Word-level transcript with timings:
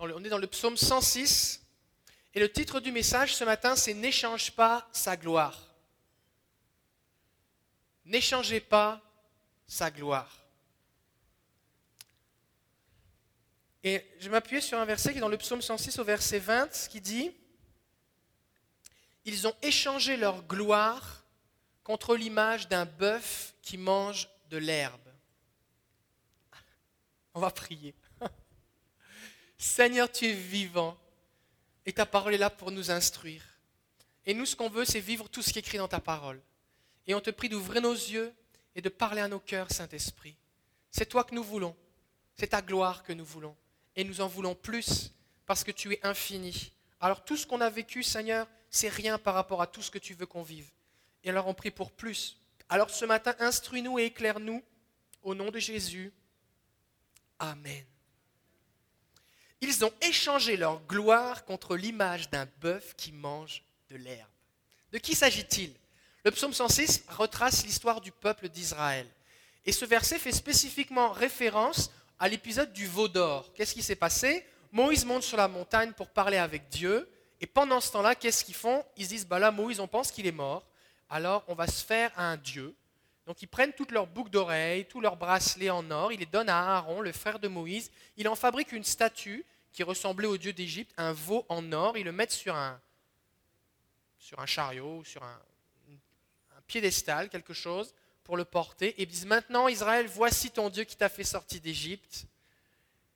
on 0.00 0.24
est 0.24 0.28
dans 0.28 0.38
le 0.38 0.46
psaume 0.46 0.76
106. 0.76 1.62
Et 2.34 2.40
le 2.40 2.50
titre 2.50 2.80
du 2.80 2.92
message 2.92 3.34
ce 3.34 3.44
matin, 3.44 3.76
c'est 3.76 3.94
N'échange 3.94 4.52
pas 4.52 4.88
sa 4.92 5.16
gloire. 5.16 5.66
N'échangez 8.04 8.60
pas 8.60 9.00
sa 9.66 9.90
gloire. 9.90 10.36
Et 13.82 14.04
je 14.18 14.28
m'appuyer 14.28 14.60
sur 14.60 14.78
un 14.78 14.84
verset 14.84 15.12
qui 15.12 15.18
est 15.18 15.22
dans 15.22 15.28
le 15.28 15.38
psaume 15.38 15.62
106 15.62 15.98
au 15.98 16.04
verset 16.04 16.38
20 16.38 16.88
qui 16.88 17.00
dit 17.00 17.30
Ils 19.24 19.46
ont 19.46 19.54
échangé 19.62 20.16
leur 20.16 20.42
gloire 20.42 21.24
contre 21.82 22.14
l'image 22.14 22.68
d'un 22.68 22.84
bœuf 22.84 23.54
qui 23.62 23.78
mange 23.78 24.28
de 24.50 24.58
l'herbe. 24.58 25.00
On 27.34 27.40
va 27.40 27.50
prier. 27.50 27.94
Seigneur, 29.60 30.10
tu 30.10 30.24
es 30.24 30.32
vivant 30.32 30.96
et 31.84 31.92
ta 31.92 32.06
parole 32.06 32.32
est 32.32 32.38
là 32.38 32.48
pour 32.48 32.70
nous 32.70 32.90
instruire. 32.90 33.44
Et 34.24 34.32
nous, 34.32 34.46
ce 34.46 34.56
qu'on 34.56 34.70
veut, 34.70 34.86
c'est 34.86 35.00
vivre 35.00 35.28
tout 35.28 35.42
ce 35.42 35.52
qui 35.52 35.58
est 35.58 35.60
écrit 35.60 35.76
dans 35.76 35.86
ta 35.86 36.00
parole. 36.00 36.40
Et 37.06 37.14
on 37.14 37.20
te 37.20 37.28
prie 37.28 37.50
d'ouvrir 37.50 37.82
nos 37.82 37.92
yeux 37.92 38.32
et 38.74 38.80
de 38.80 38.88
parler 38.88 39.20
à 39.20 39.28
nos 39.28 39.38
cœurs, 39.38 39.70
Saint-Esprit. 39.70 40.34
C'est 40.90 41.04
toi 41.04 41.24
que 41.24 41.34
nous 41.34 41.44
voulons. 41.44 41.76
C'est 42.38 42.46
ta 42.46 42.62
gloire 42.62 43.02
que 43.02 43.12
nous 43.12 43.24
voulons. 43.24 43.54
Et 43.96 44.02
nous 44.02 44.22
en 44.22 44.28
voulons 44.28 44.54
plus 44.54 45.12
parce 45.44 45.62
que 45.62 45.72
tu 45.72 45.92
es 45.92 46.00
infini. 46.06 46.72
Alors 46.98 47.22
tout 47.22 47.36
ce 47.36 47.46
qu'on 47.46 47.60
a 47.60 47.68
vécu, 47.68 48.02
Seigneur, 48.02 48.46
c'est 48.70 48.88
rien 48.88 49.18
par 49.18 49.34
rapport 49.34 49.60
à 49.60 49.66
tout 49.66 49.82
ce 49.82 49.90
que 49.90 49.98
tu 49.98 50.14
veux 50.14 50.24
qu'on 50.24 50.42
vive. 50.42 50.70
Et 51.22 51.28
alors 51.28 51.48
on 51.48 51.54
prie 51.54 51.70
pour 51.70 51.92
plus. 51.92 52.40
Alors 52.70 52.88
ce 52.88 53.04
matin, 53.04 53.34
instruis-nous 53.38 53.98
et 53.98 54.04
éclaire-nous 54.04 54.64
au 55.22 55.34
nom 55.34 55.50
de 55.50 55.58
Jésus. 55.58 56.14
Amen. 57.38 57.89
Ils 59.60 59.84
ont 59.84 59.92
échangé 60.00 60.56
leur 60.56 60.80
gloire 60.86 61.44
contre 61.44 61.76
l'image 61.76 62.30
d'un 62.30 62.46
bœuf 62.60 62.94
qui 62.96 63.12
mange 63.12 63.62
de 63.90 63.96
l'herbe. 63.96 64.28
De 64.92 64.98
qui 64.98 65.14
s'agit-il? 65.14 65.72
Le 66.24 66.30
psaume 66.30 66.52
106 66.52 67.04
retrace 67.08 67.64
l'histoire 67.64 68.00
du 68.00 68.12
peuple 68.12 68.48
d'Israël. 68.48 69.06
Et 69.66 69.72
ce 69.72 69.84
verset 69.84 70.18
fait 70.18 70.32
spécifiquement 70.32 71.12
référence 71.12 71.90
à 72.18 72.28
l'épisode 72.28 72.72
du 72.72 72.86
veau 72.86 73.08
d'or. 73.08 73.52
Qu'est-ce 73.54 73.74
qui 73.74 73.82
s'est 73.82 73.96
passé? 73.96 74.44
Moïse 74.72 75.04
monte 75.04 75.22
sur 75.22 75.36
la 75.36 75.48
montagne 75.48 75.92
pour 75.92 76.08
parler 76.08 76.36
avec 76.36 76.68
Dieu. 76.68 77.08
Et 77.40 77.46
pendant 77.46 77.80
ce 77.80 77.92
temps-là, 77.92 78.14
qu'est-ce 78.14 78.44
qu'ils 78.44 78.54
font? 78.54 78.84
Ils 78.96 79.08
disent, 79.08 79.26
bah 79.26 79.38
là, 79.38 79.50
Moïse, 79.50 79.80
on 79.80 79.88
pense 79.88 80.10
qu'il 80.12 80.26
est 80.26 80.32
mort. 80.32 80.64
Alors, 81.08 81.44
on 81.48 81.54
va 81.54 81.66
se 81.66 81.84
faire 81.84 82.12
un 82.16 82.36
Dieu. 82.36 82.74
Donc, 83.30 83.42
ils 83.42 83.46
prennent 83.46 83.72
toutes 83.72 83.92
leurs 83.92 84.08
boucles 84.08 84.32
d'oreilles, 84.32 84.86
tous 84.86 85.00
leurs 85.00 85.14
bracelets 85.14 85.70
en 85.70 85.88
or. 85.92 86.10
Ils 86.10 86.18
les 86.18 86.26
donnent 86.26 86.48
à 86.48 86.78
Aaron, 86.78 87.00
le 87.00 87.12
frère 87.12 87.38
de 87.38 87.46
Moïse. 87.46 87.92
Il 88.16 88.26
en 88.26 88.34
fabrique 88.34 88.72
une 88.72 88.82
statue 88.82 89.46
qui 89.70 89.84
ressemblait 89.84 90.26
au 90.26 90.36
dieu 90.36 90.52
d'Égypte, 90.52 90.92
un 90.96 91.12
veau 91.12 91.46
en 91.48 91.70
or. 91.70 91.96
Ils 91.96 92.02
le 92.02 92.10
mettent 92.10 92.32
sur 92.32 92.56
un, 92.56 92.80
sur 94.18 94.40
un 94.40 94.46
chariot, 94.46 95.04
sur 95.04 95.22
un, 95.22 95.40
un 96.56 96.60
piédestal, 96.66 97.28
quelque 97.28 97.54
chose 97.54 97.94
pour 98.24 98.36
le 98.36 98.44
porter 98.44 99.00
et 99.00 99.06
disent 99.06 99.26
maintenant 99.26 99.68
Israël, 99.68 100.08
voici 100.08 100.50
ton 100.50 100.68
Dieu 100.68 100.82
qui 100.82 100.96
t'a 100.96 101.08
fait 101.08 101.22
sortir 101.22 101.60
d'Égypte 101.60 102.24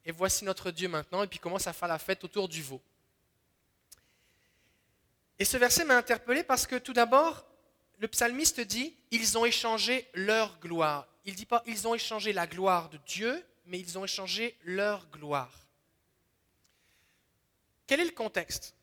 et 0.05 0.13
voici 0.13 0.45
notre 0.45 0.71
Dieu 0.71 0.87
maintenant 0.87 1.25
et 1.25 1.27
puis 1.27 1.41
commence 1.41 1.67
à 1.67 1.73
faire 1.73 1.89
la 1.89 1.99
fête 1.99 2.23
autour 2.23 2.49
du 2.49 2.63
veau. 2.63 2.81
Et 5.41 5.45
ce 5.45 5.57
verset 5.57 5.85
m'a 5.85 5.97
interpellé 5.97 6.45
parce 6.45 6.69
que 6.69 6.77
tout 6.77 6.93
d'abord, 6.93 7.45
le 7.99 8.09
psalmiste 8.09 8.61
dit 8.61 8.95
ils 9.11 9.39
ont 9.39 9.45
échangé 9.45 10.09
leur 10.15 10.59
gloire. 10.61 11.07
Il 11.25 11.35
dit 11.35 11.47
pas 11.47 11.63
ils 11.67 11.87
ont 11.89 11.95
échangé 11.95 12.33
la 12.33 12.47
gloire 12.47 12.91
de 12.91 12.99
Dieu, 13.07 13.45
mais 13.67 13.79
ils 13.79 13.99
ont 13.99 14.05
échangé 14.05 14.57
leur 14.65 15.09
gloire. 15.11 15.53
Quel 17.87 18.01
est 18.01 18.05
le 18.07 18.11
contexte? 18.11 18.75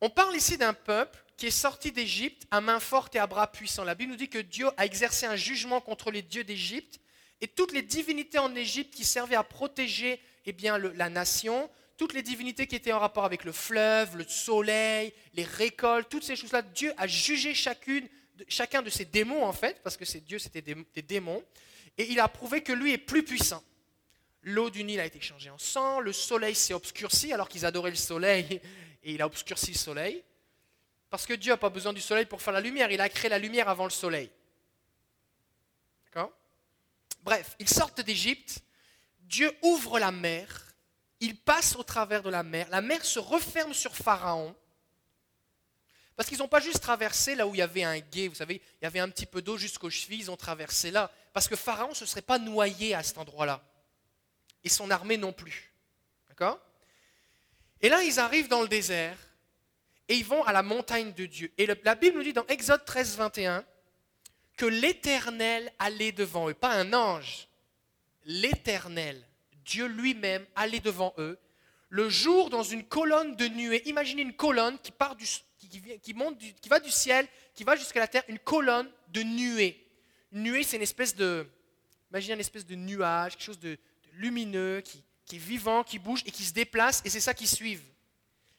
On 0.00 0.10
parle 0.10 0.34
ici 0.34 0.56
d'un 0.56 0.72
peuple 0.72 1.22
qui 1.36 1.46
est 1.46 1.50
sorti 1.50 1.92
d'Égypte 1.92 2.46
à 2.50 2.60
main 2.60 2.80
forte 2.80 3.14
et 3.16 3.18
à 3.18 3.26
bras 3.26 3.50
puissants. 3.50 3.84
La 3.84 3.94
Bible 3.94 4.12
nous 4.12 4.18
dit 4.18 4.28
que 4.28 4.38
Dieu 4.38 4.68
a 4.76 4.84
exercé 4.84 5.26
un 5.26 5.36
jugement 5.36 5.80
contre 5.80 6.10
les 6.10 6.22
dieux 6.22 6.44
d'Égypte 6.44 7.00
et 7.40 7.48
toutes 7.48 7.72
les 7.72 7.82
divinités 7.82 8.38
en 8.38 8.54
Égypte 8.54 8.94
qui 8.94 9.04
servaient 9.04 9.36
à 9.36 9.42
protéger 9.42 10.20
eh 10.46 10.52
bien, 10.52 10.78
la 10.78 11.08
nation, 11.08 11.70
toutes 11.96 12.12
les 12.12 12.22
divinités 12.22 12.66
qui 12.66 12.76
étaient 12.76 12.92
en 12.92 12.98
rapport 12.98 13.24
avec 13.24 13.44
le 13.44 13.52
fleuve, 13.52 14.16
le 14.16 14.24
soleil, 14.24 15.12
les 15.34 15.44
récoltes, 15.44 16.08
toutes 16.08 16.24
ces 16.24 16.36
choses-là, 16.36 16.62
Dieu 16.62 16.92
a 16.96 17.06
jugé 17.06 17.54
chacune, 17.54 18.08
chacun 18.48 18.82
de 18.82 18.90
ces 18.90 19.04
démons 19.04 19.44
en 19.44 19.52
fait, 19.52 19.82
parce 19.82 19.96
que 19.96 20.04
ces 20.04 20.20
dieux 20.20 20.38
c'était 20.38 20.62
des, 20.62 20.76
des 20.94 21.02
démons, 21.02 21.42
et 21.98 22.10
il 22.10 22.20
a 22.20 22.28
prouvé 22.28 22.62
que 22.62 22.72
lui 22.72 22.92
est 22.92 22.98
plus 22.98 23.22
puissant. 23.22 23.62
L'eau 24.42 24.70
du 24.70 24.84
Nil 24.84 25.00
a 25.00 25.04
été 25.04 25.20
changée 25.20 25.50
en 25.50 25.58
sang, 25.58 26.00
le 26.00 26.12
soleil 26.12 26.54
s'est 26.54 26.72
obscurci 26.72 27.32
alors 27.32 27.48
qu'ils 27.48 27.66
adoraient 27.66 27.90
le 27.90 27.96
soleil 27.96 28.60
et 29.02 29.12
il 29.12 29.22
a 29.22 29.26
obscurci 29.26 29.72
le 29.72 29.78
soleil. 29.78 30.24
Parce 31.10 31.26
que 31.26 31.34
Dieu 31.34 31.52
n'a 31.52 31.56
pas 31.56 31.70
besoin 31.70 31.92
du 31.92 32.00
soleil 32.00 32.24
pour 32.24 32.40
faire 32.40 32.54
la 32.54 32.60
lumière, 32.60 32.90
il 32.90 33.00
a 33.00 33.08
créé 33.08 33.28
la 33.28 33.38
lumière 33.38 33.68
avant 33.68 33.84
le 33.84 33.90
soleil. 33.90 34.30
D'accord? 36.06 36.32
Bref, 37.22 37.56
ils 37.58 37.68
sortent 37.68 38.00
d'Égypte, 38.00 38.62
Dieu 39.20 39.52
ouvre 39.62 39.98
la 39.98 40.12
mer, 40.12 40.74
ils 41.18 41.36
passent 41.36 41.76
au 41.76 41.82
travers 41.82 42.22
de 42.22 42.30
la 42.30 42.42
mer, 42.42 42.68
la 42.70 42.80
mer 42.80 43.04
se 43.04 43.18
referme 43.18 43.74
sur 43.74 43.94
Pharaon, 43.94 44.54
parce 46.20 46.28
qu'ils 46.28 46.40
n'ont 46.40 46.48
pas 46.48 46.60
juste 46.60 46.82
traversé 46.82 47.34
là 47.34 47.46
où 47.46 47.54
il 47.54 47.58
y 47.60 47.62
avait 47.62 47.82
un 47.82 47.98
gué, 47.98 48.28
vous 48.28 48.34
savez, 48.34 48.60
il 48.82 48.84
y 48.84 48.86
avait 48.86 48.98
un 48.98 49.08
petit 49.08 49.24
peu 49.24 49.40
d'eau 49.40 49.56
jusqu'aux 49.56 49.88
chevilles, 49.88 50.18
ils 50.18 50.30
ont 50.30 50.36
traversé 50.36 50.90
là, 50.90 51.10
parce 51.32 51.48
que 51.48 51.56
Pharaon 51.56 51.88
ne 51.88 51.94
se 51.94 52.04
serait 52.04 52.20
pas 52.20 52.38
noyé 52.38 52.94
à 52.94 53.02
cet 53.02 53.16
endroit-là, 53.16 53.64
et 54.62 54.68
son 54.68 54.90
armée 54.90 55.16
non 55.16 55.32
plus. 55.32 55.72
D'accord? 56.28 56.60
Et 57.80 57.88
là, 57.88 58.02
ils 58.02 58.20
arrivent 58.20 58.48
dans 58.48 58.60
le 58.60 58.68
désert, 58.68 59.16
et 60.10 60.14
ils 60.14 60.24
vont 60.26 60.44
à 60.44 60.52
la 60.52 60.62
montagne 60.62 61.14
de 61.14 61.24
Dieu. 61.24 61.54
Et 61.56 61.64
la 61.64 61.94
Bible 61.94 62.18
nous 62.18 62.24
dit 62.24 62.34
dans 62.34 62.46
Exode 62.48 62.84
13, 62.84 63.16
21 63.16 63.64
que 64.58 64.66
l'Éternel 64.66 65.72
allait 65.78 66.12
devant 66.12 66.50
eux, 66.50 66.54
pas 66.54 66.74
un 66.74 66.92
ange, 66.92 67.48
l'Éternel, 68.26 69.26
Dieu 69.64 69.86
lui-même 69.86 70.44
allait 70.54 70.80
devant 70.80 71.14
eux, 71.16 71.38
le 71.88 72.10
jour 72.10 72.50
dans 72.50 72.62
une 72.62 72.84
colonne 72.84 73.36
de 73.36 73.48
nuée. 73.48 73.80
Imaginez 73.88 74.20
une 74.20 74.36
colonne 74.36 74.78
qui, 74.80 74.92
part 74.92 75.16
du, 75.16 75.24
qui, 75.68 76.14
monte 76.14 76.38
qui 76.38 76.68
va 76.68 76.80
du 76.80 76.90
ciel, 76.90 77.26
qui 77.54 77.64
va 77.64 77.76
jusqu'à 77.76 78.00
la 78.00 78.08
terre, 78.08 78.24
une 78.28 78.38
colonne 78.38 78.90
de 79.08 79.22
nuée. 79.22 79.86
Une 80.32 80.44
nuée, 80.44 80.62
c'est 80.62 80.76
une 80.76 80.82
espèce 80.82 81.14
de, 81.14 81.46
imaginez 82.10 82.34
une 82.34 82.40
espèce 82.40 82.66
de 82.66 82.74
nuage, 82.74 83.36
quelque 83.36 83.44
chose 83.44 83.60
de, 83.60 83.78
lumineux, 84.14 84.80
qui, 84.80 85.02
est 85.32 85.38
vivant, 85.38 85.84
qui 85.84 85.98
bouge 85.98 86.22
et 86.26 86.30
qui 86.30 86.44
se 86.44 86.52
déplace, 86.52 87.02
et 87.04 87.10
c'est 87.10 87.20
ça 87.20 87.34
qui 87.34 87.46
suit 87.46 87.78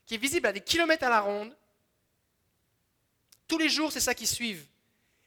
qui 0.06 0.16
est 0.16 0.18
visible 0.18 0.48
à 0.48 0.52
des 0.52 0.60
kilomètres 0.60 1.06
à 1.06 1.10
la 1.10 1.22
ronde. 1.22 1.56
Tous 3.48 3.58
les 3.58 3.70
jours, 3.70 3.94
c'est 3.94 4.02
ça 4.02 4.14
qui 4.14 4.28
suit. 4.28 4.58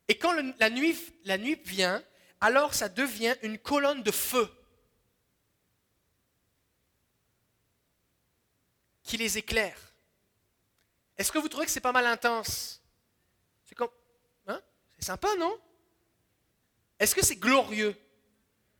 Et 0.09 0.19
quand 0.19 0.35
la 0.59 0.69
nuit 0.69 1.59
vient, 1.65 2.05
alors 2.39 2.75
ça 2.75 2.91
devient 2.91 3.35
une 3.43 3.56
colonne 3.56 4.03
de 4.03 4.11
feu 4.11 4.47
qui 9.03 9.17
les 9.17 9.39
éclaire. 9.39 9.94
Est-ce 11.17 11.31
que 11.31 11.39
vous 11.39 11.49
trouvez 11.49 11.67
que 11.67 11.73
c'est 11.73 11.81
pas 11.81 11.93
mal 11.93 12.07
intense? 12.07 12.83
C'est 13.65 13.75
comme, 13.75 13.91
hein? 14.47 14.61
C'est 14.97 15.07
sympa, 15.07 15.29
non? 15.39 15.57
Est-ce 16.99 17.15
que 17.15 17.25
c'est 17.25 17.37
glorieux? 17.37 17.95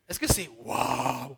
Est-ce 0.09 0.19
que 0.19 0.31
c'est 0.31 0.49
waouh? 0.59 1.37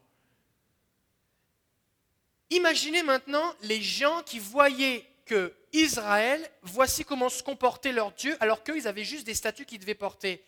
Imaginez 2.51 3.03
maintenant 3.03 3.55
les 3.62 3.83
gens 3.83 4.23
qui 4.23 4.39
voyaient 4.39 5.06
que 5.25 5.53
Israël, 5.73 6.49
voici 6.62 7.05
comment 7.05 7.29
se 7.29 7.43
comportait 7.43 7.93
leur 7.93 8.12
Dieu, 8.12 8.37
alors 8.41 8.62
qu'eux, 8.62 8.87
avaient 8.87 9.05
juste 9.05 9.27
des 9.27 9.35
statues 9.35 9.67
qu'ils 9.67 9.81
devaient 9.81 9.95
porter. 9.95 10.45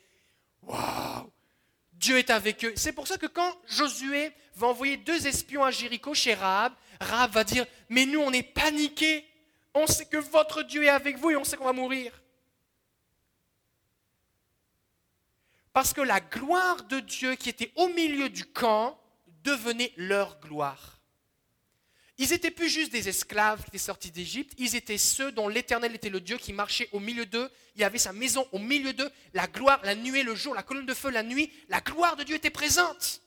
Waouh 0.62 1.31
Dieu 1.92 2.19
est 2.19 2.31
avec 2.31 2.64
eux. 2.64 2.72
C'est 2.76 2.92
pour 2.92 3.08
ça 3.08 3.19
que 3.19 3.26
quand 3.26 3.53
Josué 3.66 4.32
va 4.54 4.69
envoyer 4.69 4.97
deux 4.97 5.26
espions 5.26 5.64
à 5.64 5.70
Jéricho 5.70 6.14
chez 6.14 6.34
Rahab, 6.34 6.72
Rahab 7.00 7.32
va 7.32 7.44
dire 7.44 7.67
Mais 7.88 8.06
nous, 8.06 8.20
on 8.20 8.32
est 8.32 8.43
paniqués. 8.43 9.27
On 9.78 9.86
sait 9.86 10.06
que 10.06 10.16
votre 10.16 10.64
Dieu 10.64 10.82
est 10.82 10.88
avec 10.88 11.19
vous 11.19 11.30
et 11.30 11.36
on 11.36 11.44
sait 11.44 11.56
qu'on 11.56 11.64
va 11.64 11.72
mourir. 11.72 12.12
Parce 15.72 15.92
que 15.92 16.00
la 16.00 16.20
gloire 16.20 16.82
de 16.84 16.98
Dieu 16.98 17.36
qui 17.36 17.48
était 17.48 17.70
au 17.76 17.86
milieu 17.88 18.28
du 18.28 18.44
camp 18.44 19.00
devenait 19.44 19.92
leur 19.96 20.40
gloire. 20.40 21.00
Ils 22.20 22.30
n'étaient 22.30 22.50
plus 22.50 22.69
juste 22.69 22.90
des 22.90 23.08
esclaves 23.08 23.62
qui 23.62 23.69
étaient 23.69 23.78
sortis 23.78 24.10
d'Égypte, 24.10 24.52
ils 24.58 24.75
étaient 24.75 24.98
ceux 24.98 25.30
dont 25.30 25.46
l'Éternel 25.46 25.94
était 25.94 26.10
le 26.10 26.20
Dieu 26.20 26.36
qui 26.38 26.52
marchait 26.52 26.88
au 26.90 26.98
milieu 26.98 27.24
d'eux, 27.24 27.48
il 27.76 27.84
avait 27.84 27.98
sa 27.98 28.12
maison 28.12 28.48
au 28.50 28.58
milieu 28.58 28.92
d'eux, 28.92 29.10
la 29.34 29.46
gloire, 29.46 29.81
la 29.84 29.94
nuée, 29.94 30.24
le 30.24 30.34
jour, 30.34 30.56
la 30.56 30.64
colonne 30.64 30.86
de 30.86 30.94
feu, 30.94 31.10
la 31.10 31.22
nuit, 31.22 31.52
la 31.69 31.81
gloire 31.81 32.16
de 32.16 32.24
Dieu 32.24 32.34
était 32.34 32.50
présente. 32.50 33.22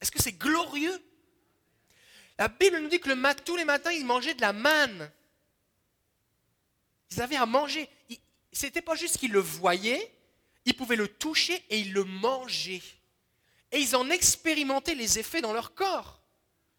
Est-ce 0.00 0.10
que 0.10 0.20
c'est 0.20 0.32
glorieux 0.32 1.00
La 2.38 2.46
Bible 2.46 2.78
nous 2.78 2.88
dit 2.88 3.00
que 3.00 3.08
le 3.08 3.34
tous 3.44 3.56
les 3.56 3.64
matins, 3.64 3.90
ils 3.90 4.06
mangeaient 4.06 4.34
de 4.34 4.40
la 4.40 4.52
manne. 4.52 5.10
Ils 7.10 7.20
avaient 7.20 7.36
à 7.36 7.46
manger. 7.46 7.88
Ce 8.52 8.66
n'était 8.66 8.82
pas 8.82 8.94
juste 8.94 9.18
qu'ils 9.18 9.32
le 9.32 9.40
voyaient, 9.40 10.12
ils 10.64 10.76
pouvaient 10.76 10.96
le 10.96 11.08
toucher 11.08 11.62
et 11.68 11.80
ils 11.80 11.92
le 11.92 12.04
mangeaient. 12.04 12.82
Et 13.72 13.80
ils 13.80 13.96
en 13.96 14.08
expérimentaient 14.10 14.94
les 14.94 15.18
effets 15.18 15.40
dans 15.40 15.52
leur 15.52 15.74
corps. 15.74 16.14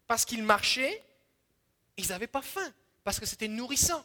parce 0.06 0.24
qu'ils 0.24 0.42
marchaient, 0.42 1.04
ils 1.96 2.08
n'avaient 2.08 2.26
pas 2.26 2.42
faim, 2.42 2.72
parce 3.04 3.20
que 3.20 3.26
c'était 3.26 3.46
nourrissant. 3.46 4.04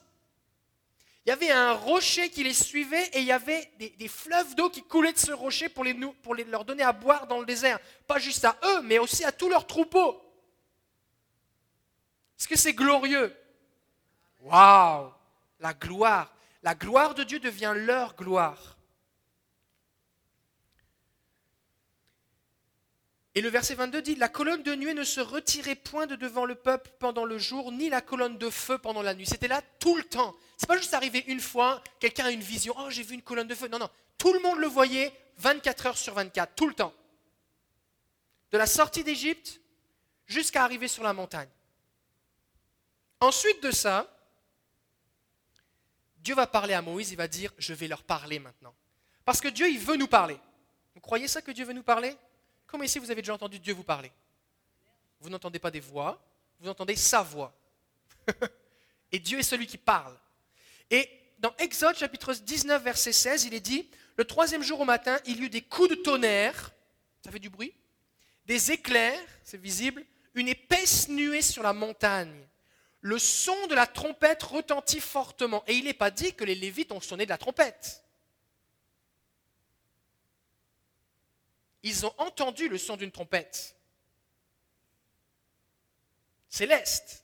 Il 1.26 1.30
y 1.30 1.32
avait 1.32 1.50
un 1.50 1.74
rocher 1.74 2.30
qui 2.30 2.44
les 2.44 2.54
suivait 2.54 3.08
et 3.14 3.20
il 3.22 3.26
y 3.26 3.32
avait 3.32 3.72
des, 3.80 4.08
fleuves 4.08 4.54
d'eau 4.54 4.70
qui 4.70 4.84
coulaient 4.84 5.14
de 5.14 5.18
ce 5.18 5.32
rocher 5.32 5.68
pour, 5.68 5.84
les, 5.84 5.96
pour 5.96 6.36
leur 6.36 6.64
donner 6.64 6.84
à 6.84 6.94
boire 6.94 7.26
dans 7.26 7.40
le 7.40 7.46
désert. 7.48 7.80
Pas 8.06 8.20
juste 8.20 8.46
à 8.46 8.56
eux, 8.64 8.82
mais 8.84 9.00
aussi 9.00 9.24
à 9.24 9.32
tous 9.32 9.50
leurs 9.50 9.66
troupeaux. 9.66 10.22
Est-ce 12.40 12.48
que 12.48 12.58
c'est 12.58 12.74
glorieux? 12.74 13.36
Waouh 14.42 15.12
La 15.60 15.74
gloire. 15.74 16.34
La 16.64 16.76
gloire 16.76 17.16
de 17.16 17.24
Dieu 17.24 17.40
devient 17.40 17.74
leur 17.76 18.16
gloire. 18.16 18.76
Et 23.38 23.42
le 23.42 23.50
verset 23.50 23.76
22 23.76 24.02
dit, 24.02 24.16
la 24.16 24.30
colonne 24.30 24.64
de 24.64 24.74
nuée 24.76 24.94
ne 24.94 25.04
se 25.04 25.20
retirait 25.20 25.76
point 25.76 26.08
de 26.08 26.16
devant 26.16 26.46
le 26.46 26.56
peuple 26.56 26.90
pendant 27.00 27.26
le 27.26 27.38
jour, 27.38 27.74
ni 27.74 27.90
la 27.90 28.00
colonne 28.00 28.38
de 28.38 28.50
feu 28.50 28.78
pendant 28.78 29.02
la 29.02 29.14
nuit. 29.14 29.26
C'était 29.26 29.50
là 29.50 29.62
tout 29.80 29.98
le 29.98 30.04
temps. 30.04 30.34
C'est 30.56 30.68
pas 30.68 30.78
juste 30.78 30.94
arrivé 30.94 31.26
une 31.28 31.42
fois, 31.42 31.84
quelqu'un 32.00 32.26
a 32.26 32.32
une 32.32 32.40
vision, 32.40 32.74
oh 32.78 32.90
j'ai 32.90 33.04
vu 33.04 33.14
une 33.14 33.22
colonne 33.22 33.48
de 33.48 33.56
feu. 33.56 33.68
Non, 33.68 33.78
non, 33.78 33.90
tout 34.18 34.32
le 34.32 34.40
monde 34.40 34.60
le 34.60 34.68
voyait 34.68 35.12
24 35.38 35.86
heures 35.86 35.98
sur 35.98 36.14
24, 36.14 36.56
tout 36.56 36.68
le 36.68 36.74
temps. 36.74 36.94
De 38.52 38.58
la 38.58 38.68
sortie 38.68 39.04
d'Égypte 39.04 39.60
jusqu'à 40.28 40.64
arriver 40.64 40.88
sur 40.88 41.04
la 41.04 41.12
montagne. 41.12 41.50
Ensuite 43.26 43.64
de 43.64 43.72
ça, 43.72 44.08
Dieu 46.20 46.36
va 46.36 46.46
parler 46.46 46.76
à 46.76 46.84
Moïse, 46.84 47.10
il 47.10 47.18
va 47.18 47.28
dire, 47.28 47.52
je 47.58 47.74
vais 47.74 47.88
leur 47.88 48.04
parler 48.04 48.38
maintenant. 48.38 48.76
Parce 49.24 49.42
que 49.42 49.48
Dieu, 49.48 49.68
il 49.68 49.80
veut 49.80 49.96
nous 49.96 50.08
parler. 50.08 50.38
Vous 50.94 51.02
croyez 51.02 51.28
ça 51.28 51.42
que 51.42 51.50
Dieu 51.50 51.66
veut 51.66 51.74
nous 51.74 51.82
parler? 51.82 52.16
Comment 52.68 52.84
ici 52.84 53.00
vous 53.00 53.10
avez 53.10 53.24
déjà 53.24 53.34
entendu 53.34 53.58
Dieu 53.58 53.74
vous 53.74 53.84
parler? 53.84 54.12
Vous 55.20 55.32
n'entendez 55.32 55.58
pas 55.58 55.72
des 55.72 55.80
voix, 55.80 56.24
vous 56.60 56.70
entendez 56.70 56.96
sa 56.96 57.24
voix. 57.24 57.52
Et 59.12 59.18
Dieu 59.18 59.40
est 59.40 59.44
celui 59.44 59.66
qui 59.66 59.80
parle. 59.80 60.16
Et 60.92 61.10
dans 61.40 61.56
Exode 61.58 61.96
chapitre 61.96 62.32
19 62.32 62.84
verset 62.84 63.12
16, 63.12 63.46
il 63.46 63.56
est 63.56 63.60
dit, 63.60 63.90
le 64.18 64.26
troisième 64.26 64.62
jour 64.62 64.82
au 64.82 64.86
matin, 64.86 65.18
il 65.26 65.40
y 65.40 65.46
eut 65.46 65.50
des 65.50 65.64
coups 65.64 65.90
de 65.90 65.96
tonnerre, 65.96 66.74
ça 67.24 67.32
fait 67.32 67.40
du 67.40 67.50
bruit, 67.50 67.74
des 68.46 68.72
éclairs, 68.72 69.28
c'est 69.44 69.60
visible, 69.60 70.06
une 70.36 70.48
épaisse 70.48 71.10
nuée 71.10 71.42
sur 71.42 71.64
la 71.64 71.74
montagne. 71.74 72.46
Le 73.06 73.20
son 73.20 73.68
de 73.68 73.76
la 73.76 73.86
trompette 73.86 74.42
retentit 74.42 75.00
fortement. 75.00 75.64
Et 75.68 75.76
il 75.76 75.86
n'est 75.86 75.94
pas 75.94 76.10
dit 76.10 76.34
que 76.34 76.44
les 76.44 76.56
Lévites 76.56 76.92
ont 76.92 77.02
sonné 77.02 77.26
de 77.26 77.30
la 77.30 77.38
trompette. 77.38 78.06
ils 81.86 82.04
ont 82.04 82.14
entendu 82.18 82.68
le 82.68 82.80
son 82.80 82.98
d'une 82.98 83.12
trompette 83.12 83.76
céleste. 86.50 87.24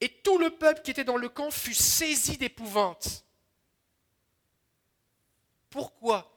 Et 0.00 0.08
tout 0.08 0.38
le 0.38 0.48
peuple 0.48 0.80
qui 0.80 0.92
était 0.92 1.04
dans 1.04 1.18
le 1.18 1.28
camp 1.28 1.50
fut 1.50 1.74
saisi 1.74 2.38
d'épouvante. 2.38 3.24
Pourquoi? 5.68 6.32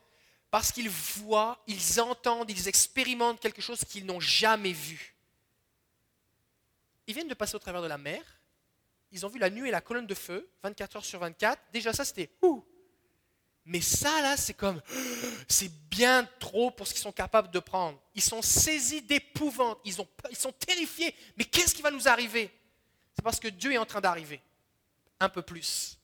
Parce 0.50 0.70
qu'ils 0.70 0.90
voient, 0.90 1.62
ils 1.66 2.00
entendent, 2.00 2.50
ils 2.50 2.68
expérimentent 2.68 3.40
quelque 3.40 3.62
chose 3.62 3.82
qu'ils 3.84 4.04
n'ont 4.04 4.20
jamais 4.20 4.72
vu. 4.72 5.14
Ils 7.10 7.12
viennent 7.12 7.26
de 7.26 7.34
passer 7.34 7.56
au 7.56 7.58
travers 7.58 7.82
de 7.82 7.88
la 7.88 7.98
mer. 7.98 8.22
Ils 9.10 9.26
ont 9.26 9.28
vu 9.28 9.40
la 9.40 9.50
nuit 9.50 9.66
et 9.66 9.72
la 9.72 9.80
colonne 9.80 10.06
de 10.06 10.14
feu, 10.14 10.48
24 10.62 10.94
heures 10.94 11.04
sur 11.04 11.18
24. 11.18 11.60
Déjà 11.72 11.92
ça, 11.92 12.04
c'était 12.04 12.30
ouh, 12.40 12.64
mais 13.64 13.80
ça, 13.80 14.22
là, 14.22 14.36
c'est 14.36 14.54
comme, 14.54 14.80
c'est 15.48 15.72
bien 15.90 16.22
trop 16.38 16.70
pour 16.70 16.86
ce 16.86 16.92
qu'ils 16.92 17.02
sont 17.02 17.10
capables 17.10 17.50
de 17.50 17.58
prendre. 17.58 18.00
Ils 18.14 18.22
sont 18.22 18.42
saisis 18.42 19.02
d'épouvante, 19.02 19.80
ils, 19.84 19.96
ils 20.30 20.36
sont 20.36 20.52
terrifiés. 20.52 21.12
Mais 21.36 21.44
qu'est-ce 21.44 21.74
qui 21.74 21.82
va 21.82 21.90
nous 21.90 22.06
arriver? 22.06 22.48
C'est 23.16 23.22
parce 23.22 23.40
que 23.40 23.48
Dieu 23.48 23.72
est 23.72 23.78
en 23.78 23.86
train 23.86 24.00
d'arriver. 24.00 24.40
Un 25.18 25.28
peu 25.28 25.42
plus. 25.42 25.98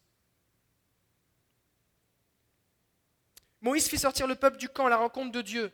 Moïse 3.61 3.87
fit 3.89 3.99
sortir 3.99 4.27
le 4.27 4.35
peuple 4.35 4.57
du 4.57 4.69
camp 4.69 4.87
à 4.87 4.91
la 4.91 4.97
rencontre 4.97 5.31
de 5.31 5.43
Dieu. 5.43 5.73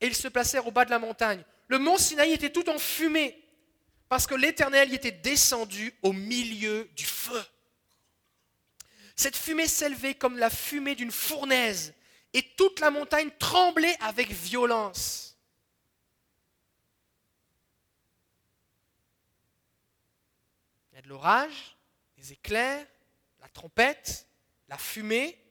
Et 0.00 0.06
ils 0.06 0.14
se 0.14 0.28
placèrent 0.28 0.68
au 0.68 0.70
bas 0.70 0.84
de 0.84 0.90
la 0.90 1.00
montagne. 1.00 1.42
Le 1.66 1.80
mont 1.80 1.98
Sinaï 1.98 2.30
était 2.30 2.52
tout 2.52 2.68
en 2.70 2.78
fumée, 2.78 3.41
parce 4.12 4.26
que 4.26 4.34
l'Éternel 4.34 4.90
y 4.90 4.94
était 4.94 5.10
descendu 5.10 5.94
au 6.02 6.12
milieu 6.12 6.84
du 6.94 7.06
feu. 7.06 7.42
Cette 9.16 9.34
fumée 9.34 9.66
s'élevait 9.66 10.14
comme 10.14 10.36
la 10.36 10.50
fumée 10.50 10.94
d'une 10.94 11.10
fournaise, 11.10 11.94
et 12.34 12.42
toute 12.56 12.80
la 12.80 12.90
montagne 12.90 13.30
tremblait 13.38 13.96
avec 14.00 14.30
violence. 14.30 15.38
Il 20.90 20.96
y 20.96 20.98
a 20.98 21.00
de 21.00 21.08
l'orage, 21.08 21.78
des 22.18 22.34
éclairs, 22.34 22.86
la 23.40 23.48
trompette, 23.48 24.26
la 24.68 24.76
fumée, 24.76 25.42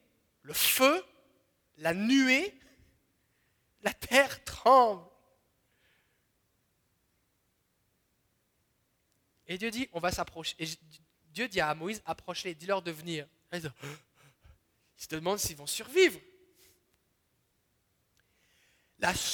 le 0.43 0.53
feu, 0.53 1.03
la 1.77 1.95
nuée, 1.95 2.55
la 3.81 3.91
terre 3.91 4.43
tremble. 4.43 5.10
Et 9.51 9.57
Dieu 9.57 9.69
dit, 9.69 9.89
on 9.91 9.99
va 9.99 10.13
s'approcher. 10.13 10.55
Et 10.59 10.65
Dieu 11.33 11.49
dit 11.49 11.59
à 11.59 11.75
Moïse, 11.75 12.01
approchez, 12.05 12.55
dis-leur 12.55 12.81
de 12.81 12.89
venir. 12.89 13.27
Ils 13.51 13.69
se 14.95 15.09
demandent 15.09 15.39
s'ils 15.39 15.57
vont 15.57 15.67
survivre. 15.67 16.17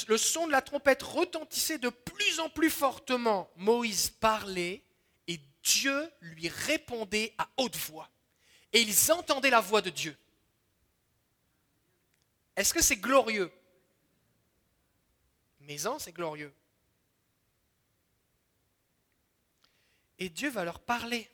le 0.08 0.16
son 0.16 0.48
de 0.48 0.50
la 0.50 0.60
trompette 0.60 1.04
retentissait 1.04 1.78
de 1.78 1.88
plus 1.88 2.40
en 2.40 2.50
plus 2.50 2.68
fortement. 2.68 3.48
Moïse 3.54 4.10
parlait 4.10 4.82
et 5.28 5.38
Dieu 5.62 6.10
lui 6.20 6.48
répondait 6.48 7.32
à 7.38 7.48
haute 7.56 7.76
voix. 7.76 8.10
Et 8.72 8.80
ils 8.80 9.12
entendaient 9.12 9.50
la 9.50 9.60
voix 9.60 9.82
de 9.82 9.90
Dieu. 9.90 10.18
Est-ce 12.56 12.74
que 12.74 12.82
c'est 12.82 12.96
glorieux? 12.96 13.52
Maison, 15.60 16.00
c'est 16.00 16.10
glorieux. 16.10 16.52
Et 20.18 20.28
Dieu 20.28 20.50
va 20.50 20.64
leur 20.64 20.80
parler. 20.80 21.28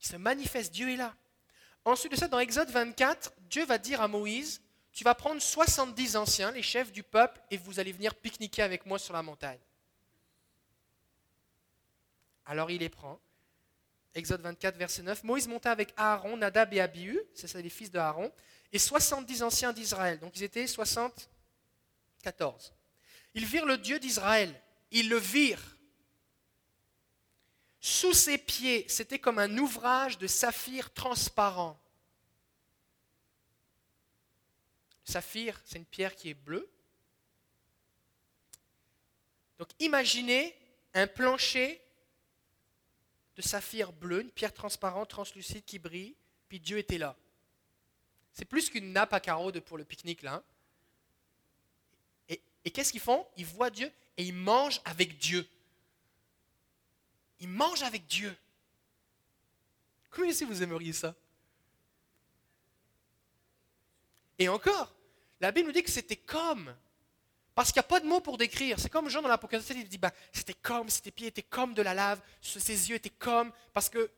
Il 0.00 0.06
se 0.06 0.16
manifeste, 0.16 0.72
Dieu 0.72 0.90
est 0.90 0.96
là. 0.96 1.14
Ensuite 1.84 2.12
de 2.12 2.16
ça, 2.16 2.28
dans 2.28 2.38
Exode 2.38 2.70
24, 2.70 3.32
Dieu 3.48 3.64
va 3.64 3.78
dire 3.78 4.00
à 4.00 4.08
Moïse, 4.08 4.60
tu 4.92 5.04
vas 5.04 5.14
prendre 5.14 5.40
70 5.40 6.16
anciens, 6.16 6.50
les 6.50 6.62
chefs 6.62 6.92
du 6.92 7.02
peuple, 7.02 7.40
et 7.50 7.56
vous 7.56 7.80
allez 7.80 7.92
venir 7.92 8.14
pique-niquer 8.14 8.62
avec 8.62 8.84
moi 8.84 8.98
sur 8.98 9.14
la 9.14 9.22
montagne. 9.22 9.60
Alors 12.44 12.70
il 12.70 12.80
les 12.80 12.88
prend. 12.88 13.18
Exode 14.14 14.42
24, 14.42 14.76
verset 14.76 15.02
9. 15.02 15.24
Moïse 15.24 15.48
monta 15.48 15.70
avec 15.70 15.94
Aaron, 15.96 16.36
Nadab 16.36 16.74
et 16.74 16.80
Abihu, 16.80 17.18
c'est 17.34 17.48
ça 17.48 17.60
les 17.60 17.70
fils 17.70 17.90
de 17.90 17.98
Aaron, 17.98 18.30
et 18.72 18.78
70 18.78 19.42
anciens 19.42 19.72
d'Israël. 19.72 20.18
Donc 20.18 20.36
ils 20.36 20.42
étaient 20.42 20.66
74. 20.66 22.74
Ils 23.34 23.46
virent 23.46 23.66
le 23.66 23.78
Dieu 23.78 23.98
d'Israël. 23.98 24.54
Ils 24.90 25.08
le 25.08 25.16
virent. 25.16 25.71
Sous 27.84 28.14
ses 28.14 28.38
pieds, 28.38 28.86
c'était 28.88 29.18
comme 29.18 29.40
un 29.40 29.58
ouvrage 29.58 30.16
de 30.16 30.28
saphir 30.28 30.92
transparent. 30.92 31.76
Saphir, 35.04 35.60
c'est 35.64 35.78
une 35.78 35.84
pierre 35.84 36.14
qui 36.14 36.28
est 36.28 36.34
bleue. 36.34 36.70
Donc 39.58 39.68
imaginez 39.80 40.56
un 40.94 41.08
plancher 41.08 41.82
de 43.34 43.42
saphir 43.42 43.92
bleu, 43.92 44.20
une 44.20 44.30
pierre 44.30 44.54
transparente, 44.54 45.10
translucide 45.10 45.64
qui 45.64 45.80
brille, 45.80 46.14
puis 46.48 46.60
Dieu 46.60 46.78
était 46.78 46.98
là. 46.98 47.16
C'est 48.32 48.44
plus 48.44 48.70
qu'une 48.70 48.92
nappe 48.92 49.12
à 49.12 49.18
carreaux 49.18 49.50
pour 49.60 49.76
le 49.76 49.84
pique-nique 49.84 50.22
là. 50.22 50.34
Hein. 52.28 52.36
Et 52.64 52.70
qu'est-ce 52.70 52.92
qu'ils 52.92 53.00
font? 53.00 53.26
Ils 53.36 53.44
voient 53.44 53.70
Dieu 53.70 53.90
et 54.16 54.24
ils 54.24 54.34
mangent 54.34 54.80
avec 54.84 55.18
Dieu. 55.18 55.44
Il 57.42 57.48
mange 57.48 57.82
avec 57.82 58.06
Dieu. 58.06 58.34
Comment 60.10 60.28
ici 60.28 60.44
vous 60.44 60.62
aimeriez 60.62 60.92
ça? 60.92 61.12
Et 64.38 64.48
encore, 64.48 64.94
la 65.40 65.50
Bible 65.50 65.66
nous 65.66 65.72
dit 65.72 65.82
que 65.82 65.90
c'était 65.90 66.16
comme. 66.16 66.72
Parce 67.56 67.72
qu'il 67.72 67.80
n'y 67.80 67.86
a 67.86 67.88
pas 67.88 67.98
de 67.98 68.06
mots 68.06 68.20
pour 68.20 68.38
décrire. 68.38 68.78
C'est 68.78 68.88
comme 68.88 69.08
Jean 69.08 69.22
dans 69.22 69.28
l'Apocalypse, 69.28 69.68
il 69.70 69.88
dit 69.88 69.98
bah, 69.98 70.12
c'était 70.32 70.54
comme, 70.54 70.88
ses 70.88 71.10
pieds 71.10 71.26
étaient 71.26 71.42
comme 71.42 71.74
de 71.74 71.82
la 71.82 71.94
lave, 71.94 72.22
ses 72.40 72.88
yeux 72.88 72.94
étaient 72.94 73.10
comme. 73.10 73.52
Parce 73.72 73.90
qu'il 73.90 74.08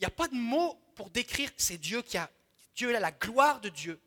n'y 0.00 0.06
a 0.06 0.10
pas 0.10 0.26
de 0.26 0.34
mots 0.34 0.80
pour 0.94 1.10
décrire. 1.10 1.50
C'est 1.58 1.76
Dieu 1.76 2.00
qui 2.00 2.16
a. 2.16 2.30
Dieu 2.74 2.96
a 2.96 2.98
la 2.98 3.12
gloire 3.12 3.60
de 3.60 3.68
Dieu. 3.68 4.00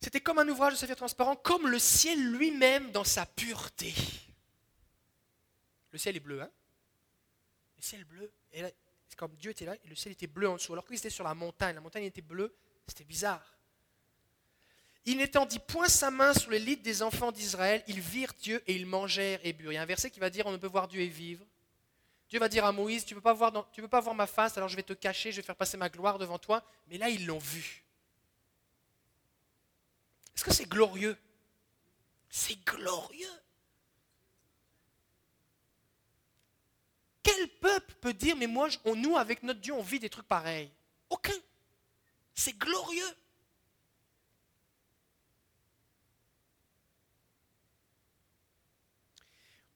C'était 0.00 0.20
comme 0.20 0.38
un 0.38 0.48
ouvrage 0.48 0.74
de 0.74 0.78
saphir 0.78 0.94
transparent, 0.94 1.34
comme 1.34 1.66
le 1.66 1.80
ciel 1.80 2.22
lui-même 2.30 2.92
dans 2.92 3.04
sa 3.04 3.26
pureté. 3.26 3.92
Le 5.92 5.98
ciel 5.98 6.16
est 6.16 6.20
bleu, 6.20 6.40
hein 6.40 6.50
Le 7.76 7.82
ciel 7.82 8.04
bleu. 8.04 8.32
Et 8.52 8.62
c'est 9.08 9.16
comme 9.16 9.34
Dieu 9.36 9.50
était 9.50 9.64
là 9.64 9.74
et 9.74 9.88
le 9.88 9.94
ciel 9.94 10.12
était 10.12 10.26
bleu 10.26 10.48
en 10.48 10.54
dessous. 10.54 10.72
Alors 10.72 10.84
qu'ils 10.84 10.96
étaient 10.96 11.10
sur 11.10 11.24
la 11.24 11.34
montagne, 11.34 11.74
la 11.74 11.80
montagne 11.80 12.04
était 12.04 12.22
bleue, 12.22 12.54
c'était 12.86 13.04
bizarre. 13.04 13.58
Il 15.06 15.16
n'étendit 15.16 15.58
point 15.58 15.88
sa 15.88 16.10
main 16.10 16.34
sur 16.34 16.50
les 16.50 16.58
lits 16.58 16.76
des 16.76 17.02
enfants 17.02 17.32
d'Israël, 17.32 17.82
ils 17.86 18.00
virent 18.00 18.34
Dieu 18.34 18.62
et 18.66 18.74
ils 18.76 18.86
mangèrent 18.86 19.40
et 19.42 19.52
burent. 19.52 19.72
Il 19.72 19.76
y 19.76 19.78
a 19.78 19.82
un 19.82 19.86
verset 19.86 20.10
qui 20.10 20.20
va 20.20 20.30
dire 20.30 20.46
on 20.46 20.52
ne 20.52 20.58
peut 20.58 20.66
voir 20.66 20.88
Dieu 20.88 21.00
et 21.00 21.08
vivre. 21.08 21.44
Dieu 22.28 22.38
va 22.38 22.48
dire 22.48 22.64
à 22.64 22.70
Moïse, 22.70 23.04
tu 23.04 23.14
ne 23.14 23.18
peux, 23.20 23.34
peux 23.74 23.88
pas 23.88 24.00
voir 24.00 24.14
ma 24.14 24.28
face, 24.28 24.56
alors 24.56 24.68
je 24.68 24.76
vais 24.76 24.84
te 24.84 24.92
cacher, 24.92 25.32
je 25.32 25.36
vais 25.38 25.42
faire 25.42 25.56
passer 25.56 25.76
ma 25.76 25.88
gloire 25.88 26.16
devant 26.16 26.38
toi. 26.38 26.62
Mais 26.86 26.96
là, 26.96 27.08
ils 27.08 27.26
l'ont 27.26 27.38
vu. 27.38 27.82
Est-ce 30.36 30.44
que 30.44 30.52
c'est 30.52 30.68
glorieux? 30.68 31.18
C'est 32.28 32.64
glorieux. 32.64 33.39
Quel 37.22 37.48
peuple 37.48 37.94
peut 38.00 38.14
dire, 38.14 38.36
mais 38.36 38.46
moi, 38.46 38.68
nous, 38.96 39.16
avec 39.16 39.42
notre 39.42 39.60
Dieu, 39.60 39.74
on 39.74 39.82
vit 39.82 39.98
des 39.98 40.10
trucs 40.10 40.26
pareils? 40.26 40.70
Aucun. 41.08 41.34
C'est 42.34 42.56
glorieux. 42.56 43.16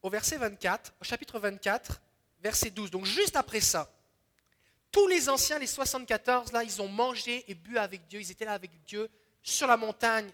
Au 0.03 0.11
verset 0.11 0.37
24, 0.37 0.95
au 1.01 1.05
chapitre 1.05 1.39
24, 1.39 2.01
verset 2.41 2.71
12, 2.71 2.91
donc 2.91 3.07
juste 3.07 3.37
après 3.37 3.63
ça, 3.63 3.91
tous 4.93 5.09
les 5.09 5.29
anciens, 5.29 5.59
les 5.59 5.67
74, 5.67 6.53
là, 6.53 6.63
ils 6.63 6.81
ont 6.81 6.89
mangé 6.89 7.43
et 7.51 7.55
bu 7.55 7.79
avec 7.79 8.07
Dieu, 8.07 8.21
ils 8.21 8.31
étaient 8.31 8.45
là 8.45 8.53
avec 8.53 8.71
Dieu 8.85 9.11
sur 9.43 9.67
la 9.67 9.77
montagne, 9.77 10.31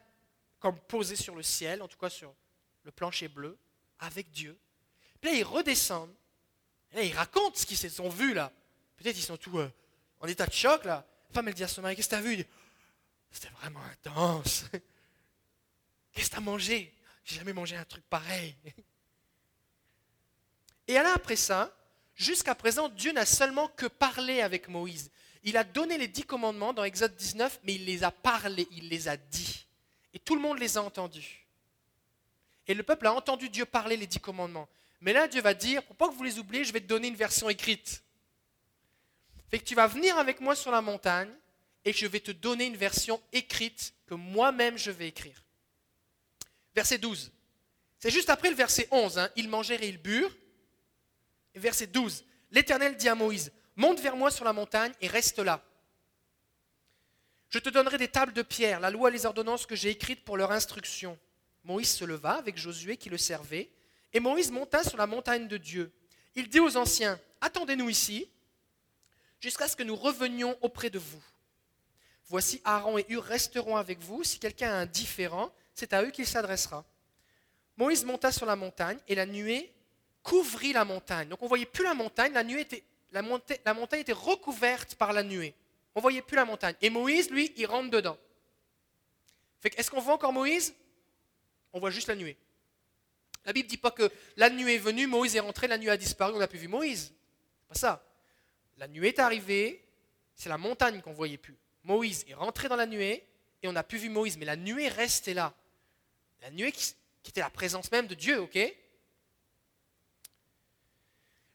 comme 0.58 0.78
posés 0.80 1.16
sur 1.16 1.34
le 1.34 1.42
ciel, 1.42 1.82
en 1.82 1.88
tout 1.88 1.98
cas 1.98 2.10
sur 2.10 2.34
le 2.82 2.90
plancher 2.90 3.28
bleu, 3.28 3.56
avec 4.00 4.30
Dieu. 4.30 4.58
Puis 5.20 5.30
là, 5.30 5.36
ils 5.38 5.44
redescendent, 5.44 6.14
là, 6.92 7.02
ils 7.02 7.14
racontent 7.14 7.56
ce 7.56 7.66
qu'ils 7.66 7.76
se 7.76 7.88
sont 7.88 8.08
vus, 8.08 8.34
là. 8.34 8.52
Peut-être 8.96 9.16
ils 9.16 9.22
sont 9.22 9.36
tous 9.36 9.58
euh, 9.58 9.70
en 10.20 10.26
état 10.26 10.46
de 10.46 10.52
choc, 10.52 10.84
là. 10.84 11.06
La 11.28 11.34
femme, 11.34 11.48
elle 11.48 11.54
dit 11.54 11.64
à 11.64 11.68
son 11.68 11.82
mari, 11.82 11.96
qu'est-ce 11.96 12.08
que 12.08 12.14
tu 12.16 12.20
as 12.20 12.22
vu 12.22 12.44
C'était 13.30 13.52
vraiment 13.60 13.82
intense. 13.82 14.64
Qu'est-ce 16.12 16.28
que 16.28 16.34
tu 16.34 16.38
as 16.38 16.40
mangé? 16.40 16.92
J'ai 17.24 17.36
jamais 17.36 17.52
mangé 17.52 17.76
un 17.76 17.84
truc 17.84 18.02
pareil. 18.10 18.56
Et 20.88 20.94
là, 20.94 21.12
après 21.14 21.36
ça, 21.36 21.72
jusqu'à 22.16 22.56
présent, 22.56 22.88
Dieu 22.88 23.12
n'a 23.12 23.24
seulement 23.24 23.68
que 23.68 23.86
parlé 23.86 24.40
avec 24.40 24.66
Moïse. 24.68 25.10
Il 25.44 25.56
a 25.56 25.62
donné 25.62 25.96
les 25.96 26.08
dix 26.08 26.24
commandements 26.24 26.72
dans 26.72 26.82
Exode 26.82 27.14
19, 27.14 27.60
mais 27.64 27.76
il 27.76 27.84
les 27.84 28.02
a 28.02 28.10
parlé, 28.10 28.66
il 28.72 28.88
les 28.88 29.06
a 29.06 29.16
dit. 29.16 29.66
Et 30.12 30.18
tout 30.18 30.34
le 30.34 30.40
monde 30.40 30.58
les 30.58 30.76
a 30.76 30.82
entendus. 30.82 31.46
Et 32.66 32.74
le 32.74 32.82
peuple 32.82 33.06
a 33.06 33.14
entendu 33.14 33.48
Dieu 33.48 33.64
parler 33.64 33.96
les 33.96 34.06
dix 34.06 34.20
commandements. 34.20 34.68
Mais 35.00 35.12
là, 35.12 35.28
Dieu 35.28 35.40
va 35.40 35.54
dire, 35.54 35.82
pour 35.84 35.96
pas 35.96 36.08
que 36.08 36.14
vous 36.14 36.22
les 36.22 36.38
oubliez, 36.38 36.64
je 36.64 36.72
vais 36.72 36.80
te 36.80 36.86
donner 36.86 37.08
une 37.08 37.16
version 37.16 37.48
écrite. 37.48 38.02
Fait 39.50 39.58
que 39.58 39.64
tu 39.64 39.74
vas 39.74 39.86
venir 39.86 40.18
avec 40.18 40.40
moi 40.40 40.54
sur 40.54 40.70
la 40.70 40.80
montagne 40.80 41.30
et 41.84 41.92
je 41.92 42.06
vais 42.06 42.20
te 42.20 42.30
donner 42.30 42.66
une 42.66 42.76
version 42.76 43.20
écrite 43.32 43.94
que 44.06 44.14
moi-même 44.14 44.76
je 44.76 44.90
vais 44.90 45.08
écrire. 45.08 45.42
Verset 46.74 46.98
12. 46.98 47.32
C'est 47.98 48.10
juste 48.10 48.30
après 48.30 48.50
le 48.50 48.56
verset 48.56 48.88
11. 48.90 49.18
Hein. 49.18 49.30
Ils 49.36 49.48
mangèrent 49.48 49.82
et 49.82 49.88
ils 49.88 50.00
burent. 50.00 50.36
verset 51.54 51.86
12. 51.86 52.24
L'Éternel 52.50 52.96
dit 52.96 53.08
à 53.08 53.14
Moïse, 53.14 53.52
monte 53.76 54.00
vers 54.00 54.16
moi 54.16 54.30
sur 54.30 54.44
la 54.44 54.52
montagne 54.52 54.92
et 55.00 55.08
reste 55.08 55.38
là. 55.38 55.64
Je 57.48 57.58
te 57.58 57.68
donnerai 57.68 57.98
des 57.98 58.08
tables 58.08 58.32
de 58.32 58.42
pierre, 58.42 58.78
la 58.78 58.90
loi 58.90 59.08
et 59.08 59.12
les 59.12 59.26
ordonnances 59.26 59.66
que 59.66 59.74
j'ai 59.74 59.90
écrites 59.90 60.24
pour 60.24 60.36
leur 60.36 60.52
instruction. 60.52 61.18
Moïse 61.64 61.90
se 61.90 62.04
leva 62.04 62.34
avec 62.34 62.56
Josué 62.56 62.96
qui 62.96 63.10
le 63.10 63.18
servait, 63.18 63.70
et 64.12 64.20
Moïse 64.20 64.50
monta 64.50 64.82
sur 64.82 64.96
la 64.96 65.06
montagne 65.06 65.48
de 65.48 65.56
Dieu. 65.56 65.92
Il 66.34 66.48
dit 66.48 66.60
aux 66.60 66.76
anciens, 66.76 67.18
attendez-nous 67.40 67.88
ici, 67.88 68.28
jusqu'à 69.40 69.68
ce 69.68 69.76
que 69.76 69.82
nous 69.82 69.96
revenions 69.96 70.56
auprès 70.60 70.90
de 70.90 70.98
vous. 70.98 71.22
Voici 72.26 72.60
Aaron 72.64 72.98
et 72.98 73.06
Hur 73.08 73.24
resteront 73.24 73.76
avec 73.76 73.98
vous. 74.00 74.22
Si 74.22 74.38
quelqu'un 74.38 74.70
a 74.70 74.76
un 74.76 74.86
différent, 74.86 75.52
c'est 75.74 75.92
à 75.92 76.02
eux 76.02 76.10
qu'il 76.10 76.26
s'adressera. 76.26 76.84
Moïse 77.76 78.04
monta 78.04 78.30
sur 78.30 78.46
la 78.46 78.56
montagne 78.56 78.98
et 79.08 79.14
la 79.14 79.26
nuée 79.26 79.72
couvrit 80.22 80.72
la 80.72 80.84
montagne. 80.84 81.28
Donc 81.28 81.40
on 81.42 81.46
ne 81.46 81.48
voyait 81.48 81.66
plus 81.66 81.82
la 81.82 81.94
montagne, 81.94 82.32
la, 82.32 82.44
nuée 82.44 82.60
était, 82.60 82.84
montagne 83.74 84.00
était 84.00 84.12
recouverte 84.12 84.94
par 84.94 85.12
la 85.12 85.22
nuée. 85.22 85.54
On 85.94 86.00
ne 86.00 86.02
voyait 86.02 86.22
plus 86.22 86.36
la 86.36 86.44
montagne. 86.44 86.74
Et 86.82 86.90
Moïse, 86.90 87.30
lui, 87.30 87.52
il 87.56 87.66
rentre 87.66 87.90
dedans. 87.90 88.16
Est-ce 89.64 89.90
qu'on 89.90 90.00
voit 90.00 90.14
encore 90.14 90.32
Moïse? 90.32 90.74
On 91.72 91.80
voit 91.80 91.90
juste 91.90 92.08
la 92.08 92.14
nuée. 92.14 92.36
La 93.44 93.52
Bible 93.52 93.66
ne 93.66 93.70
dit 93.70 93.76
pas 93.76 93.90
que 93.90 94.10
la 94.36 94.50
nuée 94.50 94.74
est 94.74 94.78
venue, 94.78 95.06
Moïse 95.06 95.34
est 95.34 95.40
rentré, 95.40 95.66
la 95.66 95.78
nuée 95.78 95.90
a 95.90 95.96
disparu, 95.96 96.34
on 96.34 96.38
n'a 96.38 96.48
plus 96.48 96.58
vu 96.58 96.68
Moïse. 96.68 97.12
Pas 97.68 97.74
ça. 97.74 98.04
La 98.76 98.88
nuée 98.88 99.08
est 99.08 99.18
arrivée, 99.18 99.84
c'est 100.34 100.48
la 100.48 100.58
montagne 100.58 101.00
qu'on 101.00 101.10
ne 101.10 101.16
voyait 101.16 101.38
plus. 101.38 101.56
Moïse 101.84 102.24
est 102.28 102.34
rentré 102.34 102.68
dans 102.68 102.76
la 102.76 102.86
nuée 102.86 103.24
et 103.62 103.68
on 103.68 103.72
n'a 103.72 103.82
plus 103.82 103.98
vu 103.98 104.08
Moïse, 104.08 104.36
mais 104.38 104.44
la 104.46 104.56
nuée 104.56 104.88
restait 104.88 105.34
là. 105.34 105.54
La 106.42 106.50
nuée 106.50 106.72
qui, 106.72 106.94
qui 107.22 107.30
était 107.30 107.40
la 107.40 107.50
présence 107.50 107.90
même 107.92 108.06
de 108.06 108.14
Dieu, 108.14 108.40
ok? 108.40 108.58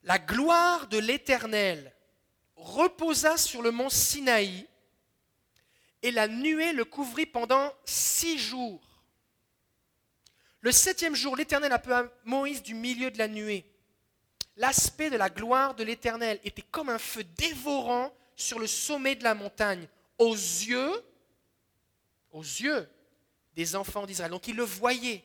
La 0.04 0.20
gloire 0.20 0.88
de 0.88 1.00
l'Éternel 1.00 1.92
reposa 2.56 3.38
sur 3.38 3.62
le 3.62 3.72
mont 3.72 3.90
Sinaï 3.90 4.68
et 6.04 6.12
la 6.12 6.28
nuée 6.28 6.74
le 6.74 6.86
couvrit 6.86 7.26
pendant 7.26 7.74
six 7.84 8.38
jours. 8.38 8.85
Le 10.66 10.72
septième 10.72 11.16
jour, 11.16 11.36
l'Éternel 11.36 11.72
appela 11.72 12.12
Moïse 12.24 12.64
du 12.64 12.74
milieu 12.74 13.12
de 13.12 13.20
la 13.20 13.28
nuée. 13.28 13.72
L'aspect 14.58 15.12
de 15.12 15.16
la 15.16 15.30
gloire 15.30 15.76
de 15.76 15.84
l'Éternel 15.84 16.40
était 16.44 16.64
comme 16.64 16.90
un 16.90 16.98
feu 16.98 17.24
dévorant 17.38 18.12
sur 18.36 18.58
le 18.58 18.66
sommet 18.66 19.14
de 19.14 19.24
la 19.24 19.36
montagne, 19.36 19.88
aux 20.18 20.34
yeux, 20.34 20.92
aux 22.32 22.42
yeux 22.42 22.90
des 23.54 23.76
enfants 23.76 24.08
d'Israël. 24.08 24.32
Donc 24.32 24.48
ils 24.48 24.56
le 24.56 24.64
voyaient. 24.64 25.24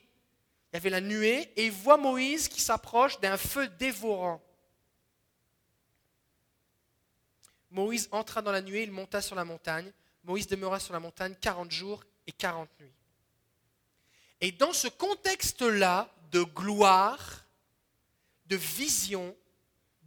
Il 0.73 0.75
y 0.75 0.77
avait 0.77 0.91
la 0.91 1.01
nuée 1.01 1.51
et 1.57 1.65
ils 1.65 1.73
voient 1.73 1.97
Moïse 1.97 2.47
qui 2.47 2.61
s'approche 2.61 3.19
d'un 3.21 3.39
feu 3.39 3.67
dévorant. 3.67 4.43
Moïse 7.71 8.11
entra 8.13 8.43
dans 8.43 8.53
la 8.53 8.61
nuée, 8.61 8.83
il 8.83 8.93
monta 8.93 9.23
sur 9.23 9.37
la 9.37 9.47
montagne. 9.47 9.91
Moïse 10.23 10.47
demeura 10.47 10.79
sur 10.79 10.93
la 10.93 11.01
montagne 11.01 11.35
40 11.41 11.71
jours 11.71 12.05
et 12.27 12.33
40 12.33 12.69
nuits. 12.79 12.93
Et 14.41 14.53
dans 14.53 14.73
ce 14.73 14.89
contexte-là 14.89 16.13
de 16.31 16.43
gloire, 16.43 17.45
de 18.47 18.57
vision, 18.57 19.37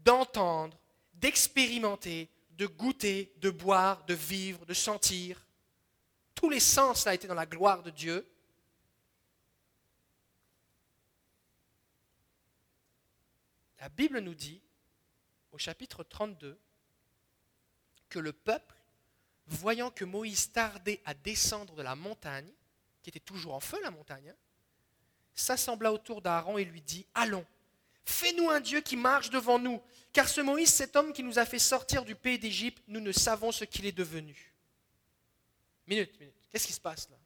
d'entendre, 0.04 0.78
d'expérimenter, 1.14 2.30
de 2.52 2.66
goûter, 2.66 3.32
de 3.38 3.50
boire, 3.50 4.04
de 4.06 4.14
vivre, 4.14 4.66
de 4.66 4.74
sentir, 4.74 5.46
tous 6.36 6.50
les 6.50 6.60
sens 6.60 7.06
là 7.06 7.14
étaient 7.14 7.28
dans 7.28 7.34
la 7.34 7.46
gloire 7.46 7.84
de 7.84 7.90
Dieu. 7.90 8.28
La 13.80 13.90
Bible 13.90 14.20
nous 14.20 14.36
dit, 14.36 14.62
au 15.52 15.58
chapitre 15.58 16.04
32, 16.04 16.58
que 18.10 18.20
le 18.20 18.34
peuple, 18.34 18.76
voyant 19.48 19.92
que 19.92 20.06
Moïse 20.06 20.52
tardait 20.52 21.02
à 21.06 21.14
descendre 21.14 21.76
de 21.76 21.82
la 21.82 21.96
montagne, 21.96 22.52
qui 23.04 23.10
était 23.10 23.20
toujours 23.20 23.54
en 23.54 23.60
feu 23.60 23.80
la 23.84 23.92
montagne, 23.92 24.30
hein, 24.30 24.36
s'assembla 25.36 25.92
autour 25.92 26.22
d'Aaron 26.22 26.58
et 26.58 26.66
lui 26.66 26.82
dit, 26.82 27.06
Allons, 27.14 27.46
fais-nous 28.06 28.50
un 28.50 28.62
Dieu 28.62 28.82
qui 28.82 28.96
marche 28.96 29.30
devant 29.30 29.60
nous, 29.60 29.82
car 30.14 30.28
ce 30.28 30.42
Moïse, 30.42 30.74
cet 30.74 30.96
homme 30.96 31.14
qui 31.14 31.22
nous 31.22 31.38
a 31.38 31.46
fait 31.46 31.60
sortir 31.60 32.06
du 32.06 32.16
pays 32.16 32.40
d'Égypte, 32.40 32.82
nous 32.88 33.02
ne 33.02 33.12
savons 33.12 33.52
ce 33.52 33.66
qu'il 33.66 33.86
est 33.86 33.92
devenu. 33.92 34.54
Minute, 35.86 36.18
minute, 36.20 36.36
qu'est-ce 36.50 36.66
qui 36.66 36.74
se 36.74 36.80
passe 36.80 37.10
là? 37.10 37.18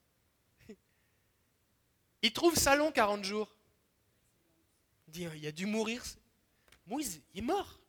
Il 2.23 2.33
trouve 2.33 2.55
ça 2.55 2.75
long 2.75 2.91
40 2.91 3.23
jours. 3.23 3.53
Il 5.07 5.13
dit, 5.13 5.27
il 5.35 5.47
a 5.47 5.51
dû 5.53 5.65
mourir. 5.65 6.03
Moïse, 6.85 7.21
il 7.33 7.39
est 7.39 7.41
mort. 7.41 7.79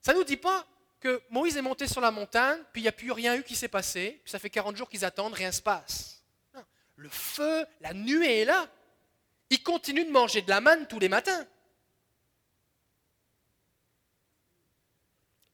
Ça 0.00 0.12
ne 0.12 0.18
nous 0.18 0.24
dit 0.24 0.36
pas, 0.36 0.64
que 1.00 1.22
Moïse 1.30 1.56
est 1.56 1.62
monté 1.62 1.88
sur 1.88 2.00
la 2.00 2.10
montagne, 2.10 2.60
puis 2.72 2.82
il 2.82 2.84
n'y 2.84 2.88
a 2.88 2.92
plus 2.92 3.10
rien 3.10 3.34
eu 3.34 3.42
qui 3.42 3.56
s'est 3.56 3.68
passé, 3.68 4.20
puis 4.22 4.30
ça 4.30 4.38
fait 4.38 4.50
40 4.50 4.76
jours 4.76 4.88
qu'ils 4.88 5.04
attendent, 5.04 5.32
rien 5.32 5.48
ne 5.48 5.52
se 5.52 5.62
passe. 5.62 6.22
Le 6.96 7.08
feu, 7.08 7.66
la 7.80 7.94
nuée 7.94 8.40
est 8.40 8.44
là. 8.44 8.68
Ils 9.48 9.62
continuent 9.62 10.04
de 10.04 10.10
manger 10.10 10.42
de 10.42 10.50
la 10.50 10.60
manne 10.60 10.86
tous 10.86 10.98
les 10.98 11.08
matins. 11.08 11.46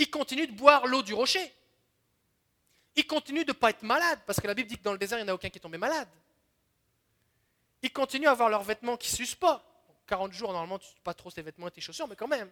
Ils 0.01 0.11
continuent 0.11 0.49
de 0.49 0.53
boire 0.53 0.87
l'eau 0.87 1.03
du 1.03 1.15
rocher. 1.15 1.53
Ils 2.97 3.07
continuent 3.07 3.45
de 3.45 3.53
ne 3.53 3.57
pas 3.57 3.71
être 3.71 3.83
malades, 3.83 4.21
parce 4.27 4.41
que 4.41 4.47
la 4.49 4.55
Bible 4.55 4.69
dit 4.69 4.77
que 4.77 4.83
dans 4.83 4.93
le 4.93 4.99
désert, 4.99 5.19
il 5.19 5.23
n'y 5.23 5.31
en 5.31 5.33
a 5.33 5.37
aucun 5.37 5.49
qui 5.49 5.59
est 5.59 5.61
tombé 5.61 5.79
malade. 5.79 6.09
Ils 7.83 7.93
continuent 7.93 8.27
à 8.27 8.33
avoir 8.33 8.49
leurs 8.49 8.65
vêtements 8.65 8.97
qui 8.97 9.13
ne 9.13 9.17
s'usent 9.17 9.35
pas. 9.37 9.63
40 10.09 10.33
jours, 10.33 10.53
normalement, 10.53 10.79
tu 10.79 10.89
ne 10.95 11.01
pas 11.03 11.15
trop 11.15 11.31
tes 11.31 11.43
vêtements 11.43 11.69
et 11.69 11.71
tes 11.71 11.81
chaussures, 11.81 12.09
mais 12.09 12.17
quand 12.17 12.29
même. 12.29 12.51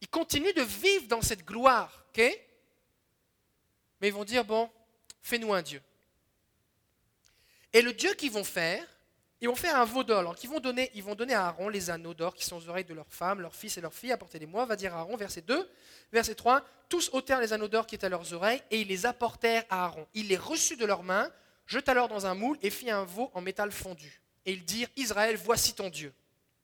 Ils 0.00 0.08
continuent 0.08 0.54
de 0.54 0.62
vivre 0.62 1.06
dans 1.08 1.22
cette 1.22 1.44
gloire, 1.44 2.04
ok? 2.08 2.22
Mais 4.00 4.08
ils 4.08 4.14
vont 4.14 4.24
dire, 4.24 4.44
bon, 4.44 4.70
fais-nous 5.22 5.52
un 5.52 5.62
Dieu. 5.62 5.82
Et 7.72 7.82
le 7.82 7.92
Dieu 7.92 8.14
qu'ils 8.14 8.32
vont 8.32 8.44
faire, 8.44 8.84
ils 9.40 9.48
vont 9.48 9.54
faire 9.54 9.76
un 9.76 9.84
veau 9.84 10.04
d'or. 10.04 10.34
Ils 10.42 10.48
vont, 10.48 10.60
donner, 10.60 10.90
ils 10.94 11.02
vont 11.02 11.14
donner 11.14 11.34
à 11.34 11.46
Aaron 11.46 11.68
les 11.68 11.88
anneaux 11.88 12.12
d'or 12.12 12.34
qui 12.34 12.44
sont 12.44 12.56
aux 12.56 12.68
oreilles 12.68 12.84
de 12.84 12.92
leurs 12.92 13.10
femmes, 13.10 13.40
leurs 13.40 13.54
fils 13.54 13.78
et 13.78 13.80
leurs 13.80 13.94
filles. 13.94 14.12
Apportez-les-moi, 14.12 14.66
va 14.66 14.76
dire 14.76 14.94
Aaron, 14.94 15.16
verset 15.16 15.40
2. 15.42 15.70
Verset 16.12 16.34
3. 16.34 16.62
Tous 16.88 17.08
ôtèrent 17.12 17.40
les 17.40 17.52
anneaux 17.52 17.68
d'or 17.68 17.86
qui 17.86 17.94
étaient 17.94 18.06
à 18.06 18.10
leurs 18.10 18.32
oreilles 18.34 18.62
et 18.70 18.80
ils 18.80 18.88
les 18.88 19.06
apportèrent 19.06 19.64
à 19.70 19.84
Aaron. 19.84 20.06
Il 20.12 20.28
les 20.28 20.36
reçut 20.36 20.76
de 20.76 20.84
leurs 20.84 21.02
mains, 21.02 21.30
jeta 21.66 21.92
alors 21.92 22.08
dans 22.08 22.26
un 22.26 22.34
moule 22.34 22.58
et 22.62 22.68
fit 22.68 22.90
un 22.90 23.04
veau 23.04 23.30
en 23.32 23.40
métal 23.40 23.72
fondu. 23.72 24.20
Et 24.44 24.52
ils 24.52 24.64
dirent, 24.64 24.88
Israël, 24.96 25.36
voici 25.36 25.74
ton 25.74 25.88
Dieu. 25.88 26.12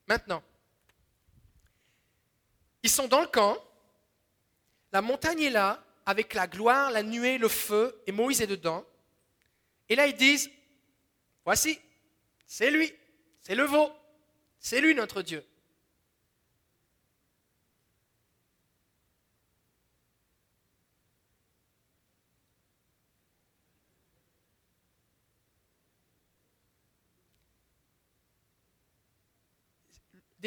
Maintenant, 0.07 0.43
ils 2.87 2.91
sont 2.91 3.09
dans 3.09 3.21
le 3.21 3.27
camp, 3.27 3.59
la 4.93 5.03
montagne 5.03 5.43
est 5.43 5.51
là, 5.51 5.83
avec 6.07 6.35
la 6.35 6.47
gloire, 6.47 6.93
la 6.93 7.03
nuée, 7.03 7.37
le 7.37 7.49
feu, 7.49 8.01
et 8.07 8.13
Moïse 8.13 8.41
est 8.41 8.47
dedans. 8.47 8.85
Et 9.89 9.97
là, 9.97 10.07
ils 10.07 10.15
disent, 10.15 10.49
voici, 11.45 11.81
c'est 12.47 12.71
lui, 12.71 12.93
c'est 13.43 13.57
le 13.57 13.65
veau, 13.65 13.91
c'est 14.61 14.81
lui 14.81 14.95
notre 14.95 15.23
Dieu. 15.23 15.45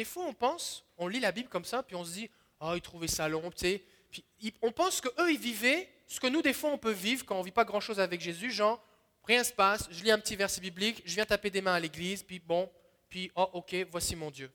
Des 0.00 0.06
fois, 0.06 0.24
on 0.24 0.32
pense, 0.32 0.82
on 0.96 1.08
lit 1.08 1.20
la 1.20 1.30
Bible 1.30 1.50
comme 1.50 1.66
ça, 1.66 1.82
puis 1.82 1.94
on 1.94 2.06
se 2.06 2.12
dit, 2.12 2.30
oh, 2.60 2.72
ils 2.74 2.80
trouvaient 2.80 3.06
ça 3.06 3.28
long, 3.28 3.50
tu 3.50 3.58
sais. 3.58 3.84
Puis 4.10 4.54
on 4.62 4.72
pense 4.72 4.98
qu'eux, 4.98 5.30
ils 5.30 5.38
vivaient 5.38 5.92
ce 6.06 6.18
que 6.18 6.26
nous, 6.26 6.40
des 6.40 6.54
fois, 6.54 6.70
on 6.70 6.78
peut 6.78 6.90
vivre 6.90 7.22
quand 7.26 7.36
on 7.36 7.40
ne 7.40 7.44
vit 7.44 7.50
pas 7.50 7.66
grand-chose 7.66 8.00
avec 8.00 8.18
Jésus, 8.18 8.50
genre, 8.50 8.82
rien 9.24 9.44
se 9.44 9.52
passe, 9.52 9.88
je 9.90 10.02
lis 10.02 10.10
un 10.10 10.18
petit 10.18 10.36
verset 10.36 10.62
biblique, 10.62 11.02
je 11.04 11.14
viens 11.16 11.26
taper 11.26 11.50
des 11.50 11.60
mains 11.60 11.74
à 11.74 11.80
l'église, 11.80 12.22
puis 12.22 12.38
bon, 12.38 12.72
puis 13.10 13.30
oh, 13.34 13.50
ok, 13.52 13.76
voici 13.90 14.16
mon 14.16 14.30
Dieu. 14.30 14.50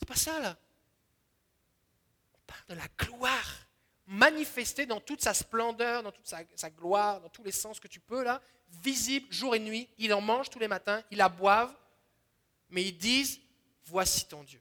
C'est 0.00 0.08
pas 0.08 0.16
ça, 0.16 0.40
là. 0.40 0.56
On 2.34 2.40
parle 2.44 2.66
de 2.70 2.74
la 2.74 2.88
gloire 3.06 3.68
manifestée 4.04 4.84
dans 4.84 4.98
toute 4.98 5.22
sa 5.22 5.32
splendeur, 5.32 6.02
dans 6.02 6.10
toute 6.10 6.26
sa, 6.26 6.40
sa, 6.56 6.70
gloire, 6.70 7.20
dans 7.20 7.28
tous 7.28 7.44
les 7.44 7.52
sens 7.52 7.78
que 7.78 7.86
tu 7.86 8.00
peux, 8.00 8.24
là, 8.24 8.42
visible 8.82 9.32
jour 9.32 9.54
et 9.54 9.60
nuit. 9.60 9.88
Ils 9.98 10.12
en 10.12 10.20
mangent 10.20 10.50
tous 10.50 10.58
les 10.58 10.66
matins, 10.66 11.04
ils 11.12 11.18
la 11.18 11.28
boivent, 11.28 11.76
mais 12.68 12.82
ils 12.82 12.98
disent 12.98 13.40
voici 13.86 14.26
ton 14.26 14.42
Dieu. 14.42 14.60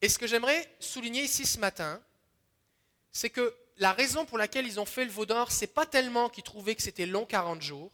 Et 0.00 0.08
ce 0.08 0.18
que 0.18 0.26
j'aimerais 0.26 0.68
souligner 0.80 1.22
ici 1.22 1.46
ce 1.46 1.58
matin, 1.58 2.02
c'est 3.12 3.30
que 3.30 3.54
la 3.76 3.92
raison 3.92 4.24
pour 4.24 4.38
laquelle 4.38 4.66
ils 4.66 4.80
ont 4.80 4.84
fait 4.84 5.04
le 5.04 5.10
veau 5.10 5.26
d'or, 5.26 5.52
c'est 5.52 5.66
pas 5.66 5.86
tellement 5.86 6.28
qu'ils 6.28 6.44
trouvaient 6.44 6.74
que 6.74 6.82
c'était 6.82 7.06
long 7.06 7.24
40 7.24 7.62
jours, 7.62 7.92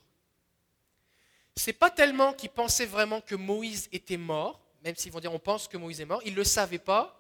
c'est 1.55 1.73
pas 1.73 1.91
tellement 1.91 2.33
qu'ils 2.33 2.51
pensaient 2.51 2.87
vraiment 2.87 3.21
que 3.21 3.35
Moïse 3.35 3.89
était 3.93 4.17
mort, 4.17 4.61
même 4.85 4.97
s'ils 4.97 5.13
vont 5.13 5.21
dire 5.21 5.33
on 5.33 5.39
pense 5.39 5.69
que 5.69 5.77
Moïse 5.77 6.01
est 6.01 6.07
mort, 6.07 6.23
ils 6.25 6.33
ne 6.33 6.37
le 6.37 6.45
savaient 6.45 6.79
pas, 6.79 7.15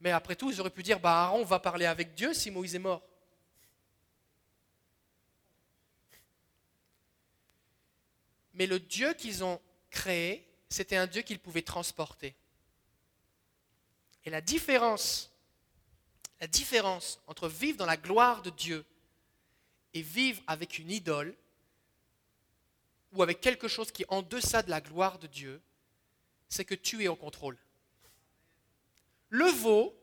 mais 0.00 0.10
après 0.10 0.34
tout, 0.34 0.50
ils 0.50 0.60
auraient 0.60 0.70
pu 0.70 0.82
dire 0.82 0.98
bah 0.98 1.24
Aaron 1.24 1.44
va 1.44 1.58
parler 1.58 1.86
avec 1.86 2.14
Dieu 2.14 2.32
si 2.32 2.50
Moïse 2.50 2.74
est 2.74 2.80
mort. 2.80 3.02
Mais 8.54 8.66
le 8.66 8.80
Dieu 8.80 9.12
qu'ils 9.14 9.44
ont 9.44 9.60
créé, 9.90 10.47
c'était 10.68 10.96
un 10.96 11.06
Dieu 11.06 11.22
qu'ils 11.22 11.38
pouvaient 11.38 11.62
transporter. 11.62 12.34
Et 14.24 14.30
la 14.30 14.40
différence, 14.40 15.30
la 16.40 16.46
différence 16.46 17.20
entre 17.26 17.48
vivre 17.48 17.78
dans 17.78 17.86
la 17.86 17.96
gloire 17.96 18.42
de 18.42 18.50
Dieu 18.50 18.84
et 19.94 20.02
vivre 20.02 20.42
avec 20.46 20.78
une 20.78 20.90
idole 20.90 21.34
ou 23.12 23.22
avec 23.22 23.40
quelque 23.40 23.68
chose 23.68 23.90
qui 23.90 24.02
est 24.02 24.10
en 24.10 24.22
deçà 24.22 24.62
de 24.62 24.70
la 24.70 24.80
gloire 24.80 25.18
de 25.18 25.26
Dieu, 25.26 25.62
c'est 26.48 26.64
que 26.64 26.74
tu 26.74 27.02
es 27.02 27.08
au 27.08 27.16
contrôle. 27.16 27.56
Le 29.30 29.46
veau, 29.46 29.94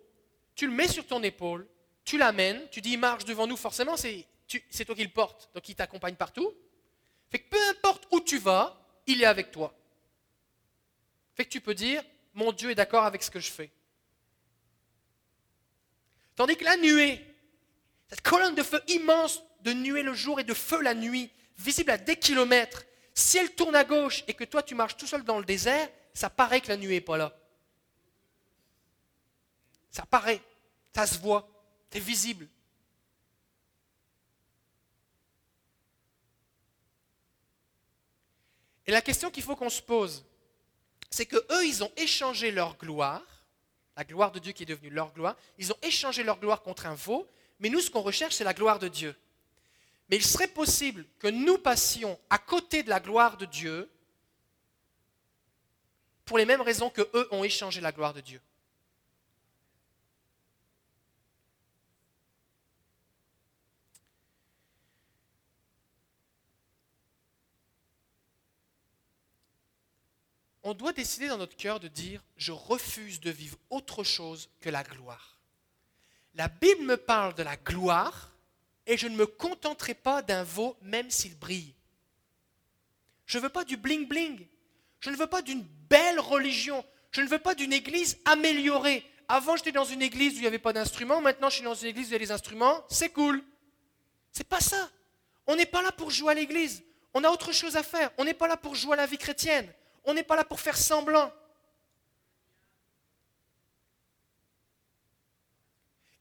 tu 0.55 0.65
le 0.65 0.73
mets 0.73 0.87
sur 0.87 1.05
ton 1.05 1.21
épaule, 1.21 1.67
tu 2.03 2.17
l'amènes, 2.17 2.67
tu 2.69 2.81
dis 2.81 2.93
il 2.93 2.99
marche 2.99 3.25
devant 3.25 3.47
nous, 3.47 3.57
forcément 3.57 3.95
c'est 3.97 4.25
toi 4.85 4.95
qui 4.95 5.03
le 5.03 5.09
portes, 5.09 5.49
donc 5.53 5.67
il 5.69 5.75
t'accompagne 5.75 6.15
partout. 6.15 6.53
Fait 7.29 7.39
que 7.39 7.49
peu 7.49 7.69
importe 7.69 8.07
où 8.11 8.21
tu 8.21 8.37
vas, 8.37 8.79
il 9.07 9.21
est 9.21 9.25
avec 9.25 9.51
toi. 9.51 9.75
Fait 11.35 11.45
que 11.45 11.49
tu 11.49 11.61
peux 11.61 11.75
dire, 11.75 12.03
mon 12.33 12.51
Dieu 12.51 12.71
est 12.71 12.75
d'accord 12.75 13.03
avec 13.03 13.21
ce 13.21 13.29
que 13.29 13.39
je 13.39 13.51
fais. 13.51 13.71
Tandis 16.35 16.57
que 16.57 16.63
la 16.63 16.77
nuée, 16.77 17.25
cette 18.09 18.21
colonne 18.21 18.55
de 18.55 18.63
feu 18.63 18.81
immense 18.87 19.41
de 19.61 19.73
nuée 19.73 20.03
le 20.03 20.13
jour 20.13 20.39
et 20.39 20.43
de 20.43 20.53
feu 20.53 20.81
la 20.81 20.93
nuit, 20.93 21.31
visible 21.57 21.91
à 21.91 21.97
des 21.97 22.17
kilomètres, 22.17 22.85
si 23.13 23.37
elle 23.37 23.55
tourne 23.55 23.75
à 23.75 23.83
gauche 23.83 24.23
et 24.27 24.33
que 24.33 24.43
toi 24.43 24.61
tu 24.61 24.75
marches 24.75 24.97
tout 24.97 25.07
seul 25.07 25.23
dans 25.23 25.39
le 25.39 25.45
désert, 25.45 25.89
ça 26.13 26.29
paraît 26.29 26.61
que 26.61 26.67
la 26.67 26.77
nuée 26.77 26.95
n'est 26.95 27.01
pas 27.01 27.17
là. 27.17 27.37
Ça 29.91 30.05
paraît, 30.05 30.41
ça 30.93 31.07
se 31.07 31.17
voit, 31.17 31.49
c'est 31.89 31.99
visible. 31.99 32.47
Et 38.87 38.91
la 38.91 39.01
question 39.01 39.31
qu'il 39.31 39.43
faut 39.43 39.55
qu'on 39.55 39.69
se 39.69 39.81
pose, 39.81 40.25
c'est 41.15 41.25
que 41.25 41.37
eux, 41.37 41.65
ils 41.65 41.81
ont 41.81 41.91
échangé 41.95 42.51
leur 42.51 42.77
gloire, 42.77 43.23
la 43.95 44.03
gloire 44.03 44.33
de 44.33 44.39
Dieu 44.39 44.51
qui 44.51 44.63
est 44.63 44.65
devenue 44.65 44.89
leur 44.89 45.13
gloire, 45.13 45.37
ils 45.57 45.71
ont 45.71 45.77
échangé 45.81 46.23
leur 46.23 46.41
gloire 46.41 46.61
contre 46.61 46.87
un 46.87 46.93
veau, 46.93 47.25
mais 47.61 47.69
nous, 47.69 47.79
ce 47.79 47.89
qu'on 47.89 48.01
recherche, 48.01 48.35
c'est 48.35 48.43
la 48.43 48.53
gloire 48.53 48.79
de 48.79 48.89
Dieu. 48.89 49.15
Mais 50.09 50.17
il 50.17 50.25
serait 50.25 50.49
possible 50.49 51.05
que 51.19 51.29
nous 51.29 51.57
passions 51.57 52.19
à 52.29 52.37
côté 52.37 52.83
de 52.83 52.89
la 52.89 52.99
gloire 52.99 53.37
de 53.37 53.45
Dieu 53.45 53.89
pour 56.25 56.37
les 56.37 56.45
mêmes 56.45 56.59
raisons 56.59 56.89
que 56.89 57.09
eux 57.13 57.29
ont 57.31 57.45
échangé 57.45 57.79
la 57.79 57.93
gloire 57.93 58.13
de 58.13 58.19
Dieu. 58.19 58.41
On 70.65 70.73
doit 70.73 70.93
décider 70.93 71.27
dans 71.27 71.37
notre 71.37 71.55
cœur 71.55 71.79
de 71.79 71.87
dire, 71.87 72.21
je 72.37 72.51
refuse 72.51 73.19
de 73.19 73.29
vivre 73.29 73.55
autre 73.69 74.03
chose 74.03 74.49
que 74.61 74.69
la 74.71 74.83
gloire. 74.83 75.39
La 76.33 76.47
Bible 76.47 76.83
me 76.83 76.97
parle 76.97 77.35
de 77.35 77.43
la 77.43 77.55
gloire 77.55 78.31
et 78.87 78.97
je 78.97 79.07
ne 79.07 79.15
me 79.15 79.27
contenterai 79.27 79.93
pas 79.93 80.23
d'un 80.23 80.43
veau 80.43 80.75
même 80.81 81.11
s'il 81.11 81.37
brille. 81.37 81.75
Je 83.27 83.37
ne 83.37 83.43
veux 83.43 83.49
pas 83.49 83.63
du 83.63 83.77
bling-bling. 83.77 84.47
Je 84.99 85.11
ne 85.11 85.15
veux 85.15 85.27
pas 85.27 85.43
d'une 85.43 85.61
belle 85.87 86.19
religion. 86.19 86.83
Je 87.11 87.21
ne 87.21 87.27
veux 87.27 87.39
pas 87.39 87.53
d'une 87.53 87.71
église 87.71 88.17
améliorée. 88.25 89.05
Avant, 89.27 89.55
j'étais 89.55 89.71
dans 89.71 89.85
une 89.85 90.01
église 90.01 90.33
où 90.33 90.37
il 90.37 90.41
n'y 90.41 90.47
avait 90.47 90.57
pas 90.57 90.73
d'instruments. 90.73 91.21
Maintenant, 91.21 91.49
je 91.49 91.55
suis 91.55 91.63
dans 91.63 91.75
une 91.75 91.89
église 91.89 92.07
où 92.07 92.09
il 92.09 92.13
y 92.13 92.15
a 92.15 92.19
des 92.19 92.31
instruments. 92.31 92.83
C'est 92.89 93.09
cool. 93.09 93.43
C'est 94.31 94.47
pas 94.47 94.61
ça. 94.61 94.89
On 95.45 95.55
n'est 95.55 95.67
pas 95.67 95.83
là 95.83 95.91
pour 95.91 96.09
jouer 96.09 96.31
à 96.31 96.35
l'église. 96.35 96.83
On 97.13 97.23
a 97.23 97.29
autre 97.29 97.51
chose 97.51 97.75
à 97.75 97.83
faire. 97.83 98.09
On 98.17 98.25
n'est 98.25 98.33
pas 98.33 98.47
là 98.47 98.57
pour 98.57 98.73
jouer 98.73 98.93
à 98.93 98.97
la 98.97 99.05
vie 99.05 99.19
chrétienne. 99.19 99.71
On 100.05 100.13
n'est 100.13 100.23
pas 100.23 100.35
là 100.35 100.43
pour 100.43 100.59
faire 100.59 100.77
semblant. 100.77 101.31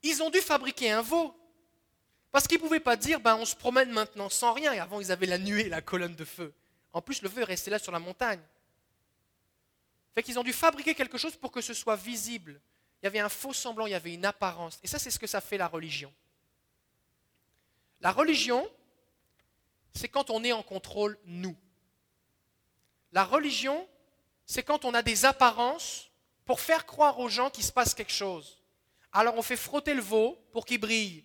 Ils 0.03 0.23
ont 0.23 0.31
dû 0.31 0.41
fabriquer 0.41 0.91
un 0.91 1.03
veau. 1.03 1.35
Parce 2.31 2.49
qu'ils 2.49 2.59
ne 2.59 2.63
pouvaient 2.63 2.81
pas 2.81 2.97
dire, 2.97 3.21
ben, 3.21 3.37
on 3.37 3.45
se 3.45 3.55
promène 3.55 3.91
maintenant 3.91 4.29
sans 4.29 4.53
rien. 4.53 4.73
Et 4.73 4.81
avant, 4.81 5.01
ils 5.01 5.13
avaient 5.13 5.27
la 5.27 5.39
nuée, 5.39 5.69
la 5.69 5.81
colonne 5.81 6.17
de 6.17 6.25
feu. 6.25 6.53
En 6.93 7.01
plus, 7.01 7.23
le 7.23 7.29
feu 7.29 7.41
est 7.41 7.45
resté 7.45 7.71
là 7.71 7.79
sur 7.79 7.93
la 7.93 7.99
montagne. 7.99 8.41
Fait 10.15 10.23
qu'ils 10.23 10.39
ont 10.39 10.43
dû 10.43 10.53
fabriquer 10.53 10.95
quelque 10.95 11.19
chose 11.19 11.37
pour 11.37 11.51
que 11.53 11.61
ce 11.61 11.75
soit 11.75 11.97
visible. 11.97 12.61
Il 13.03 13.07
y 13.07 13.09
avait 13.09 13.19
un 13.19 13.29
faux 13.29 13.53
semblant, 13.53 13.87
il 13.87 13.91
y 13.91 13.95
avait 13.95 14.15
une 14.15 14.25
apparence. 14.25 14.79
Et 14.83 14.87
ça, 14.87 14.99
c'est 14.99 15.11
ce 15.11 15.19
que 15.19 15.27
ça 15.27 15.41
fait 15.41 15.59
la 15.59 15.69
religion. 15.69 16.13
La 18.01 18.13
religion, 18.13 18.69
c'est 19.95 20.09
quand 20.09 20.31
on 20.31 20.43
est 20.45 20.53
en 20.53 20.63
contrôle, 20.63 21.19
nous. 21.25 21.57
La 23.15 23.25
religion, 23.25 23.89
c'est 24.45 24.65
quand 24.65 24.85
on 24.85 24.93
a 24.93 25.01
des 25.01 25.25
apparences 25.25 26.11
pour 26.45 26.61
faire 26.61 26.85
croire 26.85 27.21
aux 27.21 27.29
gens 27.29 27.49
qu'il 27.49 27.65
se 27.65 27.73
passe 27.73 27.95
quelque 27.95 28.13
chose. 28.13 28.59
Alors 29.13 29.37
on 29.39 29.43
fait 29.43 29.57
frotter 29.57 29.95
le 29.95 30.03
veau 30.03 30.37
pour 30.53 30.67
qu'il 30.67 30.81
brille. 30.81 31.25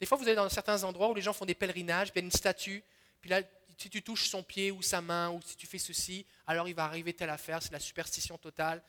Des 0.00 0.06
fois, 0.06 0.18
vous 0.18 0.24
allez 0.24 0.34
dans 0.34 0.48
certains 0.48 0.82
endroits 0.82 1.08
où 1.08 1.14
les 1.14 1.22
gens 1.22 1.32
font 1.32 1.44
des 1.44 1.54
pèlerinages, 1.54 2.08
il 2.08 2.18
y 2.18 2.18
a 2.18 2.24
une 2.24 2.32
statue, 2.32 2.82
puis 3.20 3.30
là, 3.30 3.42
si 3.76 3.88
tu 3.88 4.02
touches 4.02 4.28
son 4.28 4.42
pied 4.42 4.72
ou 4.72 4.82
sa 4.82 5.00
main, 5.00 5.30
ou 5.30 5.40
si 5.40 5.56
tu 5.56 5.68
fais 5.68 5.78
ceci, 5.78 6.26
alors 6.48 6.68
il 6.68 6.74
va 6.74 6.84
arriver 6.84 7.12
telle 7.12 7.30
affaire, 7.30 7.62
c'est 7.62 7.72
la 7.72 7.80
superstition 7.80 8.36
totale. 8.38 8.82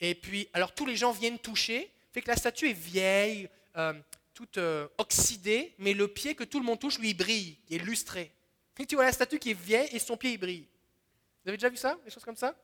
Et 0.00 0.16
puis, 0.16 0.48
alors 0.52 0.74
tous 0.74 0.86
les 0.86 0.96
gens 0.96 1.12
viennent 1.12 1.38
toucher, 1.38 1.92
fait 2.12 2.20
que 2.20 2.28
la 2.28 2.36
statue 2.36 2.70
est 2.70 2.72
vieille, 2.72 3.48
euh, 3.76 3.94
toute 4.34 4.58
euh, 4.58 4.88
oxydée, 4.98 5.72
mais 5.78 5.94
le 5.94 6.08
pied 6.08 6.34
que 6.34 6.42
tout 6.42 6.58
le 6.58 6.66
monde 6.66 6.80
touche, 6.80 6.98
lui, 6.98 7.10
il 7.10 7.14
brille, 7.14 7.58
il 7.68 7.76
est 7.76 7.84
lustré. 7.84 8.32
Tu 8.76 8.94
vois 8.96 9.04
la 9.04 9.12
statue 9.12 9.38
qui 9.38 9.50
est 9.50 9.60
vieille 9.60 9.88
et 9.92 9.98
son 9.98 10.16
pied 10.16 10.32
il 10.32 10.38
brille. 10.38 10.66
Vous 11.42 11.48
avez 11.48 11.56
déjà 11.56 11.68
vu 11.68 11.76
ça 11.76 11.96
Des 12.04 12.10
choses 12.10 12.24
comme 12.24 12.36
ça? 12.36 12.54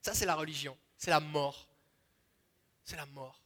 Ça, 0.00 0.14
c'est 0.14 0.26
la 0.26 0.34
religion. 0.34 0.76
C'est 0.96 1.10
la 1.10 1.20
mort. 1.20 1.66
C'est 2.84 2.96
la 2.96 3.06
mort. 3.06 3.40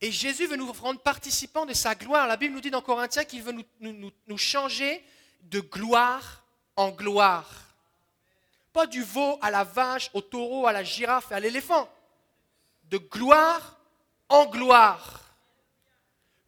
Et 0.00 0.10
Jésus 0.10 0.46
veut 0.46 0.56
nous 0.56 0.72
rendre 0.72 1.00
participants 1.00 1.66
de 1.66 1.74
sa 1.74 1.94
gloire. 1.94 2.26
La 2.26 2.36
Bible 2.36 2.54
nous 2.54 2.60
dit 2.60 2.70
dans 2.70 2.80
Corinthiens 2.80 3.24
qu'il 3.24 3.42
veut 3.42 3.52
nous, 3.80 4.10
nous, 4.26 4.38
changer 4.38 5.04
de 5.42 5.60
gloire 5.60 6.42
en 6.76 6.90
gloire. 6.90 7.48
Pas 8.72 8.86
du 8.86 9.02
veau 9.02 9.38
à 9.42 9.50
la 9.50 9.64
vache, 9.64 10.10
au 10.14 10.22
taureau, 10.22 10.66
à 10.66 10.72
la 10.72 10.82
girafe 10.82 11.30
et 11.32 11.34
à 11.34 11.40
l'éléphant. 11.40 11.92
De 12.84 12.96
gloire 12.96 13.78
en 14.30 14.46
gloire. 14.46 15.29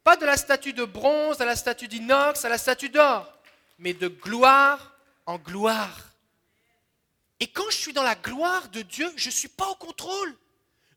Pas 0.05 0.17
de 0.17 0.27
la 0.27 0.37
statue 0.37 0.73
de 0.73 0.85
bronze 0.85 1.41
à 1.41 1.45
la 1.45 1.57
statue 1.57 1.89
d'inox, 1.89 2.45
à 2.45 2.49
la 2.49 2.59
statue 2.59 2.89
d'or, 2.89 3.33
mais 3.79 3.95
de 3.95 4.09
gloire 4.09 4.93
en 5.27 5.39
gloire. 5.39 6.13
Et 7.39 7.47
quand 7.47 7.71
je 7.71 7.77
suis 7.77 7.93
dans 7.93 8.03
la 8.03 8.15
gloire 8.15 8.69
de 8.69 8.83
Dieu, 8.83 9.13
je 9.17 9.29
ne 9.29 9.33
suis 9.33 9.49
pas 9.49 9.69
au 9.69 9.75
contrôle. 9.75 10.37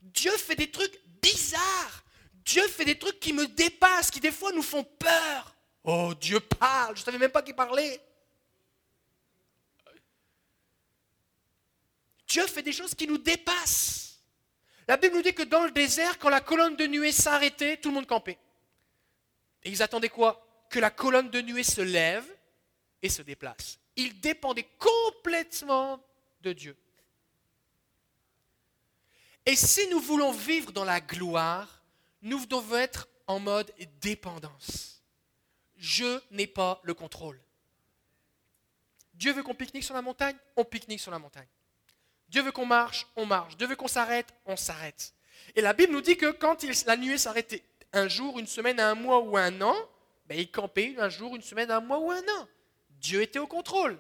Dieu 0.01 0.31
fait 0.31 0.55
des 0.55 0.69
trucs 0.69 0.99
bizarres. 1.21 2.03
Dieu 2.43 2.67
fait 2.67 2.85
des 2.85 2.97
trucs 2.97 3.19
qui 3.19 3.33
me 3.33 3.47
dépassent, 3.47 4.11
qui 4.11 4.19
des 4.19 4.31
fois 4.31 4.51
nous 4.51 4.61
font 4.61 4.83
peur. 4.83 5.55
Oh, 5.83 6.13
Dieu 6.19 6.39
parle, 6.39 6.95
je 6.95 7.01
ne 7.01 7.05
savais 7.05 7.17
même 7.17 7.31
pas 7.31 7.41
qu'il 7.41 7.55
parlait. 7.55 7.99
Dieu 12.27 12.45
fait 12.47 12.63
des 12.63 12.71
choses 12.71 12.93
qui 12.95 13.07
nous 13.07 13.17
dépassent. 13.17 14.19
La 14.87 14.97
Bible 14.97 15.15
nous 15.15 15.21
dit 15.21 15.33
que 15.33 15.43
dans 15.43 15.63
le 15.63 15.71
désert, 15.71 16.19
quand 16.19 16.29
la 16.29 16.41
colonne 16.41 16.75
de 16.75 16.85
nuée 16.85 17.11
s'arrêtait, 17.11 17.77
tout 17.77 17.89
le 17.89 17.95
monde 17.95 18.07
campait. 18.07 18.37
Et 19.65 19.69
ils 19.69 19.83
attendaient 19.83 20.09
quoi? 20.09 20.45
Que 20.69 20.79
la 20.79 20.91
colonne 20.91 21.29
de 21.29 21.41
nuée 21.41 21.63
se 21.63 21.81
lève 21.81 22.25
et 23.01 23.09
se 23.09 23.21
déplace. 23.21 23.79
Ils 23.95 24.19
dépendaient 24.21 24.69
complètement 24.77 25.99
de 26.41 26.53
Dieu. 26.53 26.77
Et 29.45 29.55
si 29.55 29.87
nous 29.87 29.99
voulons 29.99 30.31
vivre 30.31 30.71
dans 30.71 30.85
la 30.85 31.01
gloire, 31.01 31.83
nous 32.21 32.45
devons 32.45 32.77
être 32.77 33.07
en 33.27 33.39
mode 33.39 33.71
dépendance. 34.01 35.01
Je 35.77 36.19
n'ai 36.31 36.47
pas 36.47 36.79
le 36.83 36.93
contrôle. 36.93 37.39
Dieu 39.13 39.33
veut 39.33 39.43
qu'on 39.43 39.55
pique-nique 39.55 39.83
sur 39.83 39.93
la 39.93 40.01
montagne, 40.01 40.35
on 40.55 40.65
pique-nique 40.65 40.99
sur 40.99 41.11
la 41.11 41.19
montagne. 41.19 41.47
Dieu 42.27 42.41
veut 42.41 42.51
qu'on 42.51 42.65
marche, 42.65 43.07
on 43.15 43.25
marche. 43.25 43.55
Dieu 43.55 43.67
veut 43.67 43.75
qu'on 43.75 43.87
s'arrête, 43.87 44.33
on 44.45 44.57
s'arrête. 44.57 45.13
Et 45.55 45.61
la 45.61 45.73
Bible 45.73 45.93
nous 45.93 46.01
dit 46.01 46.17
que 46.17 46.31
quand 46.31 46.63
la 46.85 46.97
nuée 46.97 47.17
s'arrêtait, 47.17 47.63
un 47.95 48.07
jour, 48.07 48.39
une 48.39 48.47
semaine, 48.47 48.79
un 48.79 48.95
mois 48.95 49.21
ou 49.21 49.37
un 49.37 49.61
an, 49.61 49.75
ben, 50.27 50.37
il 50.37 50.49
campait 50.49 50.95
un 50.97 51.09
jour, 51.09 51.35
une 51.35 51.41
semaine, 51.41 51.71
un 51.71 51.79
mois 51.79 51.99
ou 51.99 52.11
un 52.11 52.21
an. 52.21 52.47
Dieu 52.89 53.21
était 53.21 53.39
au 53.39 53.47
contrôle. 53.47 53.99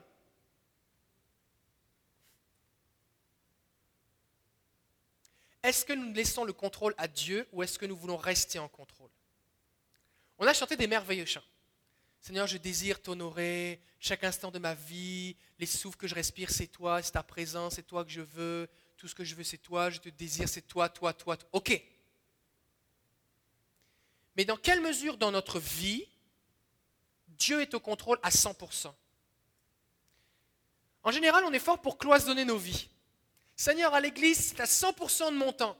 Est-ce 5.63 5.83
que 5.83 5.93
nous 5.93 6.13
laissons 6.13 6.43
le 6.43 6.53
contrôle 6.53 6.93
à 6.97 7.07
Dieu 7.07 7.47
ou 7.51 7.63
est-ce 7.63 7.79
que 7.79 7.85
nous 7.85 7.95
voulons 7.95 8.17
rester 8.17 8.59
en 8.59 8.67
contrôle? 8.67 9.09
On 10.37 10.45
a 10.45 10.53
chanté 10.53 10.75
des 10.75 10.85
merveilleux 10.85 11.25
chants. 11.25 11.41
Seigneur, 12.21 12.45
je 12.47 12.57
désire 12.57 13.01
t'honorer 13.01 13.81
chaque 13.99 14.23
instant 14.23 14.51
de 14.51 14.59
ma 14.59 14.73
vie. 14.73 15.35
Les 15.57 15.65
souffles 15.65 15.97
que 15.97 16.07
je 16.07 16.15
respire, 16.15 16.51
c'est 16.51 16.67
toi, 16.67 17.01
c'est 17.01 17.11
ta 17.11 17.23
présence, 17.23 17.75
c'est 17.75 17.87
toi 17.87 18.03
que 18.03 18.11
je 18.11 18.21
veux. 18.21 18.67
Tout 18.97 19.07
ce 19.07 19.15
que 19.15 19.23
je 19.23 19.35
veux, 19.35 19.43
c'est 19.43 19.57
toi. 19.57 19.89
Je 19.89 19.99
te 19.99 20.09
désire, 20.09 20.49
c'est 20.49 20.67
toi, 20.67 20.89
toi, 20.89 21.13
toi. 21.13 21.37
Ok. 21.51 21.81
Mais 24.35 24.45
dans 24.45 24.57
quelle 24.57 24.81
mesure 24.81 25.17
dans 25.17 25.31
notre 25.31 25.59
vie, 25.59 26.07
Dieu 27.27 27.61
est 27.61 27.73
au 27.73 27.79
contrôle 27.79 28.19
à 28.23 28.29
100% 28.29 28.93
En 31.03 31.11
général, 31.11 31.43
on 31.45 31.53
est 31.53 31.59
fort 31.59 31.81
pour 31.81 31.97
cloisonner 31.97 32.45
nos 32.45 32.57
vies. 32.57 32.89
Seigneur, 33.55 33.93
à 33.93 34.01
l'église, 34.01 34.49
c'est 34.49 34.59
à 34.59 34.65
100% 34.65 35.31
de 35.31 35.37
mon 35.37 35.53
temps. 35.53 35.77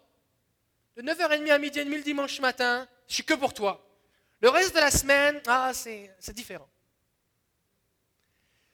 De 0.96 1.02
9h30 1.02 1.52
à 1.52 1.58
midi 1.58 1.80
et 1.80 1.86
demi 1.86 1.98
le 1.98 2.04
dimanche 2.04 2.40
matin, 2.40 2.88
je 3.08 3.16
suis 3.16 3.26
que 3.26 3.34
pour 3.34 3.54
toi. 3.54 3.86
Le 4.42 4.50
reste 4.50 4.76
de 4.76 4.80
la 4.80 4.92
semaine, 4.92 5.42
ah, 5.48 5.72
c'est 5.74 6.34
différent. 6.34 6.70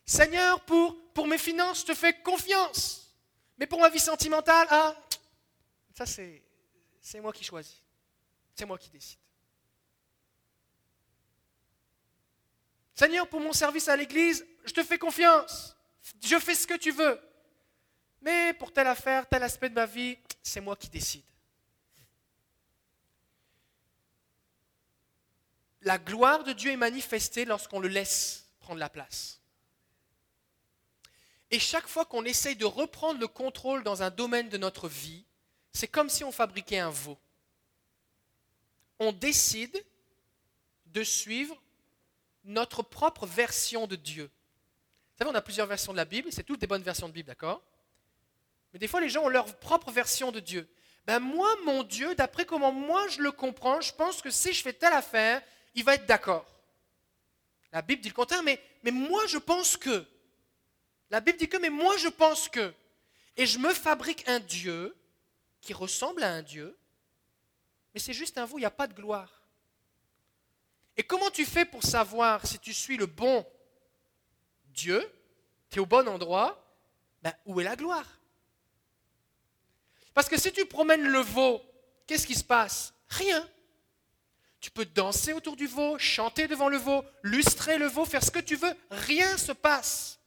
Seigneur, 0.05 0.61
pour, 0.65 0.97
pour 1.13 1.27
mes 1.27 1.37
finances, 1.37 1.81
je 1.81 1.85
te 1.85 1.93
fais 1.93 2.13
confiance. 2.21 3.15
Mais 3.57 3.65
pour 3.65 3.79
ma 3.79 3.89
vie 3.89 3.99
sentimentale, 3.99 4.67
ah, 4.69 4.95
ça 5.95 6.05
c'est, 6.05 6.41
moi 7.21 7.31
qui 7.31 7.43
choisis. 7.43 7.81
C'est 8.55 8.65
moi 8.65 8.77
qui 8.77 8.89
décide. 8.89 9.19
Seigneur, 13.01 13.27
pour 13.27 13.39
mon 13.39 13.51
service 13.51 13.87
à 13.87 13.95
l'église, 13.95 14.45
je 14.63 14.73
te 14.73 14.83
fais 14.83 14.99
confiance. 14.99 15.75
Je 16.23 16.37
fais 16.37 16.53
ce 16.53 16.67
que 16.67 16.77
tu 16.77 16.91
veux. 16.91 17.19
Mais 18.21 18.53
pour 18.53 18.71
telle 18.71 18.85
affaire, 18.85 19.27
tel 19.27 19.41
aspect 19.41 19.69
de 19.69 19.73
ma 19.75 19.87
vie, 19.87 20.17
c'est 20.43 20.61
moi 20.61 20.75
qui 20.75 20.87
décide. 20.87 21.23
la 25.81 25.97
gloire 25.97 26.43
de 26.43 26.53
Dieu 26.53 26.71
est 26.71 26.77
manifestée 26.77 27.45
lorsqu'on 27.45 27.79
le 27.79 27.87
laisse 27.87 28.45
prendre 28.59 28.79
la 28.79 28.89
place. 28.89 29.39
Et 31.49 31.59
chaque 31.59 31.87
fois 31.87 32.05
qu'on 32.05 32.23
essaye 32.23 32.55
de 32.55 32.65
reprendre 32.65 33.19
le 33.19 33.27
contrôle 33.27 33.83
dans 33.83 34.03
un 34.03 34.09
domaine 34.09 34.49
de 34.49 34.57
notre 34.57 34.87
vie, 34.87 35.25
c'est 35.73 35.87
comme 35.87 36.09
si 36.09 36.23
on 36.23 36.31
fabriquait 36.31 36.79
un 36.79 36.89
veau. 36.89 37.17
On 38.99 39.11
décide 39.11 39.83
de 40.87 41.03
suivre 41.03 41.60
notre 42.43 42.83
propre 42.83 43.25
version 43.25 43.87
de 43.87 43.95
Dieu. 43.95 44.23
Vous 44.23 45.17
savez, 45.17 45.31
on 45.31 45.35
a 45.35 45.41
plusieurs 45.41 45.67
versions 45.67 45.91
de 45.91 45.97
la 45.97 46.05
Bible, 46.05 46.31
c'est 46.31 46.43
toutes 46.43 46.59
des 46.59 46.67
bonnes 46.67 46.81
versions 46.81 47.07
de 47.07 47.13
Bible, 47.13 47.27
d'accord? 47.27 47.61
Mais 48.73 48.79
des 48.79 48.87
fois, 48.87 49.01
les 49.01 49.09
gens 49.09 49.23
ont 49.23 49.29
leur 49.29 49.57
propre 49.59 49.91
version 49.91 50.31
de 50.31 50.39
Dieu. 50.39 50.67
Ben 51.05 51.19
moi, 51.19 51.49
mon 51.65 51.83
Dieu, 51.83 52.15
d'après 52.15 52.45
comment 52.45 52.71
moi 52.71 53.07
je 53.09 53.21
le 53.21 53.31
comprends, 53.31 53.81
je 53.81 53.93
pense 53.93 54.21
que 54.21 54.29
si 54.29 54.53
je 54.53 54.61
fais 54.61 54.73
telle 54.73 54.93
affaire, 54.93 55.41
il 55.73 55.83
va 55.83 55.95
être 55.95 56.05
d'accord. 56.05 56.45
La 57.71 57.81
Bible 57.81 58.01
dit 58.01 58.09
le 58.09 58.13
contraire, 58.13 58.43
mais, 58.43 58.61
mais 58.83 58.91
moi 58.91 59.25
je 59.27 59.37
pense 59.37 59.77
que. 59.77 60.05
La 61.09 61.19
Bible 61.19 61.37
dit 61.37 61.49
que, 61.49 61.57
mais 61.57 61.69
moi 61.69 61.97
je 61.97 62.07
pense 62.07 62.47
que. 62.47 62.73
Et 63.37 63.45
je 63.45 63.59
me 63.59 63.73
fabrique 63.73 64.27
un 64.27 64.39
Dieu 64.39 64.95
qui 65.61 65.73
ressemble 65.73 66.23
à 66.23 66.31
un 66.31 66.41
Dieu, 66.41 66.77
mais 67.93 67.99
c'est 67.99 68.13
juste 68.13 68.37
un 68.37 68.45
vous, 68.45 68.57
il 68.57 68.61
n'y 68.61 68.65
a 68.65 68.71
pas 68.71 68.87
de 68.87 68.93
gloire. 68.93 69.40
Et 71.01 71.03
comment 71.03 71.31
tu 71.31 71.45
fais 71.45 71.65
pour 71.65 71.81
savoir 71.81 72.45
si 72.45 72.59
tu 72.59 72.75
suis 72.75 72.95
le 72.95 73.07
bon 73.07 73.43
Dieu, 74.65 75.03
tu 75.71 75.77
es 75.77 75.81
au 75.81 75.87
bon 75.87 76.07
endroit, 76.07 76.63
ben, 77.23 77.33
où 77.47 77.59
est 77.59 77.63
la 77.63 77.75
gloire? 77.75 78.05
Parce 80.13 80.29
que 80.29 80.39
si 80.39 80.51
tu 80.51 80.63
promènes 80.67 81.07
le 81.07 81.21
veau, 81.21 81.59
qu'est-ce 82.05 82.27
qui 82.27 82.35
se 82.35 82.43
passe? 82.43 82.93
Rien. 83.07 83.49
Tu 84.59 84.69
peux 84.69 84.85
danser 84.85 85.33
autour 85.33 85.55
du 85.55 85.65
veau, 85.65 85.97
chanter 85.97 86.47
devant 86.47 86.69
le 86.69 86.77
veau, 86.77 87.03
lustrer 87.23 87.79
le 87.79 87.87
veau, 87.87 88.05
faire 88.05 88.23
ce 88.23 88.29
que 88.29 88.37
tu 88.37 88.55
veux, 88.55 88.75
rien 88.91 89.39
se 89.39 89.53
passe. 89.53 90.19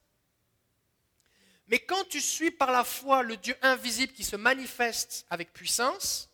Mais 1.69 1.79
quand 1.79 2.03
tu 2.09 2.21
suis 2.21 2.51
par 2.51 2.73
la 2.73 2.83
foi 2.83 3.23
le 3.23 3.37
Dieu 3.37 3.57
invisible 3.63 4.13
qui 4.13 4.25
se 4.25 4.35
manifeste 4.35 5.25
avec 5.31 5.53
puissance, 5.53 6.31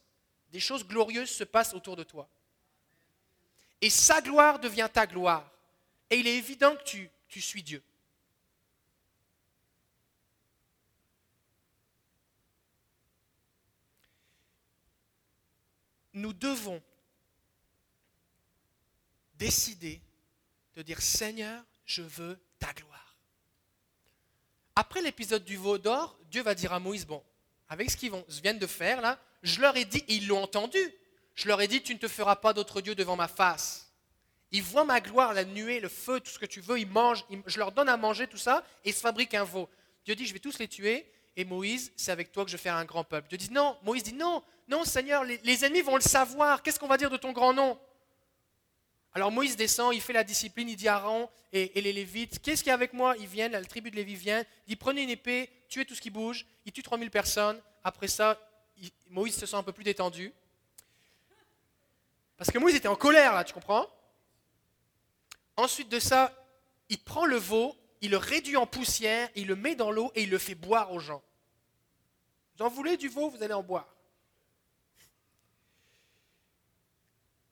des 0.49 0.61
choses 0.61 0.87
glorieuses 0.87 1.29
se 1.29 1.45
passent 1.45 1.75
autour 1.75 1.95
de 1.95 2.05
toi. 2.05 2.27
Et 3.81 3.91
sa 3.91 4.21
gloire 4.21 4.59
devient 4.59 4.89
ta 4.93 5.07
gloire. 5.07 5.51
Et 6.11 6.19
il 6.19 6.27
est 6.27 6.37
évident 6.37 6.77
que 6.77 6.83
tu, 6.83 7.11
tu 7.29 7.41
suis 7.41 7.63
Dieu. 7.63 7.83
Nous 16.13 16.33
devons 16.33 16.83
décider 19.35 20.01
de 20.75 20.83
dire 20.83 21.01
Seigneur, 21.01 21.65
je 21.87 22.03
veux 22.03 22.39
ta 22.59 22.73
gloire. 22.73 23.17
Après 24.75 25.03
l'épisode 25.03 25.45
du 25.45 25.57
veau 25.57 25.79
d'or, 25.79 26.19
Dieu 26.31 26.43
va 26.43 26.55
dire 26.55 26.73
à 26.73 26.81
Moïse, 26.81 27.07
bon, 27.07 27.23
avec 27.69 27.91
ce 27.91 27.97
qu'ils 27.97 28.13
viennent 28.43 28.59
de 28.59 28.67
faire 28.67 29.01
là, 29.01 29.19
je 29.43 29.61
leur 29.61 29.77
ai 29.77 29.85
dit, 29.85 30.05
ils 30.09 30.27
l'ont 30.27 30.43
entendu, 30.43 30.79
je 31.41 31.49
leur 31.49 31.61
ai 31.61 31.69
dit, 31.69 31.83
tu 31.83 31.95
ne 31.95 31.99
te 31.99 32.09
feras 32.09 32.37
pas 32.37 32.53
d'autre 32.53 32.81
Dieu 32.81 32.95
devant 32.95 33.17
ma 33.17 33.29
face. 33.29 33.93
Ils 34.53 34.63
voient 34.63 34.85
ma 34.85 35.01
gloire, 35.01 35.33
la 35.33 35.45
nuée, 35.45 35.81
le 35.81 35.89
feu, 35.89 36.21
tout 36.21 36.31
ce 36.31 36.39
que 36.39 36.47
tu 36.47 36.61
veux, 36.61 36.79
ils 36.79 36.89
je 37.47 37.59
leur 37.59 37.73
donne 37.73 37.89
à 37.89 37.97
manger 37.97 38.27
tout 38.27 38.37
ça, 38.37 38.65
et 38.85 38.91
ils 38.91 38.95
se 38.95 39.01
fabriquent 39.01 39.35
un 39.35 39.45
veau. 39.45 39.69
Dieu 40.05 40.15
dit, 40.15 40.27
je 40.27 40.33
vais 40.33 40.41
tous 40.41 40.59
les 40.59 40.69
tuer, 40.69 41.11
et 41.37 41.45
Moïse, 41.45 41.93
c'est 41.97 42.11
avec 42.11 42.33
toi 42.33 42.45
que 42.45 42.51
je 42.51 42.57
vais 42.57 42.63
faire 42.63 42.77
un 42.77 42.85
grand 42.85 43.05
peuple. 43.05 43.29
Dieu 43.29 43.39
dit, 43.39 43.53
non, 43.53 43.77
Moïse 43.83 44.03
dit, 44.03 44.13
non, 44.13 44.43
non 44.69 44.85
Seigneur, 44.85 45.25
les 45.25 45.65
ennemis 45.65 45.83
vont 45.83 45.97
le 45.97 46.03
savoir, 46.03 46.63
qu'est-ce 46.63 46.79
qu'on 46.79 46.89
va 46.89 46.97
dire 46.97 47.11
de 47.11 47.17
ton 47.17 47.33
grand 47.33 47.53
nom? 47.53 47.79
Alors 49.13 49.33
Moïse 49.33 49.57
descend, 49.57 49.95
il 49.95 50.01
fait 50.01 50.13
la 50.13 50.25
discipline, 50.25 50.69
il 50.69 50.77
dit 50.77 50.89
à 50.89 50.97
Aaron 50.97 51.29
et, 51.53 51.81
les 51.81 51.93
Lévites, 51.93 52.41
qu'est-ce 52.41 52.63
qu'il 52.63 52.69
y 52.69 52.71
a 52.71 52.75
avec 52.75 52.93
moi? 52.93 53.17
Ils 53.19 53.27
viennent, 53.27 53.53
la 53.53 53.65
tribu 53.65 53.91
de 53.91 53.97
Lévi 53.97 54.15
vient, 54.15 54.45
il 54.67 54.71
dit 54.71 54.77
prenez 54.77 55.03
une 55.03 55.11
épée, 55.11 55.51
tuez 55.69 55.85
tout 55.85 55.97
ce 55.97 56.01
qui 56.01 56.11
bouge, 56.11 56.47
il 56.65 56.73
tue 56.73 56.83
3000 56.83 57.11
personnes. 57.11 57.61
Après 57.83 58.07
ça, 58.07 58.39
Moïse 59.09 59.35
se 59.35 59.47
sent 59.47 59.57
un 59.57 59.65
peu 59.65 59.73
plus 59.73 59.83
détendu. 59.83 60.33
Parce 62.41 62.51
que 62.51 62.59
Moïse 62.59 62.75
était 62.75 62.89
en 62.89 62.97
colère 62.97 63.35
là, 63.35 63.45
tu 63.45 63.53
comprends? 63.53 63.87
Ensuite 65.59 65.91
de 65.91 65.99
ça, 65.99 66.35
il 66.89 66.99
prend 66.99 67.27
le 67.27 67.37
veau, 67.37 67.77
il 68.01 68.13
le 68.13 68.17
réduit 68.17 68.57
en 68.57 68.67
poussière, 68.67 69.29
il 69.37 69.47
le 69.47 69.57
met 69.57 69.75
dans 69.75 69.91
l'eau 69.91 70.11
et 70.15 70.23
il 70.23 70.31
le 70.31 70.39
fait 70.39 70.55
boire 70.55 70.91
aux 70.91 71.01
gens. 71.01 71.23
Vous 72.57 72.65
en 72.65 72.71
voulez 72.71 72.97
du 72.97 73.11
veau, 73.11 73.29
vous 73.29 73.43
allez 73.43 73.53
en 73.53 73.63
boire. 73.63 73.95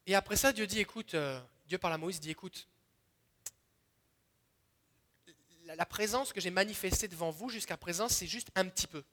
Et 0.06 0.14
après 0.14 0.36
ça, 0.36 0.54
Dieu 0.54 0.66
dit, 0.66 0.80
écoute, 0.80 1.12
euh, 1.12 1.38
Dieu 1.66 1.76
parle 1.76 1.92
à 1.92 1.98
Moïse, 1.98 2.18
dit, 2.18 2.30
écoute, 2.30 2.66
la, 5.66 5.84
présence 5.84 6.32
que 6.32 6.40
j'ai 6.40 6.50
manifestée 6.50 7.08
devant 7.08 7.30
vous 7.30 7.50
jusqu'à 7.50 7.76
présent, 7.76 8.08
c'est 8.08 8.26
juste 8.26 8.48
un 8.54 8.66
petit 8.66 8.86
peu. 8.86 9.04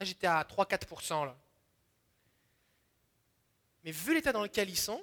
Là, 0.00 0.06
j'étais 0.06 0.28
à 0.28 0.42
3-4%. 0.44 1.26
Là. 1.26 1.36
Mais 3.84 3.90
vu 3.90 4.14
l'état 4.14 4.32
dans 4.32 4.42
lequel 4.42 4.70
ils 4.70 4.78
sont, 4.78 5.02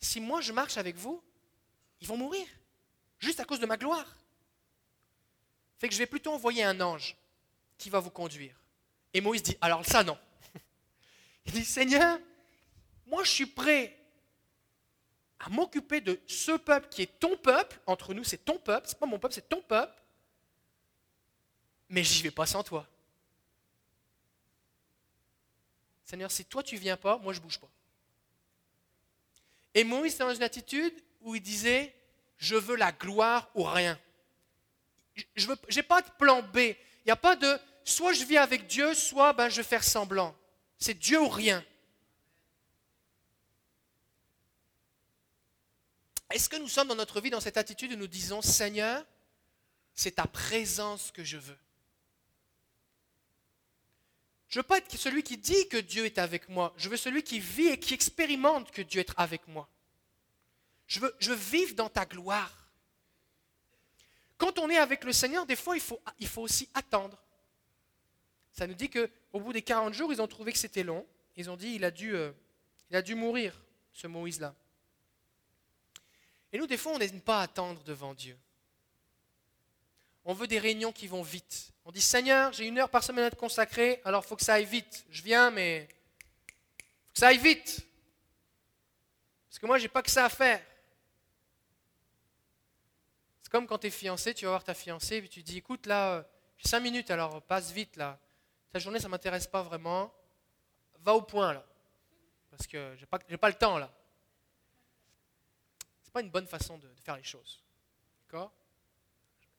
si 0.00 0.20
moi 0.20 0.40
je 0.40 0.52
marche 0.52 0.76
avec 0.76 0.96
vous, 0.96 1.22
ils 2.00 2.06
vont 2.06 2.16
mourir, 2.16 2.46
juste 3.18 3.40
à 3.40 3.44
cause 3.44 3.60
de 3.60 3.66
ma 3.66 3.76
gloire. 3.76 4.16
Fait 5.78 5.88
que 5.88 5.94
je 5.94 5.98
vais 5.98 6.06
plutôt 6.06 6.32
envoyer 6.32 6.64
un 6.64 6.80
ange 6.80 7.16
qui 7.78 7.88
va 7.90 8.00
vous 8.00 8.10
conduire. 8.10 8.54
Et 9.14 9.20
Moïse 9.20 9.42
dit, 9.42 9.56
alors 9.60 9.84
ça 9.84 10.04
non. 10.04 10.18
Il 11.46 11.52
dit, 11.52 11.64
Seigneur, 11.64 12.18
moi 13.06 13.24
je 13.24 13.30
suis 13.30 13.46
prêt 13.46 13.96
à 15.38 15.48
m'occuper 15.48 16.00
de 16.00 16.20
ce 16.26 16.52
peuple 16.52 16.88
qui 16.90 17.02
est 17.02 17.18
ton 17.18 17.36
peuple, 17.36 17.80
entre 17.86 18.12
nous 18.12 18.24
c'est 18.24 18.44
ton 18.44 18.58
peuple, 18.58 18.86
c'est 18.88 18.98
pas 18.98 19.06
mon 19.06 19.18
peuple, 19.18 19.34
c'est 19.34 19.48
ton 19.48 19.62
peuple, 19.62 20.00
mais 21.88 22.04
j'y 22.04 22.22
vais 22.22 22.30
pas 22.30 22.46
sans 22.46 22.62
toi. 22.62 22.86
Seigneur, 26.10 26.32
si 26.32 26.44
toi 26.44 26.64
tu 26.64 26.76
viens 26.76 26.96
pas, 26.96 27.18
moi 27.18 27.32
je 27.32 27.38
bouge 27.38 27.60
pas. 27.60 27.70
Et 29.74 29.84
Moïse 29.84 30.14
était 30.14 30.24
dans 30.24 30.34
une 30.34 30.42
attitude 30.42 30.92
où 31.20 31.36
il 31.36 31.40
disait, 31.40 31.94
je 32.36 32.56
veux 32.56 32.74
la 32.74 32.90
gloire 32.90 33.48
ou 33.54 33.62
rien. 33.62 33.96
Je 35.36 35.46
n'ai 35.48 35.82
pas 35.84 36.02
de 36.02 36.10
plan 36.18 36.42
B. 36.42 36.56
Il 36.56 36.76
n'y 37.06 37.12
a 37.12 37.16
pas 37.16 37.36
de, 37.36 37.56
soit 37.84 38.12
je 38.12 38.24
vis 38.24 38.38
avec 38.38 38.66
Dieu, 38.66 38.92
soit 38.92 39.32
ben, 39.34 39.48
je 39.48 39.58
vais 39.58 39.62
faire 39.62 39.84
semblant. 39.84 40.34
C'est 40.78 40.98
Dieu 40.98 41.20
ou 41.20 41.28
rien. 41.28 41.64
Est-ce 46.32 46.48
que 46.48 46.56
nous 46.56 46.66
sommes 46.66 46.88
dans 46.88 46.96
notre 46.96 47.20
vie 47.20 47.30
dans 47.30 47.38
cette 47.38 47.56
attitude 47.56 47.92
où 47.92 47.96
nous 47.96 48.08
disons, 48.08 48.42
Seigneur, 48.42 49.06
c'est 49.94 50.16
ta 50.16 50.26
présence 50.26 51.12
que 51.12 51.22
je 51.22 51.36
veux 51.36 51.58
Je 54.50 54.58
ne 54.58 54.62
veux 54.62 54.66
pas 54.66 54.78
être 54.78 54.96
celui 54.96 55.22
qui 55.22 55.38
dit 55.38 55.68
que 55.68 55.76
Dieu 55.76 56.04
est 56.04 56.18
avec 56.18 56.48
moi. 56.48 56.74
Je 56.76 56.88
veux 56.88 56.96
celui 56.96 57.22
qui 57.22 57.38
vit 57.38 57.68
et 57.68 57.78
qui 57.78 57.94
expérimente 57.94 58.72
que 58.72 58.82
Dieu 58.82 59.00
est 59.00 59.12
avec 59.16 59.46
moi. 59.46 59.68
Je 60.88 60.98
veux, 60.98 61.34
vivre 61.36 61.76
dans 61.76 61.88
ta 61.88 62.04
gloire. 62.04 62.68
Quand 64.36 64.58
on 64.58 64.68
est 64.68 64.76
avec 64.76 65.04
le 65.04 65.12
Seigneur, 65.12 65.46
des 65.46 65.54
fois, 65.54 65.76
il 65.76 66.26
faut, 66.26 66.42
aussi 66.42 66.68
attendre. 66.74 67.16
Ça 68.50 68.66
nous 68.66 68.74
dit 68.74 68.90
qu'au 68.90 69.38
bout 69.38 69.52
des 69.52 69.62
40 69.62 69.94
jours, 69.94 70.12
ils 70.12 70.20
ont 70.20 70.26
trouvé 70.26 70.50
que 70.50 70.58
c'était 70.58 70.82
long. 70.82 71.06
Ils 71.36 71.48
ont 71.48 71.56
dit, 71.56 71.74
il 71.76 71.84
a 71.84 71.92
dû, 71.92 72.16
euh, 72.16 72.32
il 72.90 72.96
a 72.96 73.02
dû 73.02 73.14
mourir, 73.14 73.54
ce 73.92 74.08
Moïse-là. 74.08 74.52
Et 76.52 76.58
nous, 76.58 76.66
des 76.66 76.76
fois, 76.76 76.94
on 76.94 76.98
n'aime 76.98 77.20
pas 77.20 77.40
attendre 77.40 77.80
devant 77.84 78.14
Dieu. 78.14 78.36
On 80.24 80.34
veut 80.34 80.46
des 80.46 80.58
réunions 80.58 80.92
qui 80.92 81.06
vont 81.06 81.22
vite. 81.22 81.72
On 81.84 81.92
dit 81.92 82.00
Seigneur, 82.00 82.52
j'ai 82.52 82.66
une 82.66 82.78
heure 82.78 82.90
par 82.90 83.02
semaine 83.02 83.24
à 83.24 83.30
te 83.30 83.36
consacrer, 83.36 84.00
alors 84.04 84.22
il 84.24 84.28
faut 84.28 84.36
que 84.36 84.44
ça 84.44 84.54
aille 84.54 84.64
vite. 84.64 85.04
Je 85.10 85.22
viens, 85.22 85.50
mais 85.50 85.88
il 85.88 86.84
faut 87.06 87.12
que 87.14 87.18
ça 87.18 87.28
aille 87.28 87.38
vite. 87.38 87.86
Parce 89.48 89.58
que 89.58 89.66
moi, 89.66 89.78
je 89.78 89.84
n'ai 89.84 89.88
pas 89.88 90.02
que 90.02 90.10
ça 90.10 90.24
à 90.24 90.28
faire. 90.28 90.62
C'est 93.42 93.50
comme 93.50 93.66
quand 93.66 93.78
tu 93.78 93.88
es 93.88 93.90
fiancé, 93.90 94.34
tu 94.34 94.44
vas 94.44 94.52
voir 94.52 94.64
ta 94.64 94.74
fiancée, 94.74 95.16
et 95.16 95.28
tu 95.28 95.42
dis 95.42 95.58
Écoute, 95.58 95.86
là, 95.86 96.14
euh, 96.14 96.22
j'ai 96.58 96.68
cinq 96.68 96.80
minutes, 96.80 97.10
alors 97.10 97.42
passe 97.42 97.72
vite, 97.72 97.96
là. 97.96 98.18
Ta 98.72 98.78
journée, 98.78 99.00
ça 99.00 99.08
ne 99.08 99.10
m'intéresse 99.10 99.46
pas 99.46 99.62
vraiment. 99.62 100.12
Va 101.00 101.14
au 101.14 101.22
point, 101.22 101.54
là. 101.54 101.64
Parce 102.50 102.66
que 102.66 102.94
je 102.96 103.00
n'ai 103.00 103.06
pas, 103.06 103.18
pas 103.18 103.48
le 103.48 103.54
temps, 103.54 103.78
là 103.78 103.90
n'est 106.10 106.12
pas 106.12 106.26
une 106.26 106.30
bonne 106.30 106.46
façon 106.46 106.78
de, 106.78 106.88
faire 107.02 107.16
les 107.16 107.22
choses. 107.22 107.62
D'accord? 108.26 108.52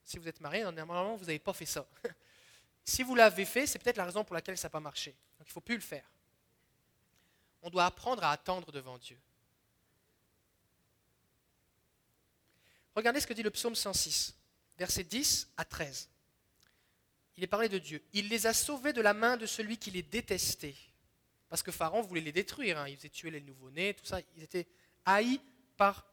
Si 0.04 0.18
vous 0.18 0.28
êtes 0.28 0.40
marié, 0.40 0.62
normalement, 0.62 1.16
vous 1.16 1.24
n'avez 1.24 1.38
pas 1.38 1.52
fait 1.52 1.66
ça. 1.66 1.86
si 2.84 3.02
vous 3.02 3.14
l'avez 3.14 3.44
fait, 3.44 3.66
c'est 3.66 3.78
peut-être 3.78 3.96
la 3.96 4.04
raison 4.04 4.24
pour 4.24 4.34
laquelle 4.34 4.58
ça 4.58 4.66
n'a 4.66 4.70
pas 4.70 4.80
marché. 4.80 5.10
Donc 5.38 5.46
il 5.46 5.50
ne 5.50 5.52
faut 5.52 5.60
plus 5.60 5.76
le 5.76 5.82
faire. 5.82 6.08
On 7.62 7.70
doit 7.70 7.86
apprendre 7.86 8.24
à 8.24 8.32
attendre 8.32 8.72
devant 8.72 8.98
Dieu. 8.98 9.18
Regardez 12.94 13.20
ce 13.20 13.26
que 13.26 13.32
dit 13.32 13.42
le 13.42 13.50
psaume 13.50 13.74
106, 13.74 14.34
versets 14.78 15.04
10 15.04 15.48
à 15.56 15.64
13. 15.64 16.10
Il 17.36 17.44
est 17.44 17.48
parlé 17.48 17.68
de 17.68 17.78
Dieu. 17.78 18.02
Il 18.12 18.28
les 18.28 18.46
a 18.46 18.52
sauvés 18.52 18.92
de 18.92 19.00
la 19.00 19.14
main 19.14 19.36
de 19.36 19.46
celui 19.46 19.78
qui 19.78 19.90
les 19.90 20.02
détestait. 20.02 20.76
Parce 21.48 21.62
que 21.62 21.70
Pharaon 21.70 22.02
voulait 22.02 22.20
les 22.20 22.32
détruire. 22.32 22.78
Hein. 22.78 22.88
Il 22.88 22.96
faisait 22.96 23.08
tuer 23.08 23.30
les 23.30 23.40
nouveau-nés, 23.40 23.94
tout 23.94 24.04
ça. 24.04 24.20
Ils 24.36 24.42
étaient 24.42 24.66
haïs 25.04 25.40
par 25.76 26.06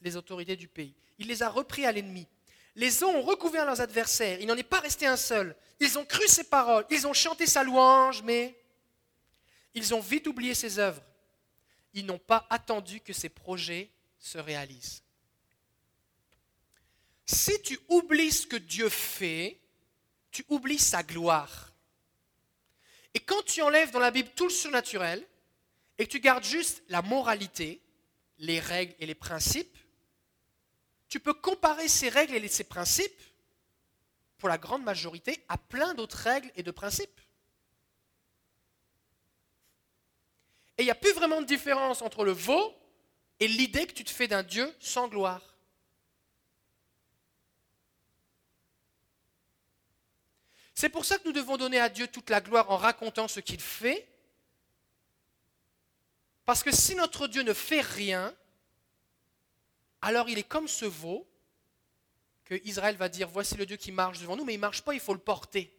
les 0.00 0.16
autorités 0.16 0.56
du 0.56 0.68
pays. 0.68 0.94
Il 1.18 1.28
les 1.28 1.42
a 1.42 1.48
repris 1.48 1.86
à 1.86 1.92
l'ennemi. 1.92 2.26
Les 2.78 3.02
eaux 3.02 3.08
ont 3.08 3.22
recouvert 3.22 3.66
leurs 3.66 3.80
adversaires. 3.80 4.40
Il 4.40 4.46
n'en 4.46 4.56
est 4.56 4.62
pas 4.62 4.78
resté 4.78 5.04
un 5.04 5.16
seul. 5.16 5.56
Ils 5.80 5.98
ont 5.98 6.04
cru 6.04 6.28
ses 6.28 6.44
paroles. 6.44 6.86
Ils 6.90 7.08
ont 7.08 7.12
chanté 7.12 7.44
sa 7.44 7.64
louange, 7.64 8.22
mais 8.22 8.56
ils 9.74 9.94
ont 9.94 10.00
vite 10.00 10.28
oublié 10.28 10.54
ses 10.54 10.78
œuvres. 10.78 11.02
Ils 11.92 12.06
n'ont 12.06 12.20
pas 12.20 12.46
attendu 12.48 13.00
que 13.00 13.12
ses 13.12 13.30
projets 13.30 13.90
se 14.20 14.38
réalisent. 14.38 15.02
Si 17.26 17.60
tu 17.62 17.80
oublies 17.88 18.30
ce 18.30 18.46
que 18.46 18.54
Dieu 18.56 18.88
fait, 18.88 19.58
tu 20.30 20.44
oublies 20.48 20.78
sa 20.78 21.02
gloire. 21.02 21.72
Et 23.12 23.18
quand 23.18 23.42
tu 23.44 23.60
enlèves 23.60 23.90
dans 23.90 23.98
la 23.98 24.12
Bible 24.12 24.30
tout 24.36 24.44
le 24.44 24.50
surnaturel 24.50 25.26
et 25.98 26.06
que 26.06 26.12
tu 26.12 26.20
gardes 26.20 26.44
juste 26.44 26.84
la 26.88 27.02
moralité, 27.02 27.82
les 28.38 28.60
règles 28.60 28.94
et 29.00 29.06
les 29.06 29.16
principes, 29.16 29.76
tu 31.08 31.20
peux 31.20 31.34
comparer 31.34 31.88
ces 31.88 32.08
règles 32.08 32.34
et 32.34 32.48
ces 32.48 32.64
principes, 32.64 33.22
pour 34.38 34.48
la 34.48 34.58
grande 34.58 34.84
majorité, 34.84 35.44
à 35.48 35.58
plein 35.58 35.94
d'autres 35.94 36.18
règles 36.18 36.50
et 36.54 36.62
de 36.62 36.70
principes. 36.70 37.20
Et 40.76 40.82
il 40.82 40.84
n'y 40.84 40.92
a 40.92 40.94
plus 40.94 41.12
vraiment 41.12 41.40
de 41.40 41.46
différence 41.46 42.02
entre 42.02 42.24
le 42.24 42.30
veau 42.30 42.74
et 43.40 43.48
l'idée 43.48 43.86
que 43.86 43.92
tu 43.92 44.04
te 44.04 44.10
fais 44.10 44.28
d'un 44.28 44.44
Dieu 44.44 44.72
sans 44.78 45.08
gloire. 45.08 45.56
C'est 50.72 50.88
pour 50.88 51.04
ça 51.04 51.18
que 51.18 51.24
nous 51.24 51.32
devons 51.32 51.56
donner 51.56 51.80
à 51.80 51.88
Dieu 51.88 52.06
toute 52.06 52.30
la 52.30 52.40
gloire 52.40 52.70
en 52.70 52.76
racontant 52.76 53.26
ce 53.26 53.40
qu'il 53.40 53.60
fait. 53.60 54.08
Parce 56.44 56.62
que 56.62 56.70
si 56.70 56.94
notre 56.94 57.26
Dieu 57.26 57.42
ne 57.42 57.52
fait 57.52 57.80
rien, 57.80 58.32
alors 60.00 60.28
il 60.28 60.38
est 60.38 60.48
comme 60.48 60.68
ce 60.68 60.84
veau 60.84 61.26
que 62.44 62.54
Israël 62.64 62.96
va 62.96 63.08
dire, 63.08 63.28
voici 63.28 63.56
le 63.56 63.66
Dieu 63.66 63.76
qui 63.76 63.92
marche 63.92 64.20
devant 64.20 64.36
nous, 64.36 64.44
mais 64.44 64.54
il 64.54 64.58
ne 64.58 64.62
marche 64.62 64.82
pas, 64.82 64.94
il 64.94 65.00
faut 65.00 65.12
le 65.12 65.18
porter. 65.20 65.70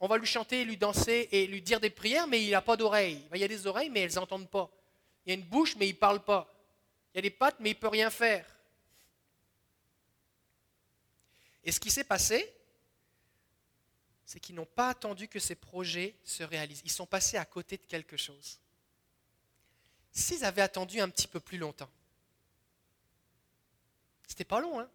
On 0.00 0.08
va 0.08 0.18
lui 0.18 0.26
chanter, 0.26 0.64
lui 0.64 0.76
danser 0.76 1.28
et 1.30 1.46
lui 1.46 1.62
dire 1.62 1.80
des 1.80 1.90
prières, 1.90 2.26
mais 2.26 2.44
il 2.44 2.50
n'a 2.50 2.60
pas 2.60 2.76
d'oreilles. 2.76 3.24
Il 3.32 3.40
y 3.40 3.44
a 3.44 3.48
des 3.48 3.66
oreilles, 3.66 3.90
mais 3.90 4.00
elles 4.00 4.14
n'entendent 4.14 4.50
pas. 4.50 4.70
Il 5.24 5.30
y 5.30 5.32
a 5.32 5.34
une 5.38 5.46
bouche, 5.46 5.76
mais 5.76 5.88
il 5.88 5.94
ne 5.94 5.98
parle 5.98 6.22
pas. 6.22 6.52
Il 7.12 7.18
y 7.18 7.20
a 7.20 7.22
des 7.22 7.30
pattes, 7.30 7.56
mais 7.60 7.70
il 7.70 7.74
ne 7.74 7.78
peut 7.78 7.88
rien 7.88 8.10
faire. 8.10 8.44
Et 11.62 11.72
ce 11.72 11.80
qui 11.80 11.90
s'est 11.90 12.04
passé, 12.04 12.52
c'est 14.26 14.40
qu'ils 14.40 14.54
n'ont 14.56 14.66
pas 14.66 14.88
attendu 14.88 15.28
que 15.28 15.38
ces 15.38 15.54
projets 15.54 16.14
se 16.24 16.42
réalisent. 16.42 16.82
Ils 16.84 16.90
sont 16.90 17.06
passés 17.06 17.36
à 17.36 17.44
côté 17.44 17.76
de 17.76 17.86
quelque 17.86 18.16
chose. 18.16 18.58
S'ils 20.12 20.44
avaient 20.44 20.62
attendu 20.62 21.00
un 21.00 21.08
petit 21.08 21.28
peu 21.28 21.40
plus 21.40 21.58
longtemps, 21.58 21.90
c'était 24.26 24.44
pas 24.44 24.60
long, 24.60 24.80
hein 24.80 24.88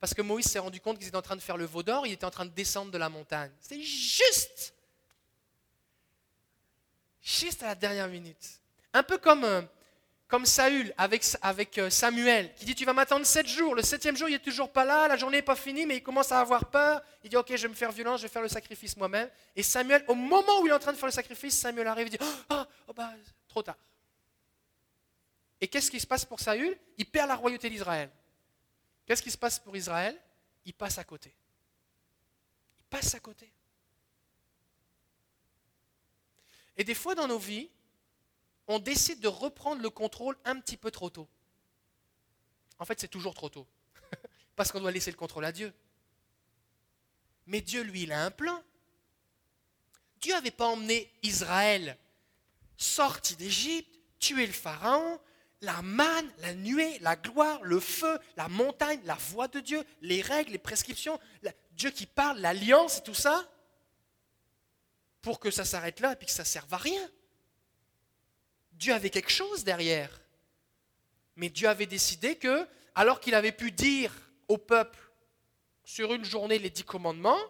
Parce 0.00 0.14
que 0.14 0.22
Moïse 0.22 0.46
s'est 0.46 0.58
rendu 0.58 0.80
compte 0.80 0.98
qu'ils 0.98 1.08
étaient 1.08 1.16
en 1.16 1.22
train 1.22 1.36
de 1.36 1.40
faire 1.40 1.56
le 1.56 1.64
veau 1.64 1.82
d'or, 1.82 2.06
il 2.06 2.12
était 2.12 2.24
en 2.24 2.30
train 2.30 2.44
de 2.46 2.50
descendre 2.50 2.90
de 2.90 2.98
la 2.98 3.08
montagne. 3.08 3.50
C'était 3.60 3.82
juste 3.82 4.74
Juste 7.24 7.62
à 7.62 7.68
la 7.68 7.74
dernière 7.74 8.06
minute. 8.06 8.60
Un 8.92 9.02
peu 9.02 9.16
comme, 9.16 9.44
euh, 9.44 9.62
comme 10.28 10.44
Saül 10.44 10.92
avec, 10.98 11.24
avec 11.40 11.78
euh, 11.78 11.88
Samuel, 11.88 12.54
qui 12.54 12.66
dit 12.66 12.74
Tu 12.74 12.84
vas 12.84 12.92
m'attendre 12.92 13.24
sept 13.24 13.46
jours. 13.48 13.74
Le 13.74 13.80
septième 13.80 14.14
jour, 14.14 14.28
il 14.28 14.32
n'est 14.32 14.38
toujours 14.40 14.70
pas 14.70 14.84
là, 14.84 15.08
la 15.08 15.16
journée 15.16 15.38
n'est 15.38 15.42
pas 15.42 15.56
finie, 15.56 15.86
mais 15.86 15.96
il 15.96 16.02
commence 16.02 16.32
à 16.32 16.40
avoir 16.40 16.66
peur. 16.66 17.00
Il 17.22 17.30
dit 17.30 17.36
Ok, 17.38 17.46
je 17.56 17.62
vais 17.62 17.68
me 17.68 17.74
faire 17.74 17.92
violence, 17.92 18.20
je 18.20 18.26
vais 18.26 18.32
faire 18.32 18.42
le 18.42 18.48
sacrifice 18.48 18.94
moi-même. 18.98 19.30
Et 19.56 19.62
Samuel, 19.62 20.04
au 20.06 20.14
moment 20.14 20.60
où 20.60 20.66
il 20.66 20.70
est 20.70 20.74
en 20.74 20.78
train 20.78 20.92
de 20.92 20.98
faire 20.98 21.06
le 21.06 21.12
sacrifice, 21.12 21.58
Samuel 21.58 21.86
arrive 21.86 22.08
et 22.08 22.10
dit 22.10 22.18
Oh, 22.50 22.62
oh 22.88 22.92
bah, 22.92 23.14
trop 23.48 23.62
tard. 23.62 23.76
Et 25.62 25.66
qu'est-ce 25.66 25.90
qui 25.90 26.00
se 26.00 26.06
passe 26.06 26.26
pour 26.26 26.40
Saül? 26.40 26.76
Il 26.98 27.06
perd 27.06 27.28
la 27.28 27.36
royauté 27.36 27.70
d'Israël. 27.70 28.10
Qu'est-ce 29.06 29.22
qui 29.22 29.30
se 29.30 29.38
passe 29.38 29.58
pour 29.58 29.76
Israël? 29.76 30.18
Il 30.64 30.74
passe 30.74 30.98
à 30.98 31.04
côté. 31.04 31.34
Il 32.78 32.84
passe 32.84 33.14
à 33.14 33.20
côté. 33.20 33.52
Et 36.76 36.84
des 36.84 36.94
fois 36.94 37.14
dans 37.14 37.28
nos 37.28 37.38
vies, 37.38 37.70
on 38.66 38.78
décide 38.78 39.20
de 39.20 39.28
reprendre 39.28 39.82
le 39.82 39.90
contrôle 39.90 40.36
un 40.44 40.58
petit 40.58 40.76
peu 40.76 40.90
trop 40.90 41.10
tôt. 41.10 41.28
En 42.78 42.84
fait, 42.84 42.98
c'est 42.98 43.08
toujours 43.08 43.34
trop 43.34 43.48
tôt. 43.48 43.66
Parce 44.56 44.72
qu'on 44.72 44.80
doit 44.80 44.90
laisser 44.90 45.10
le 45.10 45.16
contrôle 45.16 45.44
à 45.44 45.52
Dieu. 45.52 45.72
Mais 47.46 47.60
Dieu, 47.60 47.82
lui, 47.82 48.04
il 48.04 48.12
a 48.12 48.24
un 48.24 48.30
plan. 48.30 48.62
Dieu 50.20 50.32
n'avait 50.32 50.50
pas 50.50 50.66
emmené 50.66 51.12
Israël 51.22 51.98
sorti 52.76 53.36
d'Égypte, 53.36 53.94
tué 54.18 54.46
le 54.46 54.52
Pharaon, 54.52 55.20
la 55.60 55.80
manne, 55.82 56.30
la 56.38 56.54
nuée, 56.54 56.98
la 57.00 57.16
gloire, 57.16 57.62
le 57.62 57.80
feu, 57.80 58.18
la 58.36 58.48
montagne, 58.48 59.00
la 59.04 59.14
voix 59.14 59.48
de 59.48 59.60
Dieu, 59.60 59.82
les 60.02 60.20
règles, 60.20 60.52
les 60.52 60.58
prescriptions, 60.58 61.18
Dieu 61.72 61.90
qui 61.90 62.06
parle, 62.06 62.38
l'alliance 62.38 62.98
et 62.98 63.02
tout 63.02 63.14
ça, 63.14 63.48
pour 65.22 65.40
que 65.40 65.50
ça 65.50 65.64
s'arrête 65.64 66.00
là 66.00 66.12
et 66.12 66.16
puis 66.16 66.26
que 66.26 66.32
ça 66.32 66.42
ne 66.42 66.48
serve 66.48 66.72
à 66.72 66.76
rien. 66.76 67.10
Dieu 68.72 68.92
avait 68.92 69.10
quelque 69.10 69.30
chose 69.30 69.64
derrière. 69.64 70.20
Mais 71.36 71.48
Dieu 71.48 71.68
avait 71.68 71.86
décidé 71.86 72.36
que, 72.36 72.66
alors 72.94 73.20
qu'il 73.20 73.34
avait 73.34 73.52
pu 73.52 73.72
dire 73.72 74.12
au 74.48 74.58
peuple 74.58 74.98
sur 75.84 76.12
une 76.12 76.24
journée 76.24 76.58
les 76.58 76.70
dix 76.70 76.84
commandements, 76.84 77.40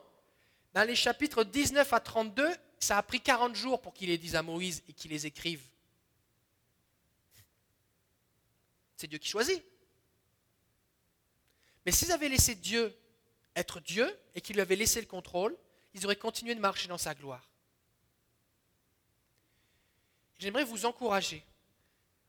dans 0.72 0.86
les 0.86 0.96
chapitres 0.96 1.44
19 1.44 1.92
à 1.92 2.00
32, 2.00 2.48
ça 2.78 2.98
a 2.98 3.02
pris 3.02 3.20
40 3.20 3.54
jours 3.54 3.80
pour 3.80 3.94
qu'il 3.94 4.08
les 4.08 4.18
dise 4.18 4.36
à 4.36 4.42
Moïse 4.42 4.82
et 4.88 4.92
qu'il 4.92 5.10
les 5.10 5.26
écrive. 5.26 5.62
C'est 9.04 9.08
Dieu 9.08 9.18
qui 9.18 9.28
choisit. 9.28 9.62
Mais 11.84 11.92
s'ils 11.92 12.10
avaient 12.10 12.30
laissé 12.30 12.54
Dieu 12.54 12.98
être 13.54 13.78
Dieu 13.78 14.18
et 14.34 14.40
qu'il 14.40 14.54
lui 14.54 14.62
avait 14.62 14.76
laissé 14.76 14.98
le 14.98 15.06
contrôle, 15.06 15.54
ils 15.92 16.06
auraient 16.06 16.16
continué 16.16 16.54
de 16.54 16.60
marcher 16.60 16.88
dans 16.88 16.96
sa 16.96 17.14
gloire. 17.14 17.46
J'aimerais 20.38 20.64
vous 20.64 20.86
encourager, 20.86 21.44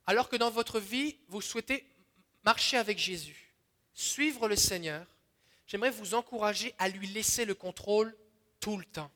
alors 0.06 0.28
que 0.28 0.36
dans 0.36 0.52
votre 0.52 0.82
vie, 0.82 1.18
vous 1.30 1.40
souhaitez 1.40 1.90
marcher 2.44 2.76
avec 2.76 2.98
Jésus, 2.98 3.56
suivre 3.94 4.50
le 4.50 4.58
Seigneur, 4.58 5.08
j'aimerais 5.68 5.92
vous 5.92 6.14
encourager 6.14 6.76
à 6.78 6.90
lui 6.90 7.08
laisser 7.08 7.46
le 7.46 7.56
contrôle 7.56 8.14
tout 8.60 8.76
le 8.76 8.84
temps. 8.84 9.12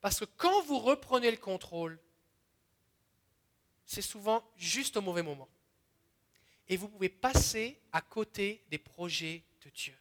Parce 0.00 0.18
que 0.18 0.24
quand 0.24 0.62
vous 0.62 0.78
reprenez 0.78 1.30
le 1.30 1.36
contrôle, 1.36 2.00
c'est 3.84 4.00
souvent 4.00 4.50
juste 4.56 4.96
au 4.96 5.02
mauvais 5.02 5.22
moment. 5.22 5.50
Et 6.68 6.76
vous 6.76 6.88
pouvez 6.88 7.08
passer 7.08 7.80
à 7.92 8.00
côté 8.00 8.62
des 8.70 8.78
projets 8.78 9.42
de 9.64 9.70
Dieu. 9.70 9.94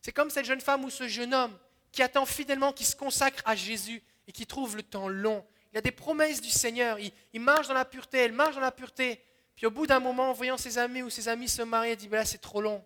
C'est 0.00 0.12
comme 0.12 0.30
cette 0.30 0.46
jeune 0.46 0.60
femme 0.60 0.84
ou 0.84 0.90
ce 0.90 1.08
jeune 1.08 1.34
homme 1.34 1.58
qui 1.92 2.02
attend 2.02 2.24
fidèlement, 2.24 2.72
qui 2.72 2.84
se 2.84 2.96
consacre 2.96 3.42
à 3.44 3.56
Jésus 3.56 4.02
et 4.26 4.32
qui 4.32 4.46
trouve 4.46 4.76
le 4.76 4.82
temps 4.82 5.08
long. 5.08 5.44
Il 5.72 5.78
a 5.78 5.80
des 5.82 5.92
promesses 5.92 6.40
du 6.40 6.50
Seigneur, 6.50 6.98
il, 6.98 7.40
marche 7.40 7.68
dans 7.68 7.74
la 7.74 7.84
pureté, 7.84 8.18
elle 8.18 8.32
marche 8.32 8.54
dans 8.54 8.60
la 8.60 8.72
pureté. 8.72 9.22
Puis 9.56 9.66
au 9.66 9.70
bout 9.70 9.86
d'un 9.86 10.00
moment, 10.00 10.30
en 10.30 10.32
voyant 10.32 10.56
ses 10.56 10.78
amis 10.78 11.02
ou 11.02 11.10
ses 11.10 11.28
amis 11.28 11.48
se 11.48 11.62
marier, 11.62 11.92
elle 11.92 11.98
dit, 11.98 12.08
ben 12.08 12.18
là 12.18 12.24
c'est 12.24 12.38
trop 12.38 12.60
long. 12.60 12.84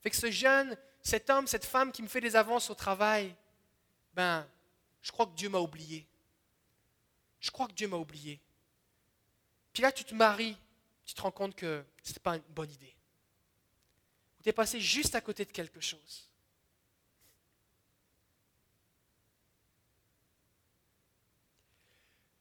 Fait 0.00 0.10
que 0.10 0.16
ce 0.16 0.30
jeune, 0.30 0.76
cet 1.02 1.30
homme, 1.30 1.46
cette 1.46 1.64
femme 1.64 1.92
qui 1.92 2.02
me 2.02 2.08
fait 2.08 2.20
des 2.20 2.36
avances 2.36 2.70
au 2.70 2.74
travail, 2.74 3.34
ben, 4.14 4.46
je 5.02 5.12
crois 5.12 5.26
que 5.26 5.34
Dieu 5.34 5.48
m'a 5.48 5.58
oublié. 5.58 6.06
Je 7.38 7.50
crois 7.50 7.68
que 7.68 7.72
Dieu 7.72 7.88
m'a 7.88 7.96
oublié. 7.96 8.40
Puis 9.72 9.82
là, 9.82 9.92
tu 9.92 10.04
te 10.04 10.14
maries, 10.14 10.56
tu 11.04 11.14
te 11.14 11.22
rends 11.22 11.30
compte 11.30 11.54
que 11.54 11.84
ce 12.02 12.10
n'était 12.10 12.20
pas 12.20 12.36
une 12.36 12.42
bonne 12.54 12.70
idée. 12.70 12.94
Tu 14.42 14.48
es 14.48 14.52
passé 14.52 14.80
juste 14.80 15.14
à 15.14 15.20
côté 15.20 15.44
de 15.44 15.52
quelque 15.52 15.80
chose. 15.80 16.30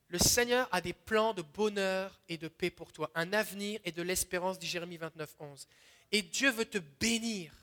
Le 0.10 0.18
Seigneur 0.18 0.68
a 0.72 0.82
des 0.82 0.94
plans 0.94 1.36
de 1.36 1.44
bonheur 1.44 2.20
et 2.28 2.38
de 2.38 2.48
paix 2.48 2.72
pour 2.72 2.92
toi, 2.92 3.12
un 3.14 3.32
avenir 3.32 3.80
et 3.86 3.92
de 3.92 4.02
l'espérance, 4.02 4.58
dit 4.58 4.66
Jérémie 4.66 4.98
29, 4.98 5.36
11. 5.40 5.68
Et 6.12 6.24
Dieu 6.24 6.50
veut 6.50 6.66
te 6.66 6.80
bénir, 6.80 7.54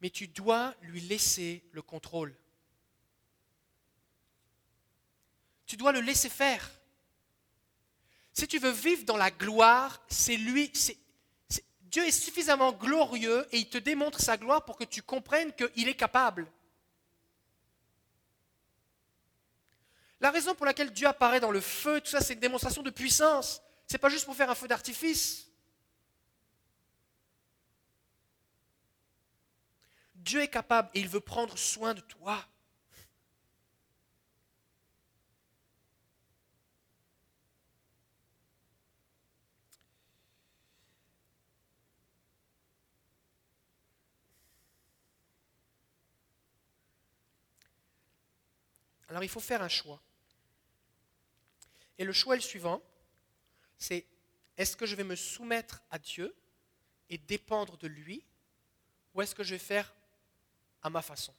mais 0.00 0.10
tu 0.10 0.28
dois 0.28 0.74
lui 0.82 1.00
laisser 1.00 1.64
le 1.72 1.82
contrôle. 1.82 2.32
Tu 5.66 5.76
dois 5.76 5.90
le 5.90 6.00
laisser 6.00 6.28
faire. 6.28 6.70
Si 8.34 8.48
tu 8.48 8.58
veux 8.58 8.72
vivre 8.72 9.04
dans 9.04 9.16
la 9.16 9.30
gloire, 9.30 10.02
c'est 10.08 10.36
lui, 10.36 10.70
c'est, 10.74 10.98
Dieu 11.82 12.04
est 12.04 12.10
suffisamment 12.10 12.72
glorieux 12.72 13.46
et 13.52 13.58
il 13.58 13.68
te 13.68 13.78
démontre 13.78 14.20
sa 14.20 14.36
gloire 14.36 14.64
pour 14.64 14.76
que 14.76 14.82
tu 14.82 15.02
comprennes 15.02 15.52
qu'il 15.52 15.88
est 15.88 15.94
capable. 15.94 16.50
La 20.20 20.32
raison 20.32 20.56
pour 20.56 20.66
laquelle 20.66 20.92
Dieu 20.92 21.06
apparaît 21.06 21.38
dans 21.38 21.52
le 21.52 21.60
feu, 21.60 22.00
tout 22.00 22.10
ça, 22.10 22.20
c'est 22.20 22.34
une 22.34 22.40
démonstration 22.40 22.82
de 22.82 22.90
puissance. 22.90 23.62
Ce 23.86 23.94
n'est 23.94 23.98
pas 23.98 24.08
juste 24.08 24.24
pour 24.24 24.34
faire 24.34 24.50
un 24.50 24.56
feu 24.56 24.66
d'artifice. 24.66 25.46
Dieu 30.16 30.40
est 30.40 30.48
capable 30.48 30.90
et 30.94 31.00
il 31.00 31.08
veut 31.08 31.20
prendre 31.20 31.56
soin 31.56 31.94
de 31.94 32.00
toi. 32.00 32.44
Alors 49.14 49.22
il 49.22 49.28
faut 49.28 49.38
faire 49.38 49.62
un 49.62 49.68
choix. 49.68 50.02
Et 51.98 52.04
le 52.04 52.12
choix 52.12 52.34
est 52.34 52.38
le 52.38 52.42
suivant, 52.42 52.82
c'est 53.78 54.04
est-ce 54.56 54.76
que 54.76 54.86
je 54.86 54.96
vais 54.96 55.04
me 55.04 55.14
soumettre 55.14 55.84
à 55.92 56.00
Dieu 56.00 56.34
et 57.08 57.16
dépendre 57.16 57.76
de 57.76 57.86
lui, 57.86 58.24
ou 59.14 59.22
est-ce 59.22 59.32
que 59.32 59.44
je 59.44 59.54
vais 59.54 59.60
faire 59.60 59.94
à 60.82 60.90
ma 60.90 61.00
façon? 61.00 61.32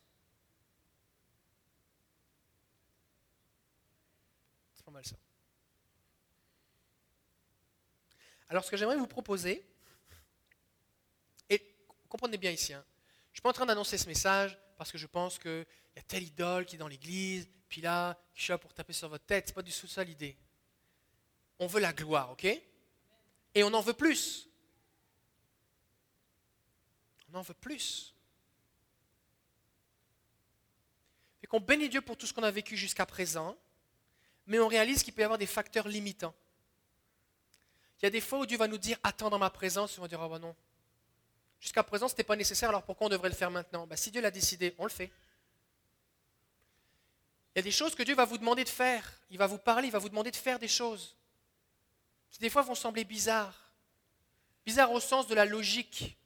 C'est 4.74 4.86
pas 4.86 4.92
mal 4.92 5.06
ça. 5.06 5.18
Alors 8.48 8.64
ce 8.64 8.72
que 8.72 8.78
j'aimerais 8.78 8.96
vous 8.96 9.06
proposer, 9.06 9.68
et 11.50 11.76
comprenez 12.08 12.38
bien 12.38 12.52
ici, 12.52 12.72
hein, 12.72 12.86
je 12.88 13.32
ne 13.32 13.34
suis 13.34 13.42
pas 13.42 13.50
en 13.50 13.54
train 13.54 13.66
d'annoncer 13.66 13.98
ce 13.98 14.08
message 14.08 14.58
parce 14.78 14.94
que 14.94 14.98
je 14.98 15.08
pense 15.08 15.38
qu'il 15.96 16.04
y 16.04 16.06
a 16.06 16.08
telle 16.08 16.24
idole 16.24 16.66
qui 16.66 16.76
est 16.76 16.80
dans 16.80 16.90
l'église, 16.90 17.48
puis 17.70 17.82
là, 17.82 18.18
suis 18.34 18.58
pour 18.58 18.74
taper 18.74 18.94
sur 18.94 19.08
votre 19.08 19.26
tête. 19.26 19.46
Ce 19.46 19.52
n'est 19.52 19.56
pas 19.56 19.62
du 19.62 19.72
tout 19.72 19.88
ça 19.88 20.04
l'idée. 20.04 20.36
On 21.60 21.68
veut 21.68 21.80
la 21.80 21.94
gloire, 21.94 22.32
ok? 22.32 22.46
Et 22.46 23.64
on 23.64 23.74
en 23.74 23.82
veut 23.82 23.94
plus. 23.94 24.50
On 27.32 27.38
en 27.38 27.42
veut 27.42 27.54
plus. 27.54 28.14
Fait 31.40 31.48
qu'on 31.48 31.62
bénit 31.62 31.88
Dieu 31.88 32.02
pour 32.02 32.18
tout 32.18 32.28
ce 32.28 32.34
qu'on 32.34 32.44
a 32.44 32.52
vécu 32.52 32.76
jusqu'à 32.76 33.06
présent, 33.06 33.56
mais 34.48 34.60
on 34.60 34.68
réalise 34.68 35.02
qu'il 35.02 35.14
peut 35.14 35.22
y 35.22 35.26
avoir 35.26 35.38
des 35.38 35.46
facteurs 35.46 35.88
limitants. 35.88 36.36
Il 38.02 38.06
y 38.06 38.08
a 38.08 38.10
des 38.10 38.22
fois 38.22 38.40
où 38.40 38.46
Dieu 38.46 38.58
va 38.58 38.68
nous 38.68 38.78
dire 38.78 38.98
Attends 39.04 39.30
dans 39.30 39.40
ma 39.40 39.50
présence, 39.50 39.98
on 39.98 40.02
va 40.02 40.08
dire 40.10 40.20
oh, 40.22 40.28
bah 40.28 40.40
non. 40.40 40.56
Jusqu'à 41.62 41.84
présent, 41.84 42.08
ce 42.10 42.14
n'était 42.14 42.26
pas 42.26 42.36
nécessaire, 42.36 42.70
alors 42.70 42.84
pourquoi 42.84 43.08
on 43.08 43.10
devrait 43.10 43.30
le 43.30 43.36
faire 43.36 43.50
maintenant? 43.50 43.88
Bah, 43.88 43.96
Si 43.96 44.12
Dieu 44.12 44.22
l'a 44.22 44.32
décidé, 44.32 44.76
on 44.78 44.84
le 44.84 44.90
fait. 44.90 45.10
Il 47.56 47.60
y 47.60 47.62
a 47.62 47.64
des 47.64 47.72
choses 47.72 47.96
que 47.96 48.04
Dieu 48.04 48.16
va 48.16 48.26
vous 48.26 48.38
demander 48.38 48.66
de 48.66 48.70
faire. 48.70 49.10
Il 49.30 49.38
va 49.38 49.48
vous 49.48 49.58
parler, 49.58 49.88
il 49.88 49.92
va 49.92 50.00
vous 50.00 50.10
demander 50.10 50.32
de 50.32 50.36
faire 50.36 50.60
des 50.60 50.68
choses 50.68 51.16
qui 52.36 52.42
des 52.42 52.50
fois 52.50 52.64
vont 52.64 52.76
sembler 52.76 53.06
bizarres. 53.06 53.72
Bizarres 54.66 54.92
au 54.92 55.00
sens 55.00 55.26
de 55.28 55.36
la 55.36 55.46
logique. 55.46 56.18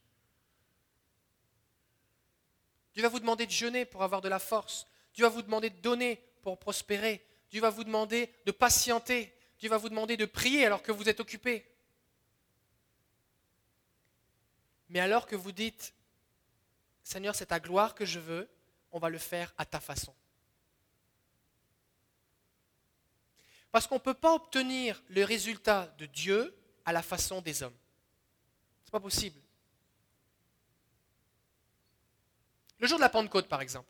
Dieu 2.96 3.04
va 3.04 3.10
vous 3.10 3.20
demander 3.20 3.46
de 3.46 3.52
jeûner 3.52 3.86
pour 3.86 4.02
avoir 4.02 4.20
de 4.20 4.28
la 4.28 4.40
force. 4.40 4.88
Dieu 5.14 5.24
va 5.24 5.30
vous 5.30 5.44
demander 5.44 5.70
de 5.70 5.78
donner 5.78 6.16
pour 6.42 6.58
prospérer. 6.58 7.24
Dieu 7.52 7.62
va 7.62 7.70
vous 7.70 7.84
demander 7.84 8.34
de 8.48 8.52
patienter. 8.52 9.32
Dieu 9.60 9.70
va 9.70 9.78
vous 9.78 9.90
demander 9.90 10.18
de 10.18 10.26
prier 10.26 10.66
alors 10.66 10.82
que 10.82 10.92
vous 10.92 11.08
êtes 11.08 11.20
occupé. 11.20 11.64
Mais 14.88 15.00
alors 15.00 15.28
que 15.28 15.36
vous 15.36 15.52
dites, 15.52 15.94
Seigneur, 17.04 17.36
c'est 17.36 17.46
ta 17.46 17.60
gloire 17.60 17.94
que 17.94 18.06
je 18.06 18.18
veux, 18.18 18.50
on 18.92 18.98
va 18.98 19.10
le 19.10 19.20
faire 19.20 19.54
à 19.60 19.66
ta 19.66 19.80
façon. 19.80 20.16
Parce 23.72 23.88
qu'on 23.88 23.96
ne 23.96 24.00
peut 24.00 24.14
pas 24.14 24.34
obtenir 24.34 25.02
le 25.10 25.24
résultat 25.24 25.94
de 25.98 26.06
Dieu 26.06 26.56
à 26.86 26.92
la 26.92 27.02
façon 27.02 27.42
des 27.42 27.62
hommes. 27.62 27.76
Ce 28.84 28.88
n'est 28.88 28.92
pas 28.92 29.00
possible. 29.00 29.40
Le 32.80 32.88
jour 32.88 32.98
de 32.98 33.04
la 33.04 33.10
Pentecôte, 33.10 33.48
par 33.48 33.62
exemple. 33.62 33.90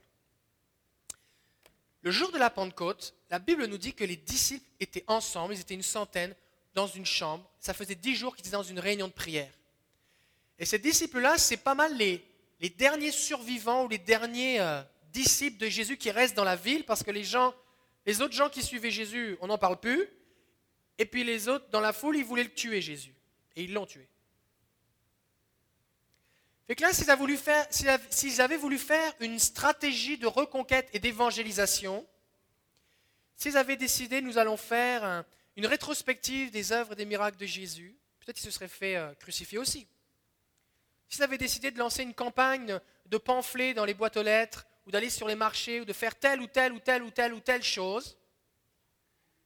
Le 2.02 2.12
jour 2.12 2.32
de 2.32 2.38
la 2.38 2.50
Pentecôte, 2.50 3.14
la 3.30 3.40
Bible 3.40 3.66
nous 3.66 3.78
dit 3.78 3.94
que 3.94 4.04
les 4.04 4.16
disciples 4.16 4.70
étaient 4.80 5.04
ensemble, 5.08 5.54
ils 5.54 5.62
étaient 5.62 5.74
une 5.74 5.84
centaine, 5.84 6.34
dans 6.74 6.88
une 6.88 7.06
chambre. 7.06 7.50
Ça 7.60 7.74
faisait 7.74 7.96
dix 7.96 8.16
jours 8.16 8.36
qu'ils 8.36 8.48
étaient 8.48 8.56
dans 8.56 8.64
une 8.64 8.80
réunion 8.80 9.08
de 9.08 9.14
prière. 9.14 9.52
Et 10.58 10.66
ces 10.66 10.80
disciples-là, 10.80 11.38
c'est 11.38 11.58
pas 11.58 11.76
mal 11.76 11.96
les, 11.98 12.24
derniers 12.78 13.12
survivants 13.12 13.86
ou 13.86 13.90
les 13.90 13.98
derniers 13.98 14.60
euh, 14.60 14.82
disciples 15.12 15.58
de 15.58 15.68
Jésus 15.68 15.98
qui 15.98 16.12
restent 16.12 16.36
dans 16.36 16.44
la 16.44 16.56
ville 16.56 16.86
parce 16.86 17.04
que 17.04 17.12
les 17.12 17.24
gens 17.24 17.54
les 18.06 18.22
autres 18.22 18.34
gens 18.34 18.50
qui 18.50 18.64
suivaient 18.64 18.92
Jésus, 18.92 19.38
on 19.42 19.48
n'en 19.48 19.58
parle 19.58 19.80
plus. 19.80 20.08
Et 20.98 21.06
puis 21.06 21.24
les 21.24 21.48
autres, 21.48 21.70
dans 21.70 21.80
la 21.80 21.94
foule, 21.94 22.18
ils 22.18 22.26
voulaient 22.26 22.44
le 22.44 22.54
tuer, 22.54 22.82
Jésus. 22.82 23.16
Et 23.56 23.64
ils 23.64 23.74
l'ont 23.74 23.86
tué. 23.86 24.08
Fait 26.68 26.76
que 26.76 26.84
là, 26.84 26.94
s'ils 26.94 27.10
avaient, 27.10 28.58
voulu 28.58 28.78
faire, 28.78 29.14
une 29.22 29.40
stratégie 29.40 30.20
de 30.20 30.28
reconquête 30.28 30.88
et 30.94 31.00
d'évangélisation, 31.00 32.06
s'ils 33.36 33.58
avaient 33.58 33.76
décidé, 33.76 34.22
nous 34.22 34.38
allons 34.38 34.58
faire 34.58 35.26
une 35.56 35.66
rétrospective 35.66 36.52
des 36.52 36.72
œuvres 36.72 36.94
et 36.94 36.96
des 36.96 37.06
miracles 37.06 37.38
de 37.38 37.46
Jésus, 37.48 37.98
peut-être 38.20 38.36
qu'ils 38.36 38.46
se 38.46 38.52
seraient 38.52 38.68
fait 38.68 38.98
euh, 38.98 39.14
crucifier 39.16 39.58
aussi. 39.58 39.88
S'ils 41.10 41.24
avaient 41.24 41.40
décidé 41.40 41.72
de 41.72 41.80
lancer 41.80 42.04
une 42.04 42.14
campagne 42.14 42.80
de 43.08 43.18
pamphlets 43.18 43.74
dans 43.74 43.86
les 43.86 43.96
boîtes 43.96 44.18
aux 44.18 44.24
lettres 44.24 44.68
ou 44.90 44.92
d'aller 44.92 45.12
sur 45.12 45.28
les 45.28 45.36
marchés, 45.36 45.82
ou 45.82 45.86
de 45.86 45.94
faire 45.94 46.18
telle 46.18 46.42
ou 46.42 46.48
telle 46.48 46.74
ou 46.74 46.80
telle 46.80 47.04
ou 47.04 47.12
telle 47.12 47.32
ou 47.36 47.40
telle 47.40 47.62
chose, 47.62 48.18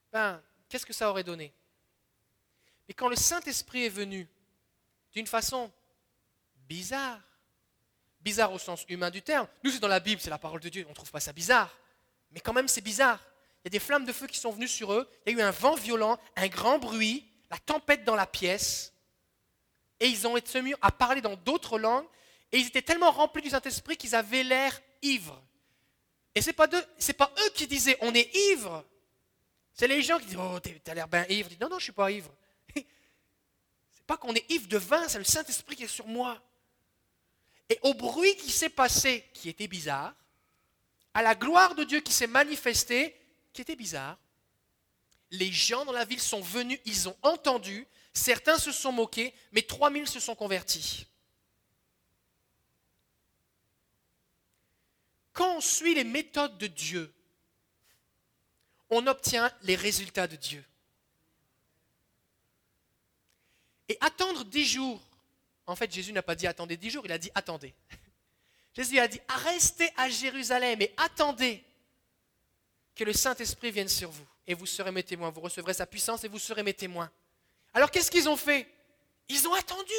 ben, 0.09 0.41
qu'est-ce 0.69 0.85
que 0.85 0.93
ça 0.93 1.09
aurait 1.09 1.25
donné? 1.25 1.53
Et 2.87 2.93
quand 2.93 3.09
le 3.09 3.17
Saint-Esprit 3.17 3.83
est 3.83 3.89
venu, 3.89 4.25
d'une 5.11 5.27
façon 5.27 5.69
bizarre, 6.69 7.19
bizarre 8.21 8.53
au 8.53 8.57
sens 8.57 8.85
humain 8.87 9.11
du 9.11 9.21
terme, 9.21 9.45
nous 9.65 9.71
c'est 9.71 9.81
dans 9.81 9.89
la 9.89 9.99
Bible, 9.99 10.21
c'est 10.21 10.29
la 10.29 10.37
parole 10.37 10.61
de 10.61 10.69
Dieu, 10.69 10.85
on 10.87 10.91
ne 10.91 10.95
trouve 10.95 11.11
pas 11.11 11.19
ça 11.19 11.33
bizarre, 11.33 11.77
mais 12.31 12.39
quand 12.39 12.53
même 12.53 12.69
c'est 12.69 12.79
bizarre. 12.79 13.19
Il 13.59 13.65
y 13.65 13.67
a 13.67 13.71
des 13.71 13.79
flammes 13.79 14.05
de 14.05 14.13
feu 14.13 14.27
qui 14.27 14.39
sont 14.39 14.51
venues 14.51 14.69
sur 14.69 14.93
eux, 14.93 15.09
il 15.25 15.33
y 15.33 15.35
a 15.35 15.39
eu 15.39 15.41
un 15.41 15.51
vent 15.51 15.75
violent, 15.75 16.17
un 16.37 16.47
grand 16.47 16.79
bruit, 16.79 17.27
la 17.51 17.57
tempête 17.57 18.05
dans 18.05 18.15
la 18.15 18.27
pièce, 18.27 18.93
et 19.99 20.07
ils 20.07 20.25
ont 20.25 20.37
été 20.37 20.61
mis 20.61 20.73
à 20.81 20.89
parler 20.89 21.19
dans 21.19 21.35
d'autres 21.35 21.77
langues, 21.77 22.07
et 22.53 22.59
ils 22.59 22.67
étaient 22.67 22.81
tellement 22.81 23.11
remplis 23.11 23.41
du 23.41 23.49
Saint-Esprit 23.49 23.97
qu'ils 23.97 24.15
avaient 24.15 24.43
l'air 24.43 24.79
ivres. 25.03 25.41
Et 26.35 26.41
ce 26.41 26.47
n'est 26.47 26.53
pas, 26.53 26.67
eux 26.67 27.49
qui 27.53 27.67
disaient 27.67 27.97
on 28.01 28.13
est 28.13 28.33
ivre, 28.51 28.83
c'est 29.73 29.87
les 29.87 30.01
gens 30.01 30.19
qui 30.19 30.27
disent 30.27 30.37
oh 30.39 30.59
t'as 30.83 30.93
l'air 30.93 31.07
bien 31.07 31.25
ivre. 31.29 31.49
non 31.61 31.69
non 31.69 31.79
je 31.79 31.85
suis 31.85 31.93
pas 31.93 32.11
ivre. 32.11 32.33
c'est 32.75 34.05
pas 34.07 34.17
qu'on 34.17 34.33
est 34.33 34.49
ivre 34.51 34.67
de 34.67 34.77
vin, 34.77 35.07
c'est 35.07 35.19
le 35.19 35.23
Saint-Esprit 35.23 35.75
qui 35.75 35.83
est 35.83 35.87
sur 35.87 36.07
moi. 36.07 36.41
Et 37.69 37.79
au 37.83 37.93
bruit 37.93 38.35
qui 38.37 38.51
s'est 38.51 38.69
passé, 38.69 39.23
qui 39.33 39.49
était 39.49 39.67
bizarre, 39.67 40.15
à 41.13 41.21
la 41.21 41.35
gloire 41.35 41.75
de 41.75 41.83
Dieu 41.83 42.01
qui 42.01 42.11
s'est 42.11 42.27
manifestée, 42.27 43.15
qui 43.53 43.61
était 43.61 43.75
bizarre, 43.75 44.17
les 45.31 45.51
gens 45.51 45.85
dans 45.85 45.91
la 45.91 46.05
ville 46.05 46.19
sont 46.19 46.41
venus, 46.41 46.79
ils 46.85 47.07
ont 47.09 47.17
entendu, 47.21 47.87
certains 48.13 48.57
se 48.57 48.71
sont 48.71 48.91
moqués, 48.91 49.33
mais 49.51 49.61
3000 49.61 50.07
se 50.07 50.19
sont 50.19 50.35
convertis. 50.35 51.07
Quand 55.33 55.57
on 55.57 55.61
suit 55.61 55.95
les 55.95 56.03
méthodes 56.03 56.57
de 56.57 56.67
Dieu, 56.67 57.11
on 58.89 59.05
obtient 59.07 59.51
les 59.63 59.75
résultats 59.75 60.27
de 60.27 60.35
Dieu. 60.35 60.63
Et 63.89 63.97
attendre 63.99 64.45
dix 64.45 64.65
jours, 64.65 65.01
en 65.65 65.75
fait 65.75 65.91
Jésus 65.91 66.13
n'a 66.13 66.21
pas 66.21 66.35
dit 66.35 66.47
attendez 66.47 66.77
dix 66.77 66.91
jours, 66.91 67.05
il 67.05 67.11
a 67.11 67.17
dit 67.17 67.31
attendez. 67.35 67.73
Jésus 68.75 68.99
a 68.99 69.07
dit 69.07 69.19
restez 69.27 69.89
à 69.97 70.09
Jérusalem 70.09 70.81
et 70.81 70.93
attendez 70.97 71.63
que 72.95 73.03
le 73.03 73.13
Saint-Esprit 73.13 73.71
vienne 73.71 73.89
sur 73.89 74.09
vous 74.09 74.25
et 74.45 74.53
vous 74.53 74.65
serez 74.65 74.91
mes 74.91 75.03
témoins, 75.03 75.31
vous 75.31 75.41
recevrez 75.41 75.73
sa 75.73 75.85
puissance 75.85 76.23
et 76.23 76.27
vous 76.27 76.39
serez 76.39 76.63
mes 76.63 76.73
témoins. 76.73 77.11
Alors 77.73 77.89
qu'est-ce 77.89 78.11
qu'ils 78.11 78.29
ont 78.29 78.37
fait? 78.37 78.67
Ils 79.29 79.47
ont 79.47 79.53
attendu. 79.53 79.93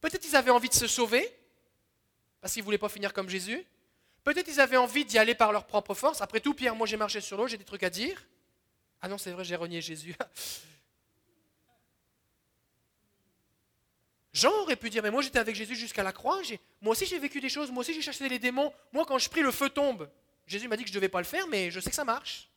Peut-être 0.00 0.24
ils 0.24 0.34
avaient 0.34 0.50
envie 0.50 0.68
de 0.68 0.74
se 0.74 0.86
sauver, 0.86 1.30
parce 2.40 2.54
qu'ils 2.54 2.62
ne 2.62 2.64
voulaient 2.64 2.78
pas 2.78 2.88
finir 2.88 3.12
comme 3.12 3.28
Jésus. 3.28 3.64
Peut-être 4.24 4.48
ils 4.48 4.60
avaient 4.60 4.76
envie 4.76 5.04
d'y 5.04 5.18
aller 5.18 5.34
par 5.34 5.52
leur 5.52 5.66
propre 5.66 5.94
force. 5.94 6.20
Après 6.20 6.40
tout, 6.40 6.54
Pierre, 6.54 6.76
moi 6.76 6.86
j'ai 6.86 6.96
marché 6.96 7.20
sur 7.20 7.36
l'eau, 7.36 7.48
j'ai 7.48 7.58
des 7.58 7.64
trucs 7.64 7.82
à 7.82 7.90
dire. 7.90 8.24
Ah 9.00 9.08
non, 9.08 9.18
c'est 9.18 9.32
vrai, 9.32 9.44
j'ai 9.44 9.56
renié 9.56 9.80
Jésus. 9.80 10.14
Jean 14.32 14.52
aurait 14.62 14.76
pu 14.76 14.88
dire, 14.88 15.02
mais 15.02 15.10
moi 15.10 15.20
j'étais 15.22 15.38
avec 15.38 15.54
Jésus 15.54 15.76
jusqu'à 15.76 16.02
la 16.02 16.12
croix, 16.12 16.40
moi 16.80 16.92
aussi 16.92 17.04
j'ai 17.04 17.18
vécu 17.18 17.40
des 17.40 17.50
choses, 17.50 17.70
moi 17.70 17.82
aussi 17.82 17.92
j'ai 17.92 18.00
chassé 18.00 18.26
les 18.28 18.38
démons, 18.38 18.72
moi 18.92 19.04
quand 19.04 19.18
je 19.18 19.28
prie 19.28 19.42
le 19.42 19.50
feu 19.50 19.68
tombe. 19.68 20.08
Jésus 20.46 20.68
m'a 20.68 20.76
dit 20.76 20.84
que 20.84 20.88
je 20.88 20.94
ne 20.94 20.98
devais 20.98 21.10
pas 21.10 21.18
le 21.20 21.26
faire, 21.26 21.46
mais 21.48 21.70
je 21.70 21.80
sais 21.80 21.90
que 21.90 21.96
ça 21.96 22.04
marche. 22.04 22.48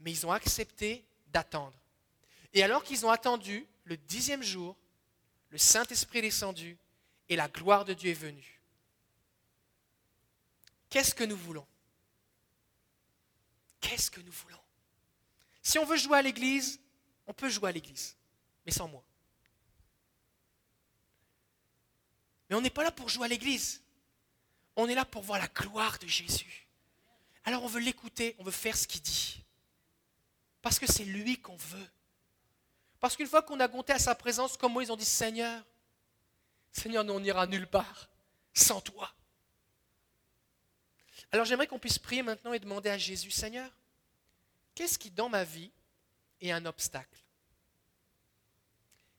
Mais 0.00 0.10
ils 0.10 0.26
ont 0.26 0.32
accepté 0.32 1.04
d'attendre. 1.28 1.76
Et 2.54 2.62
alors 2.62 2.82
qu'ils 2.82 3.04
ont 3.04 3.10
attendu, 3.10 3.66
le 3.84 3.96
dixième 3.96 4.42
jour, 4.42 4.74
le 5.50 5.58
Saint-Esprit 5.58 6.20
est 6.20 6.22
descendu 6.22 6.78
et 7.28 7.36
la 7.36 7.48
gloire 7.48 7.84
de 7.84 7.94
Dieu 7.94 8.10
est 8.10 8.14
venue. 8.14 8.60
Qu'est-ce 10.88 11.14
que 11.14 11.24
nous 11.24 11.36
voulons? 11.36 11.66
Qu'est-ce 13.80 14.10
que 14.10 14.20
nous 14.20 14.32
voulons? 14.32 14.60
Si 15.62 15.78
on 15.78 15.84
veut 15.84 15.96
jouer 15.96 16.18
à 16.18 16.22
l'église, 16.22 16.80
on 17.26 17.32
peut 17.32 17.48
jouer 17.48 17.70
à 17.70 17.72
l'église, 17.72 18.16
mais 18.64 18.72
sans 18.72 18.88
moi. 18.88 19.04
Mais 22.48 22.56
on 22.56 22.60
n'est 22.60 22.70
pas 22.70 22.84
là 22.84 22.92
pour 22.92 23.08
jouer 23.08 23.24
à 23.24 23.28
l'église. 23.28 23.82
On 24.76 24.88
est 24.88 24.94
là 24.94 25.04
pour 25.04 25.22
voir 25.22 25.40
la 25.40 25.48
gloire 25.48 25.98
de 25.98 26.06
Jésus. 26.06 26.68
Alors 27.44 27.62
on 27.64 27.68
veut 27.68 27.80
l'écouter, 27.80 28.36
on 28.38 28.44
veut 28.44 28.50
faire 28.50 28.76
ce 28.76 28.86
qu'il 28.86 29.02
dit. 29.02 29.42
Parce 30.62 30.78
que 30.78 30.86
c'est 30.86 31.04
lui 31.04 31.40
qu'on 31.40 31.56
veut. 31.56 31.88
Parce 33.00 33.16
qu'une 33.16 33.26
fois 33.26 33.42
qu'on 33.42 33.60
a 33.60 33.68
goûté 33.68 33.92
à 33.92 33.98
sa 33.98 34.14
présence, 34.14 34.56
comme 34.56 34.76
ils 34.80 34.90
ont 34.90 34.96
dit 34.96 35.04
Seigneur, 35.04 35.64
Seigneur, 36.76 37.04
nous 37.04 37.14
on 37.14 37.20
n'ira 37.20 37.46
nulle 37.46 37.66
part 37.66 38.10
sans 38.52 38.80
toi. 38.80 39.10
Alors 41.32 41.46
j'aimerais 41.46 41.66
qu'on 41.66 41.78
puisse 41.78 41.98
prier 41.98 42.22
maintenant 42.22 42.52
et 42.52 42.58
demander 42.58 42.90
à 42.90 42.98
Jésus, 42.98 43.30
Seigneur, 43.30 43.70
qu'est-ce 44.74 44.98
qui 44.98 45.10
dans 45.10 45.28
ma 45.28 45.44
vie 45.44 45.70
est 46.40 46.50
un 46.50 46.66
obstacle? 46.66 47.18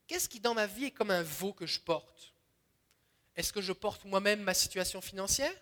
Qu'est-ce 0.06 0.30
qui 0.30 0.40
dans 0.40 0.54
ma 0.54 0.68
vie 0.68 0.86
est 0.86 0.92
comme 0.92 1.12
un 1.12 1.24
veau 1.24 1.52
que 1.52 1.66
je 1.66 1.80
porte? 1.80 2.34
Est-ce 3.36 3.52
que 3.52 3.62
je 3.62 3.74
porte 3.74 4.06
moi-même 4.06 4.42
ma 4.42 4.54
situation 4.54 5.02
financière? 5.02 5.54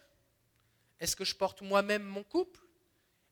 Est-ce 0.99 1.15
que 1.15 1.25
je 1.25 1.33
porte 1.33 1.61
moi-même 1.61 2.03
mon 2.03 2.23
couple? 2.23 2.59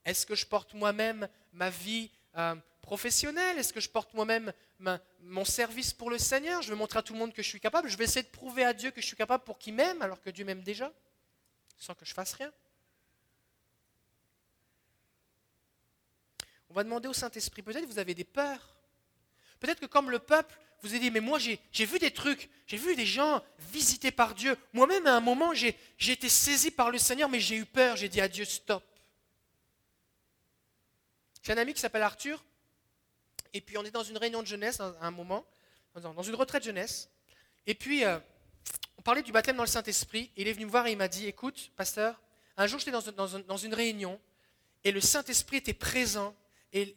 Est-ce 0.05 0.25
que 0.25 0.35
je 0.35 0.45
porte 0.45 0.73
moi-même 0.73 1.27
ma 1.51 1.69
vie 1.69 2.09
euh, 2.37 2.55
professionnel 2.81 3.57
Est-ce 3.59 3.73
que 3.73 3.79
je 3.79 3.89
porte 3.89 4.13
moi-même 4.13 4.53
mon 5.21 5.45
service 5.45 5.93
pour 5.93 6.09
le 6.09 6.17
Seigneur 6.17 6.61
Je 6.61 6.69
vais 6.69 6.75
montrer 6.75 6.99
à 6.99 7.01
tout 7.01 7.13
le 7.13 7.19
monde 7.19 7.33
que 7.33 7.41
je 7.41 7.47
suis 7.47 7.59
capable. 7.59 7.89
Je 7.89 7.97
vais 7.97 8.03
essayer 8.03 8.23
de 8.23 8.27
prouver 8.27 8.63
à 8.63 8.73
Dieu 8.73 8.91
que 8.91 9.01
je 9.01 9.05
suis 9.05 9.15
capable 9.15 9.43
pour 9.43 9.57
qu'il 9.57 9.73
m'aime 9.73 10.01
alors 10.01 10.21
que 10.21 10.29
Dieu 10.29 10.45
m'aime 10.45 10.63
déjà, 10.63 10.91
sans 11.77 11.95
que 11.95 12.05
je 12.05 12.13
fasse 12.13 12.33
rien. 12.33 12.51
On 16.69 16.73
va 16.73 16.83
demander 16.83 17.07
au 17.07 17.13
Saint-Esprit, 17.13 17.61
peut-être 17.61 17.85
vous 17.85 17.99
avez 17.99 18.15
des 18.15 18.23
peurs. 18.23 18.75
Peut-être 19.59 19.79
que 19.79 19.85
comme 19.85 20.09
le 20.09 20.19
peuple, 20.19 20.59
vous 20.81 20.89
avez 20.89 20.99
dit, 20.99 21.11
mais 21.11 21.19
moi 21.21 21.39
j'ai 21.39 21.85
vu 21.85 21.99
des 21.99 22.11
trucs, 22.11 22.49
j'ai 22.67 22.77
vu 22.77 22.95
des 22.95 23.05
gens 23.05 23.41
visités 23.71 24.11
par 24.11 24.33
Dieu. 24.33 24.57
Moi-même 24.73 25.07
à 25.07 25.15
un 25.15 25.21
moment, 25.21 25.53
j'ai 25.53 25.77
été 25.99 26.27
saisi 26.27 26.71
par 26.71 26.91
le 26.91 26.97
Seigneur, 26.97 27.29
mais 27.29 27.39
j'ai 27.39 27.55
eu 27.55 27.65
peur, 27.65 27.95
j'ai 27.95 28.09
dit 28.09 28.19
à 28.19 28.27
Dieu, 28.27 28.43
stop. 28.43 28.83
J'ai 31.43 31.53
un 31.53 31.57
ami 31.57 31.73
qui 31.73 31.79
s'appelle 31.79 32.01
Arthur, 32.01 32.43
et 33.53 33.61
puis 33.61 33.77
on 33.77 33.85
est 33.85 33.91
dans 33.91 34.03
une 34.03 34.17
réunion 34.17 34.41
de 34.41 34.47
jeunesse 34.47 34.79
à 34.79 34.95
un 35.01 35.11
moment, 35.11 35.45
dans 35.95 36.23
une 36.23 36.35
retraite 36.35 36.63
jeunesse. 36.63 37.09
Et 37.65 37.75
puis 37.75 38.03
euh, 38.03 38.19
on 38.97 39.01
parlait 39.01 39.21
du 39.21 39.31
baptême 39.31 39.57
dans 39.57 39.63
le 39.63 39.69
Saint-Esprit. 39.69 40.31
Il 40.35 40.47
est 40.47 40.53
venu 40.53 40.65
me 40.65 40.71
voir 40.71 40.87
et 40.87 40.91
il 40.91 40.97
m'a 40.97 41.07
dit 41.07 41.27
Écoute, 41.27 41.71
pasteur, 41.75 42.21
un 42.57 42.67
jour 42.67 42.79
j'étais 42.79 42.91
dans, 42.91 43.57
une 43.57 43.73
réunion 43.73 44.19
et 44.83 44.91
le 44.91 45.01
Saint-Esprit 45.01 45.57
était 45.57 45.73
présent 45.73 46.35
et 46.71 46.95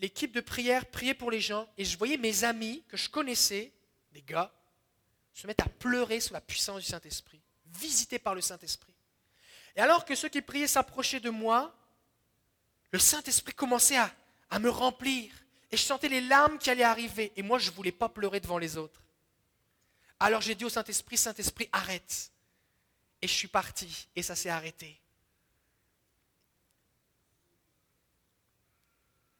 l'équipe 0.00 0.32
de 0.32 0.40
prière 0.40 0.86
priait 0.86 1.14
pour 1.14 1.30
les 1.30 1.40
gens 1.40 1.68
et 1.76 1.84
je 1.84 1.98
voyais 1.98 2.16
mes 2.16 2.44
amis 2.44 2.82
que 2.88 2.96
je 2.96 3.10
connaissais, 3.10 3.72
des 4.12 4.22
gars, 4.22 4.52
se 5.34 5.46
mettre 5.46 5.66
à 5.66 5.68
pleurer 5.68 6.20
sous 6.20 6.32
la 6.32 6.40
puissance 6.40 6.80
du 6.80 6.86
Saint-Esprit, 6.86 7.40
visités 7.66 8.18
par 8.18 8.34
le 8.34 8.40
Saint-Esprit. 8.40 8.94
Et 9.76 9.80
alors 9.80 10.04
que 10.04 10.14
ceux 10.14 10.28
qui 10.28 10.42
priaient 10.42 10.66
s'approchaient 10.66 11.20
de 11.20 11.30
moi, 11.30 11.74
le 12.90 12.98
Saint-Esprit 12.98 13.54
commençait 13.54 13.96
à, 13.96 14.14
à 14.50 14.58
me 14.58 14.68
remplir 14.68 15.32
et 15.72 15.76
je 15.78 15.82
sentais 15.82 16.10
les 16.10 16.20
larmes 16.20 16.58
qui 16.58 16.68
allaient 16.68 16.82
arriver. 16.82 17.32
Et 17.34 17.42
moi, 17.42 17.58
je 17.58 17.70
ne 17.70 17.74
voulais 17.74 17.92
pas 17.92 18.10
pleurer 18.10 18.40
devant 18.40 18.58
les 18.58 18.76
autres. 18.76 19.02
Alors 20.20 20.42
j'ai 20.42 20.54
dit 20.54 20.66
au 20.66 20.68
Saint-Esprit, 20.68 21.16
Saint-Esprit, 21.16 21.68
arrête. 21.72 22.30
Et 23.22 23.26
je 23.26 23.32
suis 23.32 23.48
parti. 23.48 24.08
Et 24.14 24.22
ça 24.22 24.36
s'est 24.36 24.50
arrêté. 24.50 25.00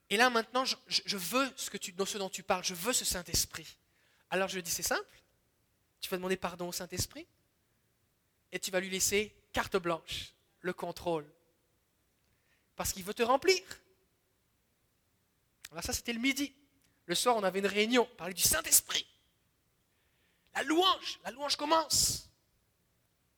Et 0.08 0.16
là, 0.16 0.30
maintenant, 0.30 0.64
je, 0.64 0.76
veux 1.16 1.52
ce, 1.54 1.70
ce 1.70 2.18
dont 2.18 2.30
tu 2.30 2.42
parles. 2.42 2.64
Je 2.64 2.74
veux 2.74 2.94
ce 2.94 3.04
Saint-Esprit. 3.04 3.76
Alors 4.30 4.48
je 4.48 4.56
lui 4.56 4.62
dis, 4.62 4.70
c'est 4.70 4.82
simple. 4.82 5.22
Tu 6.00 6.08
vas 6.08 6.16
demander 6.16 6.36
pardon 6.36 6.68
au 6.68 6.72
Saint-Esprit. 6.72 7.26
Et 8.50 8.58
tu 8.58 8.70
vas 8.70 8.80
lui 8.80 8.90
laisser 8.90 9.34
carte 9.52 9.76
blanche, 9.76 10.32
le 10.62 10.72
contrôle. 10.72 11.30
Parce 12.74 12.92
qu'il 12.92 13.04
veut 13.04 13.14
te 13.14 13.22
remplir. 13.22 13.60
Alors 15.72 15.82
ça, 15.82 15.92
c'était 15.92 16.12
le 16.12 16.20
midi. 16.20 16.54
Le 17.06 17.14
soir, 17.14 17.36
on 17.36 17.42
avait 17.42 17.58
une 17.58 17.66
réunion, 17.66 18.08
on 18.10 18.16
parlait 18.16 18.34
du 18.34 18.42
Saint-Esprit. 18.42 19.06
La 20.54 20.62
louange, 20.62 21.18
la 21.24 21.30
louange 21.30 21.56
commence. 21.56 22.28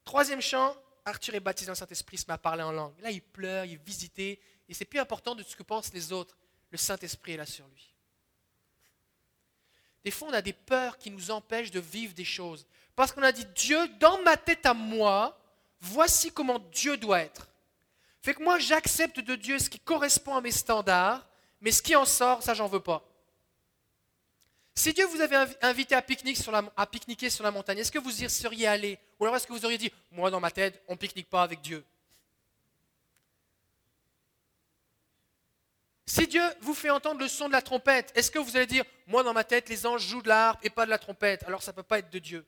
Troisième 0.05 0.41
chant, 0.41 0.76
Arthur 1.05 1.35
est 1.35 1.41
baptisé 1.41 1.66
dans 1.66 1.72
le 1.72 1.78
Saint-Esprit, 1.78 2.18
se 2.18 2.26
met 2.26 2.35
à 2.35 2.39
parler 2.39 2.62
en 2.62 2.72
langue. 2.72 2.99
Là, 3.01 3.11
il 3.11 3.22
pleure, 3.22 3.64
il 3.64 3.78
visité, 3.78 4.41
et 4.68 4.74
c'est 4.74 4.85
plus 4.85 4.99
important 4.99 5.35
de 5.35 5.43
ce 5.43 5.57
que 5.57 5.62
pensent 5.62 5.93
les 5.95 6.12
autres. 6.12 6.37
Le 6.70 6.76
Saint-Esprit 6.76 7.32
est 7.32 7.37
là 7.37 7.47
sur 7.47 7.66
lui. 7.68 7.95
Des 10.05 10.11
fois, 10.11 10.28
on 10.28 10.35
a 10.35 10.43
des 10.43 10.53
peurs 10.53 10.99
qui 10.99 11.11
nous 11.11 11.30
empêchent 11.30 11.70
de 11.70 11.80
vivre 11.80 12.12
des 12.12 12.24
choses. 12.24 12.66
Parce 12.95 13.12
qu'on 13.12 13.22
a 13.22 13.32
dit, 13.32 13.47
Dieu, 13.55 13.89
dans 13.99 14.22
ma 14.22 14.37
tête 14.37 14.66
à 14.66 14.74
moi, 14.74 15.39
voici 15.80 16.30
comment 16.30 16.59
Dieu 16.59 16.97
doit 16.97 17.20
être. 17.20 17.49
Fait 18.20 18.35
que 18.35 18.43
moi, 18.43 18.59
j'accepte 18.59 19.20
de 19.20 19.35
Dieu 19.35 19.59
ce 19.59 19.70
qui 19.70 19.80
correspond 19.80 20.37
à 20.37 20.41
mes 20.41 20.51
standards, 20.51 21.26
mais 21.65 21.73
ce 21.73 21.83
qui 21.83 21.97
en 21.97 22.05
sort, 22.05 22.43
ça, 22.43 22.53
j'en 22.53 22.69
veux 22.69 22.81
pas. 22.81 23.03
Si 24.75 24.93
Dieu 24.93 25.07
vous 25.07 25.21
avait 25.23 25.37
invité 25.62 25.95
à, 25.95 26.03
pique-niquer 26.03 27.31
sur 27.31 27.43
la 27.43 27.51
montagne, 27.51 27.79
est-ce 27.79 27.91
que 27.91 27.99
vous 27.99 28.23
y 28.23 28.29
seriez 28.29 28.67
allé? 28.67 28.99
Ou 29.19 29.25
alors 29.25 29.37
est-ce 29.37 29.47
que 29.47 29.53
vous 29.55 29.65
auriez 29.65 29.79
dit, 29.79 29.91
moi 30.12 30.31
dans 30.31 30.41
ma 30.41 30.51
tête, 30.51 30.83
on 30.89 30.93
ne 30.93 30.99
pique-nique 30.99 31.31
pas 31.31 31.43
avec 31.43 31.62
Dieu? 31.62 31.83
Si 36.05 36.27
Dieu 36.27 36.43
vous 36.61 36.75
fait 36.75 36.91
entendre 36.91 37.21
le 37.21 37.29
son 37.29 37.49
de 37.49 37.53
la 37.53 37.62
trompette, 37.62 38.12
est-ce 38.15 38.31
que 38.31 38.39
vous 38.39 38.57
allez 38.57 38.67
dire, 38.67 38.85
moi 39.07 39.23
dans 39.23 39.33
ma 39.33 39.45
tête, 39.45 39.71
les 39.71 39.87
anges 39.87 40.07
jouent 40.07 40.23
de 40.23 40.29
la 40.29 40.49
harpe 40.49 40.65
et 40.67 40.71
pas 40.71 40.85
de 40.85 40.91
la 40.91 40.99
trompette? 40.99 41.45
Alors 41.45 41.62
ça 41.62 41.73
ne 41.73 41.77
peut 41.77 41.83
pas 41.83 42.01
être 42.01 42.11
de 42.11 42.19
Dieu. 42.19 42.45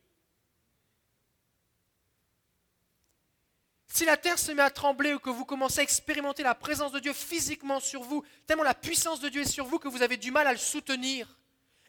Si 3.89 4.05
la 4.05 4.17
terre 4.17 4.39
se 4.39 4.53
met 4.53 4.63
à 4.63 4.71
trembler 4.71 5.15
ou 5.15 5.19
que 5.19 5.31
vous 5.31 5.45
commencez 5.45 5.81
à 5.81 5.83
expérimenter 5.83 6.43
la 6.43 6.55
présence 6.55 6.93
de 6.93 6.99
Dieu 6.99 7.13
physiquement 7.13 7.81
sur 7.81 8.03
vous, 8.03 8.25
tellement 8.47 8.65
la 8.65 8.75
puissance 8.75 9.21
de 9.21 9.29
Dieu 9.29 9.43
est 9.43 9.51
sur 9.51 9.67
vous 9.67 9.79
que 9.79 9.89
vous 9.89 10.03
avez 10.03 10.17
du 10.17 10.31
mal 10.31 10.47
à 10.47 10.53
le 10.53 10.59
soutenir, 10.59 11.37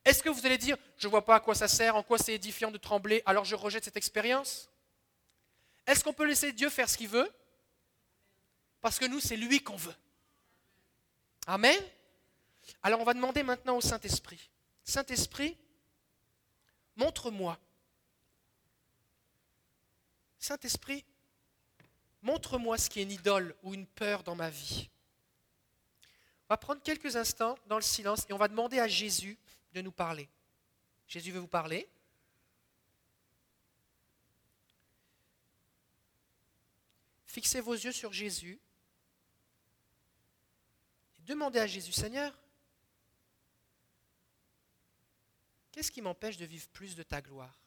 est-ce 0.08 0.24
que 0.24 0.30
vous 0.30 0.46
allez 0.46 0.58
dire, 0.58 0.78
je 0.98 1.06
ne 1.06 1.12
vois 1.12 1.26
pas 1.26 1.36
à 1.36 1.40
quoi 1.42 1.54
ça 1.54 1.68
sert, 1.68 1.98
en 1.98 2.02
quoi 2.02 2.18
c'est 2.18 2.34
édifiant 2.34 2.72
de 2.72 2.78
trembler, 2.78 3.22
alors 3.26 3.44
je 3.44 3.56
rejette 3.56 3.84
cette 3.84 3.98
expérience 3.98 4.70
Est-ce 5.86 6.02
qu'on 6.02 6.14
peut 6.14 6.26
laisser 6.26 6.54
Dieu 6.54 6.70
faire 6.70 6.90
ce 6.90 6.98
qu'il 6.98 7.10
veut? 7.10 7.30
Parce 8.80 9.00
que 9.00 9.06
nous, 9.06 9.20
c'est 9.20 9.36
lui 9.36 9.60
qu'on 9.62 9.76
veut. 9.76 9.96
Amen? 11.46 11.78
Alors 12.84 13.02
on 13.02 13.04
va 13.04 13.14
demander 13.14 13.44
maintenant 13.44 13.76
au 13.76 13.82
Saint-Esprit. 13.82 14.50
Saint-Esprit, 14.86 15.58
montre-moi. 16.96 17.60
Saint-Esprit, 20.40 21.04
montre-moi 22.22 22.78
ce 22.78 22.90
qui 22.90 23.00
est 23.00 23.04
une 23.04 23.12
idole 23.12 23.56
ou 23.64 23.74
une 23.74 23.86
peur 23.86 24.24
dans 24.24 24.36
ma 24.36 24.50
vie. 24.50 24.90
On 26.50 26.54
va 26.54 26.58
prendre 26.58 26.82
quelques 26.82 27.16
instants 27.16 27.58
dans 27.68 27.76
le 27.76 27.82
silence 27.82 28.26
et 28.30 28.34
on 28.34 28.38
va 28.38 28.48
demander 28.48 28.80
à 28.80 28.88
Jésus 28.88 29.38
de 29.74 29.82
nous 29.82 29.92
parler. 29.92 30.30
Jésus 31.08 31.32
veut 31.32 31.40
vous 31.40 31.48
parler. 31.48 31.90
Fixez 37.26 37.62
vos 37.62 37.74
yeux 37.74 37.92
sur 37.92 38.14
Jésus. 38.14 38.60
Et 41.20 41.22
demandez 41.24 41.60
à 41.60 41.68
Jésus, 41.68 41.92
Seigneur, 41.92 42.34
qu'est-ce 45.72 45.92
qui 45.92 46.02
m'empêche 46.02 46.38
de 46.38 46.46
vivre 46.46 46.68
plus 46.70 46.96
de 46.96 47.04
ta 47.04 47.22
gloire? 47.22 47.67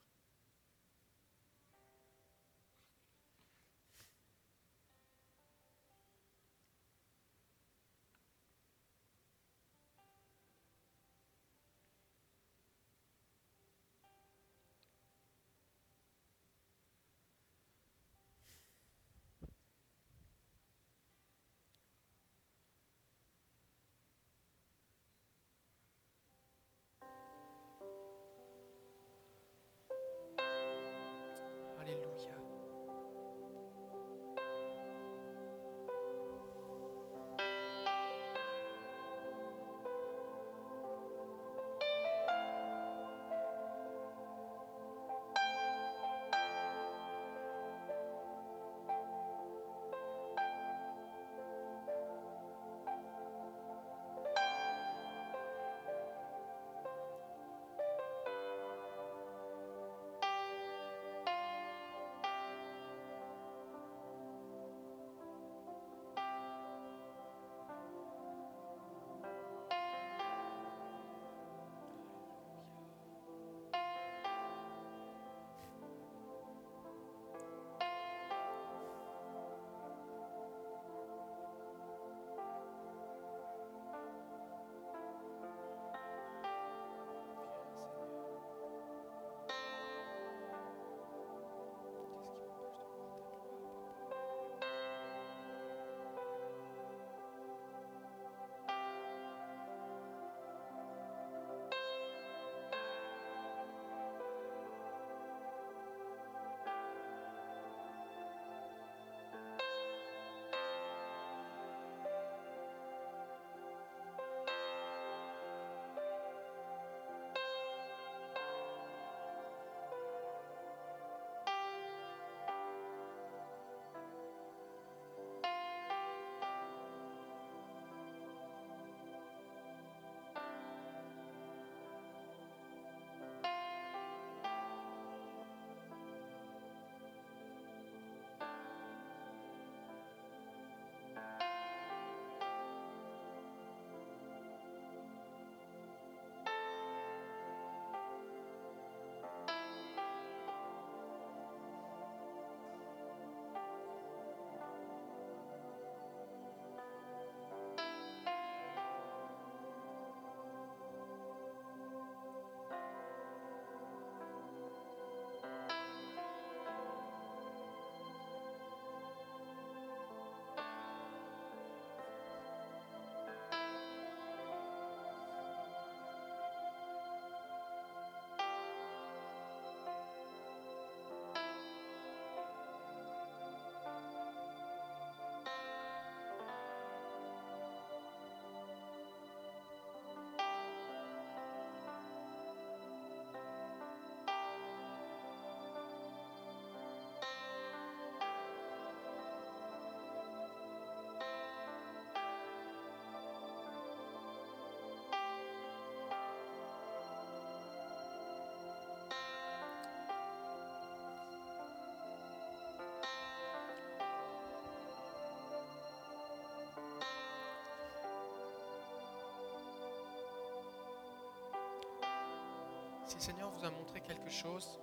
Si 223.10 223.16
le 223.16 223.22
Seigneur 223.22 223.50
vous 223.50 223.64
a 223.64 223.70
montré 223.70 224.00
quelque 224.00 224.30
chose, 224.30 224.78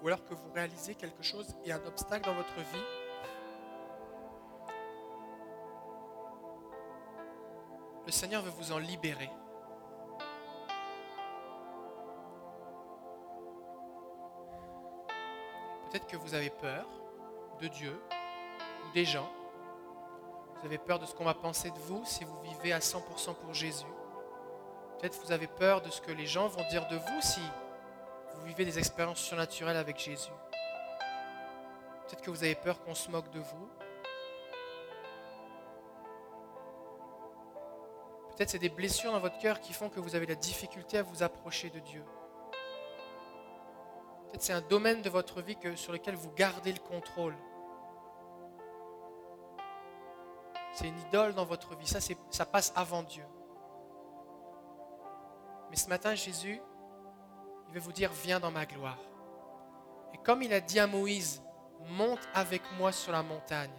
ou 0.00 0.06
alors 0.06 0.24
que 0.24 0.32
vous 0.32 0.50
réalisez 0.54 0.94
quelque 0.94 1.22
chose 1.22 1.54
et 1.62 1.72
un 1.72 1.84
obstacle 1.84 2.24
dans 2.24 2.34
votre 2.34 2.54
vie, 2.54 2.84
le 8.06 8.12
Seigneur 8.12 8.40
veut 8.40 8.50
vous 8.50 8.72
en 8.72 8.78
libérer. 8.78 9.28
Peut-être 15.90 16.06
que 16.06 16.16
vous 16.16 16.32
avez 16.32 16.48
peur 16.48 16.86
de 17.60 17.68
Dieu 17.68 18.00
ou 18.86 18.92
des 18.94 19.04
gens. 19.04 19.30
Vous 20.56 20.66
avez 20.66 20.78
peur 20.78 20.98
de 20.98 21.04
ce 21.04 21.14
qu'on 21.14 21.24
va 21.24 21.34
penser 21.34 21.70
de 21.70 21.78
vous 21.78 22.02
si 22.06 22.24
vous 22.24 22.40
vivez 22.40 22.72
à 22.72 22.78
100% 22.78 23.34
pour 23.34 23.52
Jésus. 23.52 23.84
Peut-être 24.98 25.20
que 25.20 25.26
vous 25.26 25.32
avez 25.32 25.46
peur 25.46 25.80
de 25.80 25.90
ce 25.90 26.00
que 26.00 26.10
les 26.10 26.26
gens 26.26 26.48
vont 26.48 26.66
dire 26.70 26.88
de 26.88 26.96
vous 26.96 27.20
si 27.20 27.40
vous 28.34 28.46
vivez 28.46 28.64
des 28.64 28.78
expériences 28.78 29.20
surnaturelles 29.20 29.76
avec 29.76 29.98
Jésus. 29.98 30.30
Peut-être 32.06 32.22
que 32.22 32.30
vous 32.30 32.42
avez 32.42 32.56
peur 32.56 32.82
qu'on 32.82 32.94
se 32.94 33.08
moque 33.10 33.30
de 33.30 33.38
vous. 33.38 33.68
Peut-être 38.30 38.50
c'est 38.50 38.58
des 38.58 38.68
blessures 38.68 39.12
dans 39.12 39.20
votre 39.20 39.38
cœur 39.38 39.60
qui 39.60 39.72
font 39.72 39.88
que 39.88 40.00
vous 40.00 40.16
avez 40.16 40.26
la 40.26 40.34
difficulté 40.34 40.98
à 40.98 41.02
vous 41.02 41.22
approcher 41.22 41.70
de 41.70 41.78
Dieu. 41.78 42.04
Peut-être 44.26 44.42
c'est 44.42 44.52
un 44.52 44.60
domaine 44.62 45.02
de 45.02 45.10
votre 45.10 45.42
vie 45.42 45.56
sur 45.76 45.92
lequel 45.92 46.16
vous 46.16 46.32
gardez 46.32 46.72
le 46.72 46.80
contrôle. 46.80 47.34
C'est 50.72 50.88
une 50.88 50.98
idole 51.00 51.34
dans 51.34 51.44
votre 51.44 51.76
vie. 51.76 51.86
Ça 51.86 52.46
passe 52.46 52.72
avant 52.74 53.02
Dieu. 53.02 53.24
Mais 55.70 55.76
ce 55.76 55.88
matin, 55.88 56.14
Jésus, 56.14 56.60
il 57.68 57.74
veut 57.74 57.80
vous 57.80 57.92
dire, 57.92 58.10
viens 58.12 58.40
dans 58.40 58.50
ma 58.50 58.66
gloire. 58.66 58.98
Et 60.14 60.18
comme 60.18 60.42
il 60.42 60.52
a 60.52 60.60
dit 60.60 60.78
à 60.78 60.86
Moïse, 60.86 61.42
monte 61.90 62.26
avec 62.34 62.62
moi 62.78 62.92
sur 62.92 63.12
la 63.12 63.22
montagne, 63.22 63.70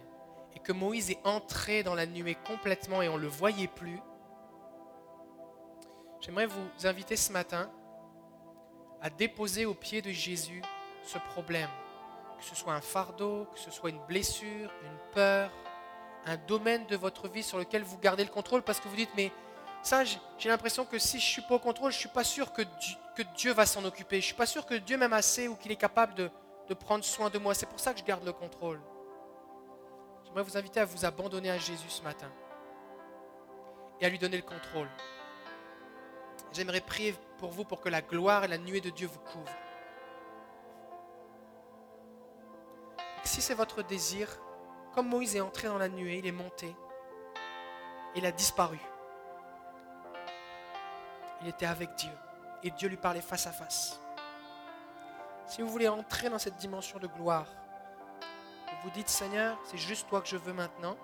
et 0.54 0.58
que 0.58 0.72
Moïse 0.72 1.10
est 1.10 1.20
entré 1.24 1.82
dans 1.82 1.94
la 1.94 2.06
nuée 2.06 2.36
complètement 2.46 3.02
et 3.02 3.08
on 3.08 3.16
ne 3.16 3.22
le 3.22 3.28
voyait 3.28 3.68
plus, 3.68 4.00
j'aimerais 6.20 6.46
vous 6.46 6.86
inviter 6.86 7.16
ce 7.16 7.32
matin 7.32 7.70
à 9.00 9.10
déposer 9.10 9.64
au 9.64 9.74
pied 9.74 10.02
de 10.02 10.10
Jésus 10.10 10.62
ce 11.04 11.18
problème. 11.18 11.70
Que 12.38 12.44
ce 12.44 12.54
soit 12.54 12.72
un 12.72 12.80
fardeau, 12.80 13.46
que 13.52 13.58
ce 13.58 13.70
soit 13.70 13.90
une 13.90 14.00
blessure, 14.06 14.70
une 14.82 15.12
peur, 15.12 15.50
un 16.26 16.36
domaine 16.36 16.86
de 16.86 16.96
votre 16.96 17.28
vie 17.28 17.42
sur 17.42 17.58
lequel 17.58 17.82
vous 17.82 17.98
gardez 17.98 18.24
le 18.24 18.30
contrôle 18.30 18.62
parce 18.62 18.80
que 18.80 18.88
vous 18.88 18.96
dites, 18.96 19.10
mais 19.16 19.32
ça, 19.82 20.04
j'ai 20.04 20.48
l'impression 20.48 20.84
que 20.84 20.98
si 20.98 21.18
je 21.18 21.24
suis 21.24 21.42
pas 21.42 21.54
au 21.54 21.58
contrôle, 21.58 21.92
je 21.92 21.98
suis 21.98 22.08
pas 22.08 22.24
sûr 22.24 22.52
que 22.52 22.62
Dieu, 23.36 23.52
va 23.52 23.66
s'en 23.66 23.84
occuper. 23.84 24.20
Je 24.20 24.26
suis 24.26 24.34
pas 24.34 24.46
sûr 24.46 24.66
que 24.66 24.74
Dieu 24.74 24.96
m'aime 24.96 25.12
assez 25.12 25.48
ou 25.48 25.56
qu'il 25.56 25.72
est 25.72 25.76
capable 25.76 26.14
de, 26.14 26.30
de 26.68 26.74
prendre 26.74 27.04
soin 27.04 27.30
de 27.30 27.38
moi. 27.38 27.54
C'est 27.54 27.66
pour 27.66 27.80
ça 27.80 27.92
que 27.92 28.00
je 28.00 28.04
garde 28.04 28.24
le 28.24 28.32
contrôle. 28.32 28.80
J'aimerais 30.24 30.42
vous 30.42 30.56
inviter 30.56 30.80
à 30.80 30.84
vous 30.84 31.04
abandonner 31.04 31.50
à 31.50 31.58
Jésus 31.58 31.88
ce 31.88 32.02
matin 32.02 32.30
et 34.00 34.06
à 34.06 34.08
lui 34.08 34.18
donner 34.18 34.36
le 34.36 34.42
contrôle. 34.42 34.88
J'aimerais 36.52 36.80
prier 36.80 37.14
pour 37.38 37.50
vous 37.50 37.64
pour 37.64 37.80
que 37.80 37.88
la 37.88 38.02
gloire 38.02 38.44
et 38.44 38.48
la 38.48 38.58
nuée 38.58 38.80
de 38.80 38.90
Dieu 38.90 39.08
vous 39.08 39.20
couvrent. 39.20 39.56
si 43.30 43.40
c'est 43.40 43.54
votre 43.54 43.82
désir, 43.82 44.28
comme 44.92 45.08
Moïse 45.08 45.36
est 45.36 45.40
entré 45.40 45.68
dans 45.68 45.78
la 45.78 45.88
nuée, 45.88 46.18
il 46.18 46.26
est 46.26 46.32
monté, 46.32 46.74
il 48.16 48.26
a 48.26 48.32
disparu. 48.32 48.78
Il 51.42 51.48
était 51.48 51.66
avec 51.66 51.94
Dieu 51.94 52.10
et 52.62 52.70
Dieu 52.70 52.88
lui 52.88 52.96
parlait 52.96 53.20
face 53.20 53.46
à 53.46 53.52
face. 53.52 54.00
Si 55.46 55.62
vous 55.62 55.68
voulez 55.68 55.88
entrer 55.88 56.28
dans 56.28 56.38
cette 56.38 56.56
dimension 56.56 56.98
de 56.98 57.06
gloire, 57.06 57.46
vous 58.82 58.90
dites 58.90 59.08
Seigneur, 59.08 59.58
c'est 59.64 59.78
juste 59.78 60.08
toi 60.08 60.20
que 60.20 60.28
je 60.28 60.36
veux 60.36 60.52
maintenant, 60.52 60.96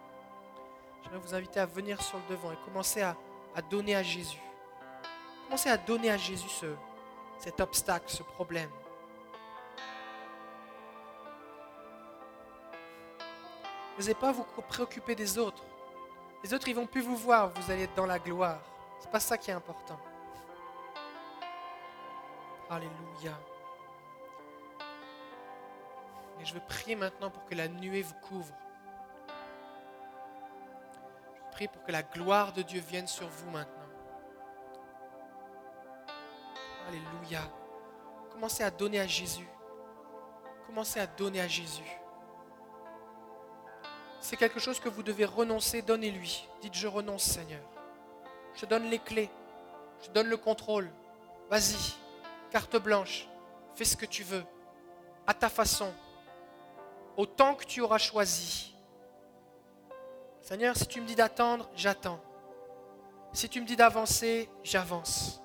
j'aimerais 1.03 1.19
vous 1.19 1.35
inviter 1.35 1.61
à 1.61 1.67
venir 1.67 2.01
sur 2.03 2.19
le 2.19 2.25
devant 2.31 2.53
et 2.53 2.57
commencer 2.65 3.03
à, 3.03 3.17
donner 3.71 3.95
à 3.95 4.03
Jésus. 4.03 4.41
Commencez 5.45 5.69
à 5.69 5.77
donner 5.77 6.11
à 6.11 6.17
Jésus 6.17 6.49
ce, 6.49 6.67
cet 7.39 7.61
obstacle, 7.61 8.09
ce 8.09 8.23
problème. 8.23 8.71
N'allez 13.99 14.15
pas 14.15 14.33
vous 14.33 14.45
préoccuper 14.69 15.15
des 15.15 15.39
autres. 15.39 15.65
Les 16.45 16.53
autres, 16.53 16.69
ils 16.69 16.75
vont 16.75 16.87
plus 16.87 17.01
vous 17.01 17.17
voir, 17.17 17.51
vous 17.51 17.71
allez 17.71 17.85
être 17.85 17.95
dans 17.95 18.07
la 18.07 18.19
gloire. 18.19 18.61
C'est 19.01 19.11
pas 19.11 19.21
ça 19.21 19.37
qui 19.39 19.51
est 19.51 19.55
important. 19.55 19.99
Alléluia. 22.69 23.39
Et 26.41 26.45
je 26.45 26.55
veux 26.55 26.61
prier 26.61 26.97
maintenant 26.97 27.31
pour 27.31 27.45
que 27.45 27.55
la 27.55 27.69
nuée 27.69 28.03
vous 28.03 28.15
couvre. 28.15 28.55
Je 31.37 31.53
prie 31.53 31.69
pour 31.69 31.83
que 31.85 31.93
la 31.93 32.03
gloire 32.03 32.53
de 32.53 32.63
Dieu 32.63 32.81
vienne 32.81 33.07
sur 33.07 33.29
vous 33.29 33.51
maintenant. 33.51 33.73
Alléluia. 36.89 37.41
Commencez 38.33 38.65
à 38.65 38.71
donner 38.71 39.01
à 39.01 39.07
Jésus. 39.07 39.49
Commencez 40.67 41.01
à 41.01 41.07
donner 41.07 41.41
à 41.41 41.49
Jésus. 41.49 42.01
C'est 44.21 44.37
quelque 44.37 44.59
chose 44.59 44.81
que 44.81 44.89
vous 44.89 45.05
devez 45.05 45.25
renoncer, 45.25 45.83
donnez-lui. 45.83 46.49
Dites, 46.61 46.75
je 46.75 46.89
renonce 46.89 47.23
Seigneur. 47.23 47.63
Je 48.55 48.67
donne 48.67 48.91
les 48.91 48.99
clés. 48.99 49.31
Je 50.03 50.11
donne 50.11 50.27
le 50.27 50.37
contrôle. 50.37 50.91
Vas-y, 51.49 51.95
carte 52.57 52.79
blanche. 52.79 53.29
Fais 53.75 53.85
ce 53.85 53.99
que 53.99 54.07
tu 54.07 54.23
veux. 54.23 54.43
À 55.27 55.35
ta 55.35 55.51
façon. 55.51 55.93
Au 57.19 57.27
temps 57.27 57.55
que 57.55 57.67
tu 57.67 57.83
auras 57.83 57.99
choisi. 57.99 58.75
Seigneur, 60.41 60.75
si 60.75 60.87
tu 60.87 61.03
me 61.03 61.07
dis 61.07 61.15
d'attendre, 61.15 61.69
j'attends. 61.77 62.19
Si 63.35 63.47
tu 63.51 63.61
me 63.61 63.67
dis 63.67 63.77
d'avancer, 63.77 64.49
j'avance. 64.65 65.43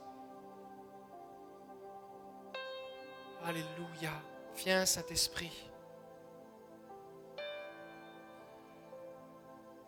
Alléluia. 3.43 4.14
Viens, 4.55 4.86
Saint-Esprit. 4.86 5.70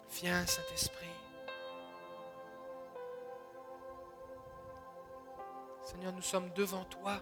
Viens, 0.09 0.45
Saint-Esprit. 0.45 1.22
Seigneur, 5.94 6.12
nous 6.12 6.22
sommes 6.22 6.50
devant 6.56 6.84
toi. 6.86 7.22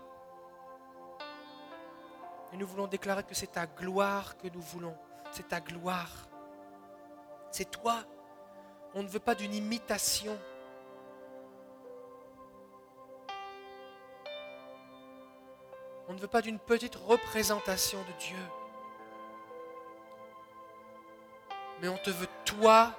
Et 2.53 2.57
nous 2.57 2.65
voulons 2.65 2.87
déclarer 2.87 3.23
que 3.23 3.35
c'est 3.35 3.51
ta 3.51 3.67
gloire 3.67 4.37
que 4.37 4.47
nous 4.47 4.61
voulons. 4.61 4.95
C'est 5.31 5.49
ta 5.49 5.59
gloire. 5.59 6.09
C'est 7.51 7.69
toi. 7.69 8.03
On 8.95 9.03
ne 9.03 9.09
veut 9.09 9.19
pas 9.19 9.35
d'une 9.35 9.53
imitation. 9.53 10.37
On 16.07 16.13
ne 16.13 16.19
veut 16.19 16.27
pas 16.27 16.41
d'une 16.41 16.59
petite 16.59 16.95
représentation 16.95 17.99
de 17.99 18.19
Dieu. 18.19 18.45
Mais 21.81 21.89
on 21.89 21.97
te 21.97 22.09
veut 22.09 22.27
toi 22.45 22.93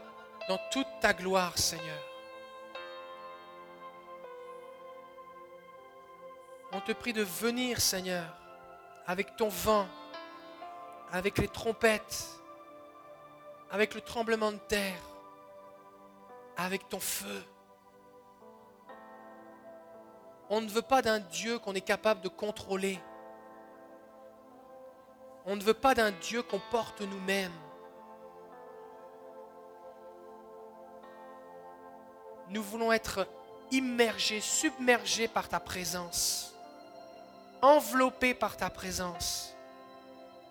dans 0.49 0.59
toute 0.71 0.89
ta 1.01 1.15
gloire, 1.15 1.57
Seigneur. 1.57 2.12
On 6.75 6.81
te 6.81 6.93
prie 6.93 7.13
de 7.13 7.23
venir, 7.23 7.81
Seigneur, 7.81 8.35
avec 9.07 9.37
ton 9.37 9.49
vent, 9.49 9.87
avec 11.13 11.37
les 11.37 11.49
trompettes, 11.49 12.27
avec 13.71 13.95
le 13.95 14.01
tremblement 14.01 14.53
de 14.53 14.59
terre, 14.69 15.03
avec 16.57 16.89
ton 16.89 16.99
feu. 16.99 17.45
On 20.49 20.63
ne 20.63 20.69
veut 20.69 20.83
pas 20.83 21.03
d'un 21.03 21.21
Dieu 21.21 21.59
qu'on 21.59 21.75
est 21.75 21.83
capable 21.83 22.23
de 22.23 22.29
contrôler. 22.29 22.99
On 25.45 25.57
ne 25.57 25.63
veut 25.63 25.75
pas 25.75 25.95
d'un 25.95 26.11
Dieu 26.11 26.43
qu'on 26.43 26.61
porte 26.71 27.03
nous-mêmes. 27.03 27.53
Nous 32.49 32.63
voulons 32.63 32.93
être 32.93 33.27
immergés, 33.71 34.41
submergés 34.41 35.29
par 35.29 35.49
ta 35.49 35.61
présence, 35.61 36.55
enveloppés 37.63 38.35
par 38.35 38.57
ta 38.57 38.69
présence, 38.69 39.55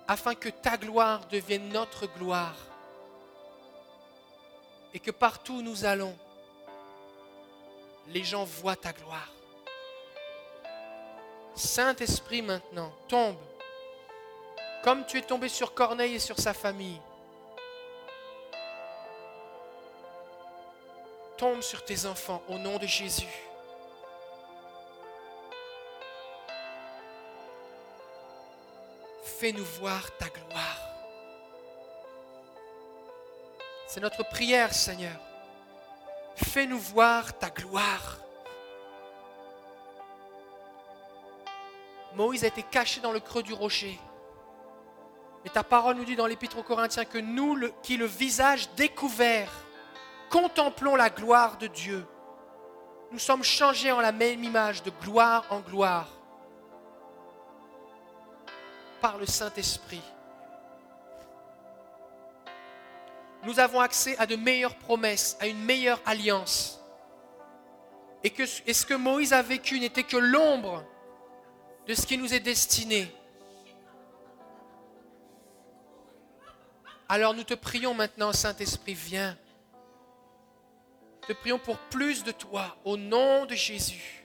afin 0.08 0.34
que 0.34 0.50
ta 0.50 0.78
gloire 0.78 1.28
devienne 1.28 1.70
notre 1.70 2.08
gloire 2.08 2.56
et 4.94 5.00
que 5.00 5.12
partout 5.12 5.56
où 5.56 5.62
nous 5.62 5.86
allons, 5.86 6.16
les 8.08 8.24
gens 8.24 8.46
voient 8.46 8.76
ta 8.76 8.94
gloire. 8.94 9.32
Saint-Esprit 11.56 12.42
maintenant, 12.42 12.92
tombe, 13.08 13.38
comme 14.84 15.06
tu 15.06 15.18
es 15.18 15.22
tombé 15.22 15.50
sur 15.50 15.74
Corneille 15.74 16.16
et 16.16 16.20
sur 16.20 16.40
sa 16.40 16.54
famille. 16.54 17.00
Tombe 21.38 21.62
sur 21.62 21.84
tes 21.84 22.06
enfants 22.06 22.42
au 22.48 22.58
nom 22.58 22.78
de 22.78 22.88
Jésus. 22.88 23.51
Fais-nous 29.42 29.66
voir 29.66 30.16
ta 30.18 30.28
gloire. 30.28 30.78
C'est 33.88 34.00
notre 34.00 34.22
prière, 34.30 34.72
Seigneur. 34.72 35.20
Fais-nous 36.36 36.78
voir 36.78 37.36
ta 37.40 37.50
gloire. 37.50 38.20
Moïse 42.14 42.44
a 42.44 42.50
été 42.50 42.62
caché 42.62 43.02
dans 43.02 43.12
le 43.12 43.20
creux 43.20 43.42
du 43.42 43.54
rocher. 43.54 44.00
Et 45.44 45.50
ta 45.50 45.64
parole 45.64 45.96
nous 45.96 46.06
dit 46.06 46.16
dans 46.16 46.28
l'Épître 46.28 46.60
aux 46.60 46.64
Corinthiens 46.64 47.06
que 47.06 47.18
nous, 47.18 47.58
qui 47.82 47.98
le 47.98 48.06
visage 48.06 48.70
découvert, 48.76 49.52
contemplons 50.30 50.96
la 50.96 51.10
gloire 51.10 51.58
de 51.58 51.66
Dieu. 51.66 52.06
Nous 53.12 53.18
sommes 53.18 53.44
changés 53.44 53.92
en 53.92 54.02
la 54.02 54.12
même 54.12 54.44
image, 54.44 54.84
de 54.84 54.92
gloire 55.02 55.48
en 55.50 55.62
gloire, 55.62 56.21
par 59.02 59.18
le 59.18 59.26
Saint-Esprit. 59.26 60.02
Nous 63.44 63.60
avons 63.60 63.80
accès 63.80 64.16
à 64.18 64.28
de 64.28 64.36
meilleures 64.36 64.76
promesses, 64.76 65.36
à 65.40 65.48
une 65.48 65.64
meilleure 65.64 66.00
alliance. 66.06 66.80
Et, 68.24 68.32
ce 68.74 68.86
que 68.86 68.94
Moïse 68.94 69.34
a 69.34 69.42
vécu 69.42 69.80
n'était 69.80 70.04
que 70.04 70.18
l'ombre 70.18 70.86
de 71.88 71.96
ce 71.96 72.06
qui 72.06 72.18
nous 72.18 72.34
est 72.34 72.40
destiné. 72.40 73.12
Alors 77.10 77.34
nous 77.34 77.44
te 77.44 77.56
prions 77.56 77.96
maintenant, 77.96 78.32
Saint-Esprit, 78.32 78.94
viens. 78.94 79.36
Te 81.28 81.34
prions 81.34 81.60
pour 81.60 81.78
plus 81.78 82.24
de 82.24 82.32
toi, 82.32 82.78
au 82.86 82.96
nom 82.96 83.46
de 83.46 83.56
Jésus. 83.56 84.21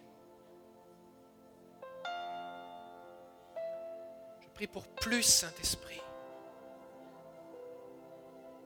Prie 4.57 4.67
pour 4.67 4.87
plus, 4.87 5.23
Saint-Esprit. 5.23 6.01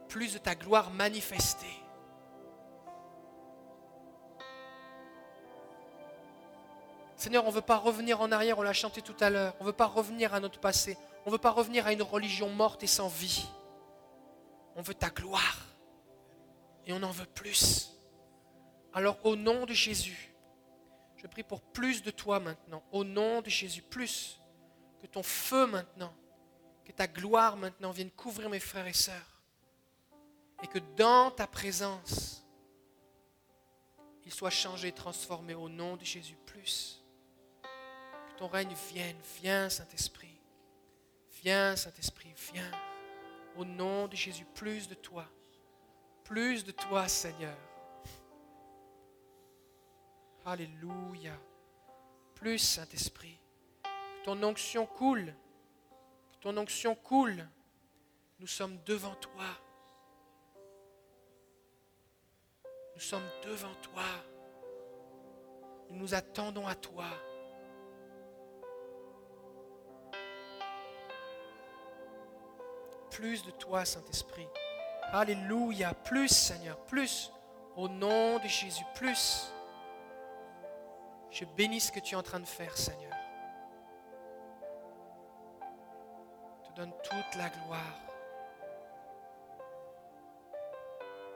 Plus 0.08 0.34
de 0.34 0.38
ta 0.38 0.54
gloire 0.54 0.90
manifestée. 0.90 1.66
Seigneur, 7.16 7.44
on 7.44 7.48
ne 7.48 7.54
veut 7.54 7.60
pas 7.60 7.76
revenir 7.76 8.20
en 8.20 8.30
arrière, 8.30 8.58
on 8.60 8.62
l'a 8.62 8.72
chanté 8.72 9.02
tout 9.02 9.16
à 9.18 9.30
l'heure. 9.30 9.54
On 9.58 9.64
ne 9.64 9.66
veut 9.66 9.76
pas 9.76 9.86
revenir 9.86 10.32
à 10.32 10.38
notre 10.38 10.60
passé. 10.60 10.96
On 11.26 11.30
ne 11.30 11.32
veut 11.32 11.40
pas 11.40 11.50
revenir 11.50 11.86
à 11.86 11.92
une 11.92 12.02
religion 12.02 12.48
morte 12.50 12.84
et 12.84 12.86
sans 12.86 13.08
vie. 13.08 13.48
On 14.76 14.82
veut 14.82 14.94
ta 14.94 15.10
gloire. 15.10 15.58
Et 16.86 16.92
on 16.92 17.02
en 17.02 17.10
veut 17.10 17.26
plus. 17.26 17.90
Alors 18.94 19.18
au 19.24 19.34
nom 19.34 19.66
de 19.66 19.74
Jésus, 19.74 20.32
je 21.16 21.26
prie 21.26 21.42
pour 21.42 21.60
plus 21.60 22.02
de 22.02 22.12
toi 22.12 22.38
maintenant. 22.38 22.82
Au 22.92 23.02
nom 23.02 23.42
de 23.42 23.50
Jésus, 23.50 23.82
plus. 23.82 24.39
Que 25.00 25.06
ton 25.06 25.22
feu 25.22 25.66
maintenant, 25.66 26.14
que 26.84 26.92
ta 26.92 27.06
gloire 27.06 27.56
maintenant 27.56 27.90
vienne 27.90 28.10
couvrir 28.10 28.50
mes 28.50 28.60
frères 28.60 28.86
et 28.86 28.92
sœurs. 28.92 29.40
Et 30.62 30.66
que 30.66 30.78
dans 30.96 31.30
ta 31.30 31.46
présence, 31.46 32.44
ils 34.26 34.32
soient 34.32 34.50
changés, 34.50 34.92
transformés 34.92 35.54
au 35.54 35.68
nom 35.68 35.96
de 35.96 36.04
Jésus. 36.04 36.36
Plus. 36.46 37.02
Que 37.62 38.38
ton 38.38 38.46
règne 38.46 38.74
vienne. 38.92 39.16
Viens, 39.40 39.68
Saint-Esprit. 39.68 40.38
Viens, 41.42 41.74
Saint-Esprit. 41.74 42.32
Viens. 42.52 42.70
Au 43.56 43.64
nom 43.64 44.06
de 44.06 44.14
Jésus, 44.14 44.44
plus 44.54 44.88
de 44.88 44.94
toi. 44.94 45.26
Plus 46.22 46.64
de 46.64 46.70
toi, 46.70 47.08
Seigneur. 47.08 47.56
Alléluia. 50.44 51.36
Plus, 52.36 52.58
Saint-Esprit. 52.58 53.39
Ton 54.24 54.42
onction 54.42 54.86
coule. 54.86 55.34
Ton 56.40 56.56
onction 56.56 56.94
coule. 56.94 57.46
Nous 58.38 58.46
sommes 58.46 58.78
devant 58.86 59.14
toi. 59.16 59.44
Nous 62.94 63.00
sommes 63.00 63.28
devant 63.44 63.74
toi. 63.82 64.04
Nous 65.90 65.96
nous 65.96 66.14
attendons 66.14 66.66
à 66.66 66.74
toi. 66.74 67.06
plus 73.20 73.44
de 73.44 73.50
toi, 73.50 73.84
Saint-Esprit. 73.84 74.48
Alléluia, 75.12 75.92
plus 75.92 76.28
Seigneur, 76.28 76.78
plus 76.86 77.30
au 77.76 77.86
nom 77.86 78.38
de 78.38 78.48
Jésus, 78.48 78.84
plus. 78.94 79.52
Je 81.30 81.44
bénis 81.44 81.80
ce 81.80 81.92
que 81.92 82.00
tu 82.00 82.14
es 82.14 82.16
en 82.16 82.22
train 82.22 82.40
de 82.40 82.46
faire, 82.46 82.74
Seigneur. 82.76 83.12
Donne 86.80 86.92
toute 87.02 87.36
la 87.36 87.50
gloire. 87.50 88.00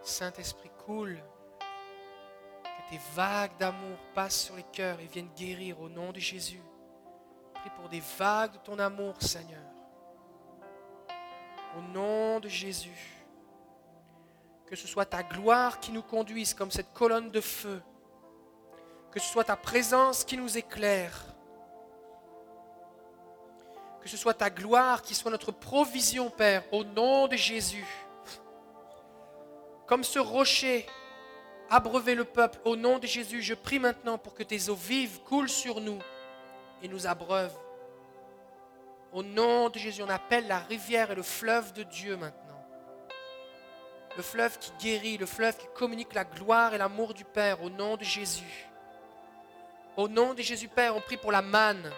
Saint-Esprit, 0.02 0.70
coule. 0.86 1.22
Que 1.58 2.90
tes 2.90 3.00
vagues 3.14 3.56
d'amour 3.58 3.98
passent 4.14 4.44
sur 4.44 4.56
les 4.56 4.64
cœurs 4.72 5.00
et 5.00 5.06
viennent 5.06 5.32
guérir 5.36 5.80
au 5.82 5.90
nom 5.90 6.12
de 6.12 6.18
Jésus. 6.18 6.62
Prie 7.52 7.70
pour 7.76 7.90
des 7.90 8.02
vagues 8.18 8.52
de 8.52 8.58
ton 8.58 8.78
amour, 8.78 9.20
Seigneur. 9.20 9.60
Au 11.76 11.82
nom 11.92 12.40
de 12.40 12.48
Jésus. 12.48 13.22
Que 14.66 14.76
ce 14.76 14.86
soit 14.86 15.04
ta 15.04 15.22
gloire 15.22 15.78
qui 15.78 15.92
nous 15.92 16.02
conduise 16.02 16.54
comme 16.54 16.70
cette 16.70 16.94
colonne 16.94 17.30
de 17.30 17.42
feu. 17.42 17.82
Que 19.10 19.20
ce 19.20 19.30
soit 19.30 19.44
ta 19.44 19.56
présence 19.56 20.24
qui 20.24 20.38
nous 20.38 20.56
éclaire. 20.56 21.33
Que 24.04 24.10
ce 24.10 24.18
soit 24.18 24.34
ta 24.34 24.50
gloire 24.50 25.00
qui 25.00 25.14
soit 25.14 25.30
notre 25.30 25.50
provision, 25.50 26.28
Père, 26.28 26.62
au 26.72 26.84
nom 26.84 27.26
de 27.26 27.36
Jésus. 27.36 27.86
Comme 29.86 30.04
ce 30.04 30.18
rocher 30.18 30.84
abreuvé 31.70 32.14
le 32.14 32.26
peuple, 32.26 32.60
au 32.66 32.76
nom 32.76 32.98
de 32.98 33.06
Jésus, 33.06 33.40
je 33.40 33.54
prie 33.54 33.78
maintenant 33.78 34.18
pour 34.18 34.34
que 34.34 34.42
tes 34.42 34.68
eaux 34.68 34.74
vives 34.74 35.20
coulent 35.22 35.48
sur 35.48 35.80
nous 35.80 35.98
et 36.82 36.88
nous 36.88 37.06
abreuvent. 37.06 37.56
Au 39.10 39.22
nom 39.22 39.70
de 39.70 39.78
Jésus, 39.78 40.02
on 40.02 40.10
appelle 40.10 40.46
la 40.48 40.58
rivière 40.58 41.10
et 41.10 41.14
le 41.14 41.22
fleuve 41.22 41.72
de 41.72 41.82
Dieu 41.84 42.18
maintenant. 42.18 42.62
Le 44.18 44.22
fleuve 44.22 44.58
qui 44.58 44.70
guérit, 44.80 45.16
le 45.16 45.24
fleuve 45.24 45.56
qui 45.56 45.66
communique 45.74 46.12
la 46.12 46.24
gloire 46.24 46.74
et 46.74 46.78
l'amour 46.78 47.14
du 47.14 47.24
Père, 47.24 47.62
au 47.62 47.70
nom 47.70 47.96
de 47.96 48.04
Jésus. 48.04 48.68
Au 49.96 50.08
nom 50.08 50.34
de 50.34 50.42
Jésus 50.42 50.68
Père, 50.68 50.94
on 50.94 51.00
prie 51.00 51.16
pour 51.16 51.32
la 51.32 51.40
manne. 51.40 51.90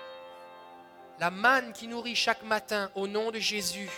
La 1.18 1.30
manne 1.30 1.72
qui 1.72 1.88
nourrit 1.88 2.14
chaque 2.14 2.42
matin, 2.42 2.90
au 2.94 3.06
nom 3.06 3.30
de 3.30 3.38
Jésus. 3.38 3.90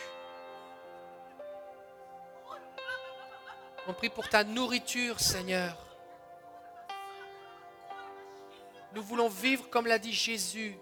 On 3.88 3.92
prie 3.92 4.08
pour 4.08 4.28
ta 4.28 4.44
nourriture, 4.44 5.18
Seigneur. 5.18 5.76
Nous 8.94 9.02
voulons 9.02 9.28
vivre 9.28 9.68
comme 9.68 9.86
l'a 9.86 9.98
dit 9.98 10.12
Jésus, 10.12 10.76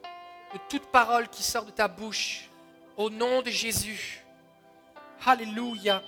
de 0.53 0.59
toute 0.68 0.87
parole 0.91 1.28
qui 1.28 1.43
sort 1.43 1.64
de 1.64 1.70
ta 1.70 1.89
bouche. 1.89 2.51
Au 2.97 3.09
nom 3.09 3.41
de 3.43 3.51
Jésus. 3.51 4.22
Alléluia. 5.24 6.03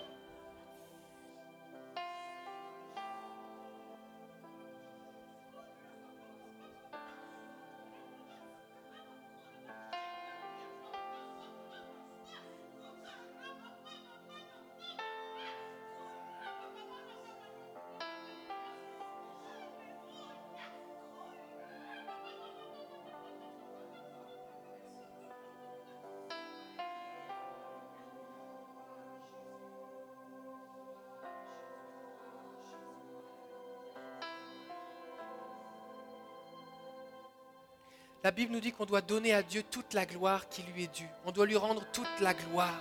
La 38.29 38.33
Bible 38.33 38.53
nous 38.53 38.61
dit 38.61 38.73
qu'on 38.73 38.85
doit 38.85 39.01
donner 39.01 39.33
à 39.33 39.43
Dieu 39.43 39.63
toute 39.63 39.95
la 39.95 40.05
gloire 40.05 40.51
qui 40.51 40.63
lui 40.65 40.85
est 40.85 40.95
due. 40.95 41.09
On 41.25 41.33
doit 41.33 41.47
lui 41.47 41.57
rendre 41.57 41.83
toute 41.95 42.21
la 42.21 42.35
gloire. 42.35 42.79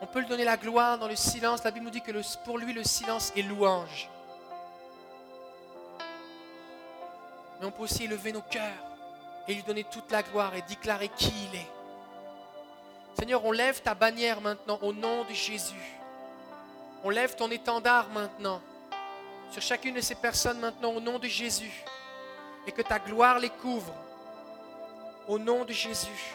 On 0.00 0.06
peut 0.06 0.20
lui 0.20 0.28
donner 0.28 0.44
la 0.44 0.56
gloire 0.56 0.98
dans 0.98 1.08
le 1.08 1.14
silence. 1.14 1.62
La 1.62 1.70
Bible 1.70 1.84
nous 1.84 1.90
dit 1.90 2.00
que 2.00 2.10
pour 2.46 2.56
lui, 2.56 2.72
le 2.72 2.82
silence 2.82 3.34
est 3.36 3.42
louange. 3.42 4.08
Mais 7.60 7.66
on 7.66 7.70
peut 7.70 7.82
aussi 7.82 8.04
élever 8.04 8.32
nos 8.32 8.40
cœurs 8.40 8.82
et 9.46 9.52
lui 9.52 9.62
donner 9.62 9.84
toute 9.84 10.10
la 10.10 10.22
gloire 10.22 10.54
et 10.54 10.62
déclarer 10.62 11.10
qui 11.18 11.34
il 11.52 11.58
est. 11.58 11.70
Seigneur, 13.18 13.44
on 13.44 13.52
lève 13.52 13.82
ta 13.82 13.94
bannière 13.94 14.40
maintenant 14.40 14.78
au 14.80 14.94
nom 14.94 15.24
de 15.24 15.34
Jésus. 15.34 15.98
On 17.04 17.10
lève 17.10 17.36
ton 17.36 17.50
étendard 17.50 18.08
maintenant 18.08 18.62
sur 19.50 19.60
chacune 19.60 19.96
de 19.96 20.00
ces 20.00 20.14
personnes 20.14 20.60
maintenant 20.60 20.92
au 20.92 21.00
nom 21.00 21.18
de 21.18 21.28
Jésus. 21.28 21.84
Et 22.66 22.72
que 22.72 22.80
ta 22.80 22.98
gloire 22.98 23.38
les 23.38 23.50
couvre 23.50 23.92
au 25.30 25.38
nom 25.38 25.64
de 25.64 25.72
Jésus. 25.72 26.34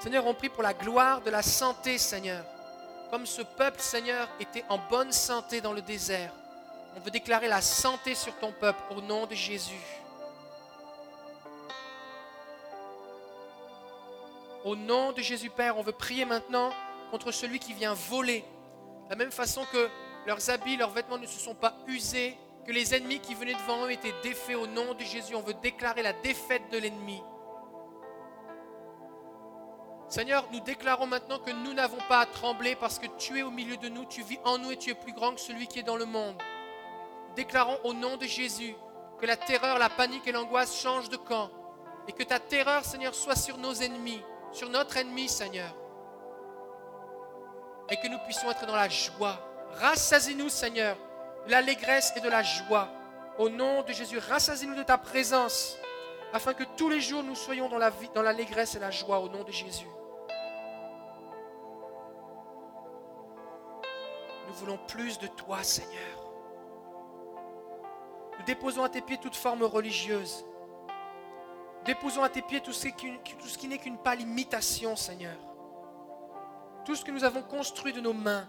Seigneur, 0.00 0.24
on 0.26 0.34
prie 0.34 0.48
pour 0.48 0.62
la 0.62 0.72
gloire 0.72 1.22
de 1.22 1.30
la 1.30 1.42
santé, 1.42 1.98
Seigneur. 1.98 2.44
comme 3.10 3.26
ce 3.26 3.42
peuple, 3.42 3.80
Seigneur, 3.80 4.28
était 4.40 4.64
en 4.68 4.78
bonne 4.78 5.12
santé 5.12 5.60
dans 5.60 5.72
le 5.72 5.82
désert. 5.82 6.32
On 6.96 7.00
veut 7.00 7.10
déclarer 7.10 7.48
la 7.48 7.60
santé 7.60 8.14
sur 8.14 8.36
ton 8.38 8.52
peuple 8.52 8.80
au 8.96 9.00
nom 9.00 9.26
de 9.26 9.34
Jésus. 9.34 9.84
Au 14.64 14.76
nom 14.76 15.12
de 15.12 15.20
Jésus 15.20 15.50
Père, 15.50 15.78
on 15.78 15.82
veut 15.82 15.92
prier 15.92 16.24
maintenant 16.24 16.72
contre 17.10 17.32
celui 17.32 17.58
qui 17.58 17.72
vient 17.72 17.94
voler. 17.94 18.44
De 19.06 19.10
la 19.10 19.16
même 19.16 19.32
façon 19.32 19.64
que 19.72 19.88
leurs 20.26 20.48
habits, 20.50 20.76
leurs 20.76 20.90
vêtements 20.90 21.18
ne 21.18 21.26
se 21.26 21.38
sont 21.38 21.54
pas 21.54 21.74
usés, 21.88 22.36
que 22.64 22.72
les 22.72 22.94
ennemis 22.94 23.20
qui 23.20 23.34
venaient 23.34 23.54
devant 23.54 23.84
eux 23.84 23.90
étaient 23.90 24.14
défaits 24.22 24.56
au 24.56 24.66
nom 24.66 24.94
de 24.94 25.04
Jésus. 25.04 25.34
On 25.34 25.42
veut 25.42 25.54
déclarer 25.54 26.02
la 26.02 26.12
défaite 26.12 26.70
de 26.70 26.78
l'ennemi. 26.78 27.22
Seigneur, 30.08 30.46
nous 30.52 30.60
déclarons 30.60 31.06
maintenant 31.06 31.38
que 31.38 31.50
nous 31.50 31.72
n'avons 31.72 31.98
pas 32.08 32.20
à 32.20 32.26
trembler 32.26 32.76
parce 32.76 32.98
que 32.98 33.06
tu 33.18 33.38
es 33.38 33.42
au 33.42 33.50
milieu 33.50 33.76
de 33.76 33.88
nous, 33.88 34.04
tu 34.04 34.22
vis 34.22 34.38
en 34.44 34.58
nous 34.58 34.70
et 34.70 34.76
tu 34.76 34.90
es 34.90 34.94
plus 34.94 35.12
grand 35.12 35.34
que 35.34 35.40
celui 35.40 35.66
qui 35.66 35.78
est 35.78 35.84
dans 35.84 35.96
le 35.96 36.04
monde. 36.04 36.40
Déclarons 37.36 37.78
au 37.84 37.94
nom 37.94 38.16
de 38.16 38.24
Jésus 38.24 38.74
que 39.18 39.26
la 39.26 39.36
terreur, 39.36 39.78
la 39.78 39.88
panique 39.88 40.26
et 40.26 40.32
l'angoisse 40.32 40.80
changent 40.80 41.08
de 41.08 41.16
camp 41.16 41.50
et 42.06 42.12
que 42.12 42.22
ta 42.22 42.38
terreur, 42.38 42.84
Seigneur, 42.84 43.14
soit 43.14 43.36
sur 43.36 43.56
nos 43.56 43.74
ennemis, 43.74 44.22
sur 44.52 44.68
notre 44.68 44.96
ennemi, 44.96 45.28
Seigneur. 45.28 45.74
Et 47.90 47.96
que 47.96 48.08
nous 48.08 48.18
puissions 48.24 48.50
être 48.50 48.66
dans 48.66 48.76
la 48.76 48.88
joie. 48.88 49.38
Rassasie-nous, 49.72 50.48
Seigneur, 50.48 50.96
l'allégresse 51.48 52.12
et 52.16 52.20
de 52.20 52.28
la 52.28 52.42
joie. 52.42 52.88
Au 53.38 53.48
nom 53.48 53.82
de 53.82 53.92
Jésus, 53.92 54.18
rassasie-nous 54.18 54.74
de 54.74 54.82
ta 54.82 54.98
présence 54.98 55.76
afin 56.32 56.54
que 56.54 56.64
tous 56.76 56.88
les 56.88 57.00
jours 57.00 57.22
nous 57.22 57.34
soyons 57.34 57.68
dans, 57.68 57.78
l'allégresse 58.22 58.74
et 58.74 58.78
la 58.78 58.90
joie 58.90 59.20
au 59.20 59.28
nom 59.28 59.44
de 59.44 59.52
Jésus. 59.52 59.88
Nous 64.48 64.54
voulons 64.54 64.78
plus 64.88 65.18
de 65.18 65.26
toi, 65.26 65.62
Seigneur. 65.62 66.24
Nous 68.38 68.44
déposons 68.44 68.84
à 68.84 68.88
tes 68.88 69.00
pieds 69.00 69.18
toute 69.18 69.36
forme 69.36 69.62
religieuse. 69.62 70.44
Déposons 71.84 72.22
à 72.22 72.28
tes 72.28 72.42
pieds 72.42 72.60
tout 72.60 72.72
ce 72.72 72.88
qui, 72.88 73.12
tout 73.38 73.46
ce 73.46 73.58
qui 73.58 73.68
n'est 73.68 73.78
qu'une 73.78 73.98
pâle 73.98 74.20
imitation, 74.20 74.96
Seigneur. 74.96 75.36
Tout 76.84 76.94
ce 76.94 77.04
que 77.04 77.10
nous 77.10 77.24
avons 77.24 77.42
construit 77.42 77.92
de 77.92 78.00
nos 78.00 78.12
mains. 78.12 78.46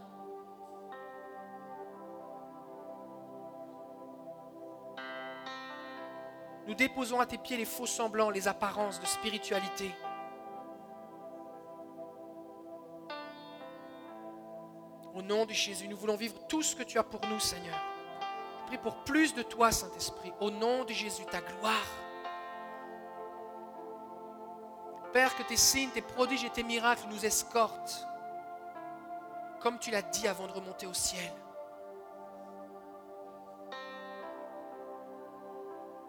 Nous 6.67 6.73
déposons 6.73 7.19
à 7.19 7.25
tes 7.25 7.37
pieds 7.37 7.57
les 7.57 7.65
faux 7.65 7.85
semblants, 7.85 8.29
les 8.29 8.47
apparences 8.47 8.99
de 8.99 9.05
spiritualité. 9.05 9.91
Au 15.13 15.21
nom 15.21 15.45
de 15.45 15.53
Jésus, 15.53 15.87
nous 15.87 15.95
voulons 15.95 16.15
vivre 16.15 16.35
tout 16.47 16.61
ce 16.61 16.75
que 16.75 16.83
tu 16.83 16.97
as 16.97 17.03
pour 17.03 17.21
nous, 17.27 17.39
Seigneur. 17.39 17.79
Prie 18.65 18.77
pour 18.77 18.95
plus 19.03 19.33
de 19.33 19.43
toi, 19.43 19.71
Saint-Esprit. 19.71 20.33
Au 20.41 20.49
nom 20.49 20.83
de 20.83 20.91
Jésus, 20.91 21.23
ta 21.25 21.39
gloire. 21.39 21.87
Père, 25.13 25.35
que 25.37 25.43
tes 25.43 25.55
signes, 25.55 25.91
tes 25.91 26.01
prodiges 26.01 26.43
et 26.43 26.49
tes 26.49 26.63
miracles 26.63 27.05
nous 27.09 27.25
escortent, 27.25 28.05
comme 29.61 29.79
tu 29.79 29.91
l'as 29.91 30.01
dit 30.01 30.27
avant 30.27 30.47
de 30.47 30.51
remonter 30.51 30.87
au 30.87 30.93
ciel. 30.93 31.31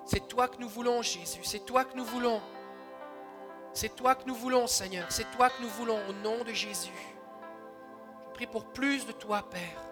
C'est 0.07 0.29
toi 0.29 0.47
que 0.47 0.59
nous 0.59 0.69
voulons, 0.69 1.03
Jésus. 1.03 1.41
C'est 1.43 1.67
toi 1.67 1.85
que 1.85 1.97
nous 1.97 2.05
voulons. 2.05 2.41
C'est 3.73 3.95
toi 3.95 4.15
que 4.15 4.25
nous 4.25 4.37
voulons, 4.37 4.69
Seigneur. 4.69 5.07
C'est 5.11 5.29
toi 5.33 5.51
que 5.51 5.61
nous 5.61 5.69
voulons, 5.69 5.99
au 6.09 6.13
nom 6.13 6.45
de 6.45 6.53
Jésus. 6.53 6.93
Je 8.29 8.35
prie 8.35 8.47
pour 8.47 8.67
plus 8.67 9.05
de 9.05 9.11
toi, 9.11 9.43
Père. 9.51 9.83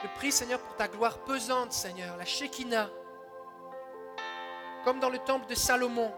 Je 0.00 0.08
prie, 0.16 0.30
Seigneur, 0.30 0.60
pour 0.60 0.76
ta 0.76 0.86
gloire 0.86 1.18
pesante, 1.24 1.72
Seigneur, 1.72 2.16
la 2.16 2.24
Shekinah. 2.24 2.88
Comme 4.84 5.00
dans 5.00 5.10
le 5.10 5.18
temple 5.18 5.48
de 5.48 5.56
Salomon, 5.56 6.12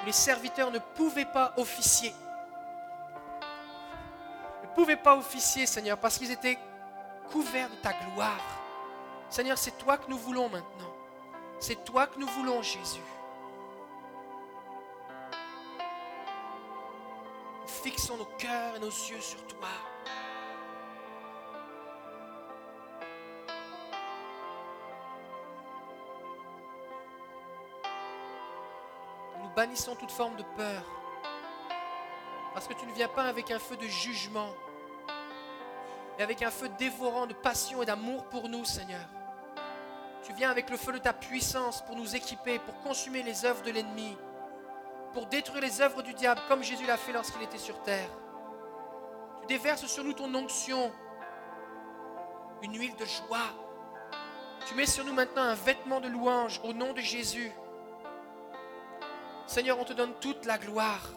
où 0.00 0.06
les 0.06 0.12
serviteurs 0.12 0.70
ne 0.70 0.78
pouvaient 0.78 1.30
pas 1.30 1.52
officier. 1.58 2.14
Ne 4.62 4.74
pouvaient 4.74 4.96
pas 4.96 5.16
officier, 5.16 5.66
Seigneur, 5.66 5.98
parce 5.98 6.16
qu'ils 6.16 6.30
étaient 6.30 6.58
couverts 7.30 7.68
de 7.68 7.76
ta 7.76 7.92
gloire. 7.92 8.59
Seigneur, 9.30 9.56
c'est 9.56 9.78
toi 9.78 9.96
que 9.96 10.10
nous 10.10 10.18
voulons 10.18 10.48
maintenant. 10.48 10.92
C'est 11.60 11.84
toi 11.84 12.08
que 12.08 12.18
nous 12.18 12.26
voulons, 12.26 12.62
Jésus. 12.62 13.00
Fixons 17.64 18.16
nos 18.16 18.24
cœurs 18.24 18.76
et 18.76 18.80
nos 18.80 18.88
yeux 18.88 19.20
sur 19.20 19.46
toi. 19.46 19.68
Nous 29.40 29.48
bannissons 29.54 29.94
toute 29.94 30.10
forme 30.10 30.34
de 30.36 30.44
peur. 30.56 30.82
Parce 32.52 32.66
que 32.66 32.74
tu 32.74 32.84
ne 32.84 32.92
viens 32.92 33.08
pas 33.08 33.24
avec 33.24 33.52
un 33.52 33.60
feu 33.60 33.76
de 33.76 33.86
jugement, 33.86 34.52
mais 36.18 36.24
avec 36.24 36.42
un 36.42 36.50
feu 36.50 36.68
dévorant 36.80 37.28
de 37.28 37.34
passion 37.34 37.80
et 37.80 37.86
d'amour 37.86 38.24
pour 38.24 38.48
nous, 38.48 38.64
Seigneur. 38.64 39.06
Tu 40.22 40.32
viens 40.34 40.50
avec 40.50 40.68
le 40.70 40.76
feu 40.76 40.92
de 40.92 40.98
ta 40.98 41.12
puissance 41.12 41.82
pour 41.82 41.96
nous 41.96 42.14
équiper, 42.14 42.58
pour 42.58 42.78
consumer 42.80 43.22
les 43.22 43.44
œuvres 43.44 43.62
de 43.62 43.70
l'ennemi, 43.70 44.16
pour 45.12 45.26
détruire 45.26 45.62
les 45.62 45.80
œuvres 45.80 46.02
du 46.02 46.12
diable 46.14 46.40
comme 46.48 46.62
Jésus 46.62 46.86
l'a 46.86 46.96
fait 46.96 47.12
lorsqu'il 47.12 47.42
était 47.42 47.58
sur 47.58 47.82
terre. 47.82 48.10
Tu 49.42 49.46
déverses 49.46 49.86
sur 49.86 50.04
nous 50.04 50.12
ton 50.12 50.32
onction, 50.34 50.92
une 52.62 52.78
huile 52.78 52.94
de 52.96 53.06
joie. 53.06 53.38
Tu 54.66 54.74
mets 54.74 54.86
sur 54.86 55.04
nous 55.04 55.14
maintenant 55.14 55.42
un 55.42 55.54
vêtement 55.54 56.00
de 56.00 56.08
louange 56.08 56.60
au 56.64 56.72
nom 56.72 56.92
de 56.92 57.00
Jésus. 57.00 57.50
Seigneur, 59.46 59.78
on 59.80 59.84
te 59.84 59.94
donne 59.94 60.12
toute 60.20 60.44
la 60.44 60.58
gloire. 60.58 61.10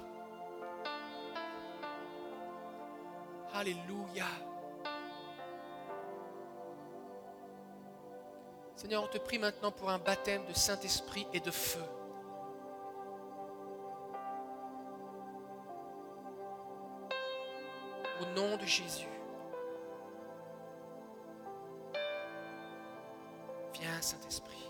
Alléluia. 3.53 4.25
Seigneur, 8.83 9.01
on 9.01 9.07
te 9.07 9.17
prie 9.17 9.39
maintenant 9.39 9.71
pour 9.71 9.89
un 9.89 9.97
baptême 9.97 10.45
de 10.45 10.51
Saint-Esprit 10.51 11.25
et 11.31 11.39
de 11.39 11.51
feu. 11.51 11.79
Au 18.19 18.25
nom 18.35 18.57
de 18.57 18.65
Jésus. 18.65 19.07
Viens, 23.79 24.01
Saint-Esprit. 24.01 24.69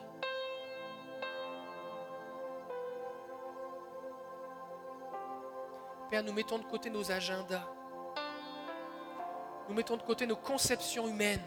Père, 6.12 6.24
nous 6.24 6.34
mettons 6.34 6.60
de 6.60 6.66
côté 6.66 6.92
nos 6.92 7.12
agendas. 7.12 7.68
Nous 9.68 9.74
mettons 9.74 9.98
de 9.98 10.04
côté 10.04 10.28
nos 10.28 10.36
conceptions 10.36 11.08
humaines. 11.08 11.42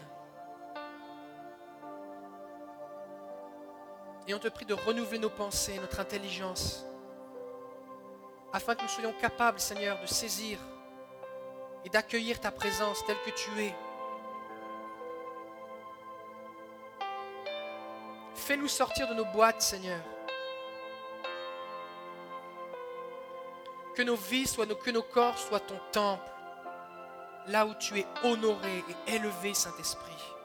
Et 4.27 4.33
on 4.33 4.39
te 4.39 4.49
prie 4.49 4.65
de 4.65 4.73
renouveler 4.73 5.19
nos 5.19 5.29
pensées, 5.29 5.79
notre 5.79 6.01
intelligence, 6.01 6.85
afin 8.51 8.75
que 8.75 8.81
nous 8.81 8.89
soyons 8.89 9.13
capables, 9.13 9.59
Seigneur, 9.59 9.99
de 10.01 10.05
saisir 10.05 10.59
et 11.85 11.89
d'accueillir 11.89 12.39
ta 12.39 12.51
présence 12.51 13.05
telle 13.05 13.17
que 13.25 13.31
tu 13.31 13.61
es. 13.61 13.75
Fais-nous 18.35 18.67
sortir 18.67 19.07
de 19.07 19.13
nos 19.13 19.25
boîtes, 19.25 19.61
Seigneur. 19.61 20.01
Que 23.95 24.01
nos 24.03 24.15
vies 24.15 24.47
soient, 24.47 24.65
que 24.65 24.91
nos 24.91 25.03
corps 25.03 25.37
soient 25.37 25.59
ton 25.61 25.79
temple, 25.91 26.29
là 27.47 27.65
où 27.65 27.73
tu 27.75 27.99
es 27.99 28.05
honoré 28.23 28.83
et 29.07 29.15
élevé, 29.15 29.53
Saint-Esprit. 29.53 30.36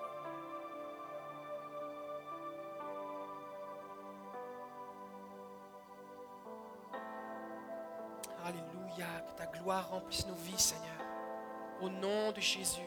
Gloire 9.63 9.89
remplisse 9.91 10.27
nos 10.27 10.35
vies, 10.35 10.59
Seigneur. 10.59 10.89
Au 11.81 11.89
nom 11.89 12.33
de 12.33 12.41
Jésus. 12.41 12.81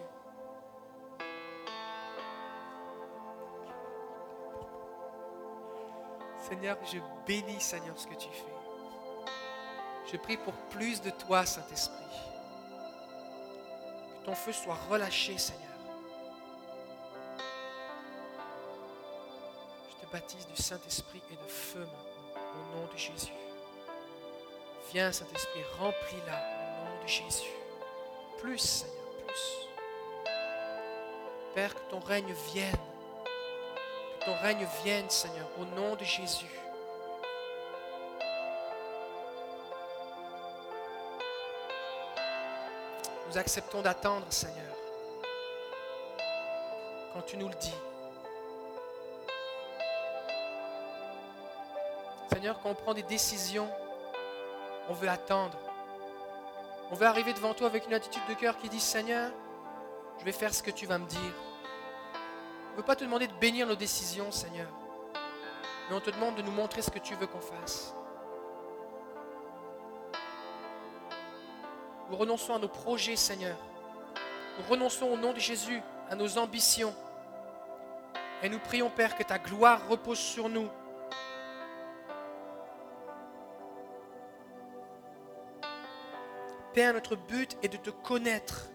Seigneur, 6.40 6.78
je 6.86 7.00
bénis, 7.26 7.60
Seigneur, 7.60 7.98
ce 7.98 8.08
que 8.08 8.14
tu 8.14 8.30
fais. 8.30 8.54
Je 10.12 10.18
prie 10.18 10.38
pour 10.38 10.54
plus 10.70 11.02
de 11.02 11.10
toi, 11.10 11.46
Saint-Esprit. 11.46 11.96
Que 14.20 14.26
ton 14.26 14.36
feu 14.36 14.54
soit 14.54 14.78
relâché, 14.90 15.38
Seigneur. 15.38 15.64
Je 19.90 20.06
te 20.06 20.12
baptise 20.12 20.48
du 20.48 20.62
Saint-Esprit 20.62 21.24
et 21.32 21.36
de 21.36 21.50
feu 21.50 21.80
maintenant, 21.80 22.42
au 22.54 22.78
nom 22.78 22.94
de 22.94 22.98
Jésus. 22.98 23.34
Viens, 24.92 25.12
Saint-Esprit, 25.12 25.64
remplis-la 25.80 26.55
Jésus. 27.08 27.52
Plus, 28.40 28.58
Seigneur, 28.58 29.06
plus. 29.28 29.68
Père, 31.54 31.74
que 31.74 31.92
ton 31.92 32.00
règne 32.00 32.34
vienne. 32.52 32.78
Que 34.20 34.26
ton 34.26 34.36
règne 34.42 34.68
vienne, 34.84 35.10
Seigneur, 35.10 35.48
au 35.60 35.66
nom 35.66 35.96
de 35.96 36.04
Jésus. 36.04 36.50
Nous 43.28 43.38
acceptons 43.38 43.82
d'attendre, 43.82 44.26
Seigneur, 44.30 44.76
quand 47.14 47.22
tu 47.24 47.38
nous 47.38 47.50
le 47.50 47.56
dis. 47.56 47.74
Seigneur, 52.32 52.60
quand 52.62 52.70
on 52.70 52.76
prend 52.76 52.94
des 52.94 53.04
décisions, 53.04 53.70
on 54.90 54.94
veut 54.94 55.10
attendre. 55.10 55.58
On 56.92 56.96
veut 56.96 57.08
arriver 57.08 57.34
devant 57.34 57.54
toi 57.54 57.68
avec 57.68 57.88
une 57.88 57.94
attitude 57.94 58.22
de 58.30 58.34
cœur 58.36 58.58
qui 58.58 58.70
dit, 58.70 58.80
Seigneur, 58.80 59.32
je 60.20 60.26
vais 60.26 60.32
faire 60.32 60.54
ce 60.54 60.62
que 60.62 60.72
tu 60.72 60.86
vas 60.86 60.98
me 60.98 61.08
dire. 61.08 61.34
On 62.68 62.72
ne 62.72 62.78
veut 62.78 62.84
pas 62.84 62.96
te 62.96 63.04
demander 63.04 63.28
de 63.28 63.34
bénir 63.34 63.66
nos 63.68 63.76
décisions, 63.76 64.32
Seigneur, 64.32 64.68
mais 65.90 65.96
on 65.96 66.02
te 66.02 66.12
demande 66.12 66.36
de 66.36 66.42
nous 66.42 66.52
montrer 66.52 66.82
ce 66.82 66.92
que 66.92 67.00
tu 67.00 67.16
veux 67.16 67.28
qu'on 67.28 67.42
fasse. 67.42 67.94
Nous 72.10 72.18
renonçons 72.18 72.54
à 72.54 72.60
nos 72.60 72.68
projets, 72.68 73.16
Seigneur. 73.16 73.58
Nous 74.58 74.66
renonçons 74.70 75.08
au 75.08 75.18
nom 75.18 75.34
de 75.34 75.40
Jésus 75.40 75.82
à 76.10 76.16
nos 76.16 76.38
ambitions. 76.38 76.94
Et 78.44 78.50
nous 78.50 78.60
prions, 78.60 78.90
Père, 78.90 79.18
que 79.18 79.24
ta 79.24 79.40
gloire 79.40 79.88
repose 79.90 80.20
sur 80.20 80.50
nous. 80.50 80.70
Père, 86.76 86.94
notre 86.94 87.16
but 87.16 87.58
est 87.64 87.70
de 87.70 87.78
te 87.78 87.90
connaître. 87.90 88.70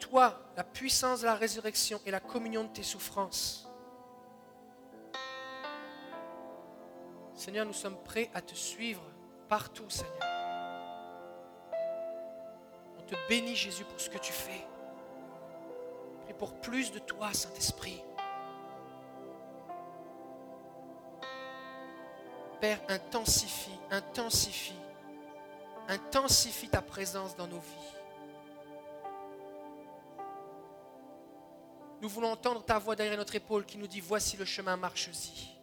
Toi, 0.00 0.36
la 0.56 0.64
puissance 0.64 1.20
de 1.20 1.26
la 1.26 1.36
résurrection 1.36 2.00
et 2.04 2.10
la 2.10 2.18
communion 2.18 2.64
de 2.64 2.68
tes 2.70 2.82
souffrances. 2.82 3.70
Seigneur, 7.32 7.64
nous 7.64 7.72
sommes 7.72 8.02
prêts 8.02 8.28
à 8.34 8.42
te 8.42 8.56
suivre 8.56 9.04
partout, 9.48 9.88
Seigneur. 9.88 10.18
On 12.98 13.02
te 13.06 13.14
bénit, 13.28 13.54
Jésus, 13.54 13.84
pour 13.84 14.00
ce 14.00 14.10
que 14.10 14.18
tu 14.18 14.32
fais. 14.32 14.66
Prie 16.24 16.34
pour 16.34 16.54
plus 16.54 16.90
de 16.90 16.98
toi, 16.98 17.32
Saint-Esprit. 17.32 18.02
Père, 22.60 22.80
intensifie, 22.88 23.78
intensifie, 23.92 24.74
intensifie 25.88 26.68
ta 26.68 26.82
présence 26.82 27.34
dans 27.36 27.46
nos 27.46 27.60
vies. 27.60 27.94
Nous 32.00 32.08
voulons 32.08 32.30
entendre 32.30 32.64
ta 32.64 32.78
voix 32.78 32.94
derrière 32.94 33.16
notre 33.16 33.34
épaule 33.34 33.66
qui 33.66 33.76
nous 33.76 33.88
dit, 33.88 34.00
voici 34.00 34.36
le 34.36 34.44
chemin, 34.44 34.76
marche-y. 34.76 35.58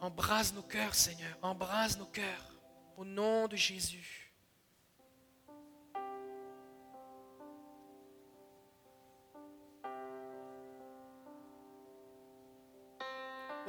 Embrase 0.00 0.52
nos 0.52 0.62
cœurs, 0.62 0.94
Seigneur. 0.94 1.38
Embrase 1.40 1.96
nos 1.96 2.06
cœurs. 2.06 2.60
Au 2.96 3.04
nom 3.04 3.46
de 3.46 3.56
Jésus. 3.56 4.21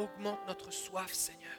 Augmente 0.04 0.46
notre 0.48 0.70
soif, 0.72 1.14
Seigneur. 1.14 1.52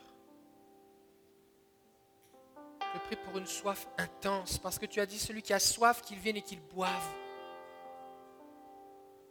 Je 2.92 2.98
prie 3.00 3.16
pour 3.16 3.38
une 3.38 3.46
soif 3.46 3.88
intense, 3.96 4.58
parce 4.58 4.78
que 4.78 4.84
tu 4.84 5.00
as 5.00 5.06
dit 5.06 5.18
celui 5.18 5.40
qui 5.40 5.54
a 5.54 5.58
soif, 5.58 6.02
qu'il 6.02 6.18
vienne 6.18 6.36
et 6.36 6.42
qu'il 6.42 6.60
boive. 6.60 7.08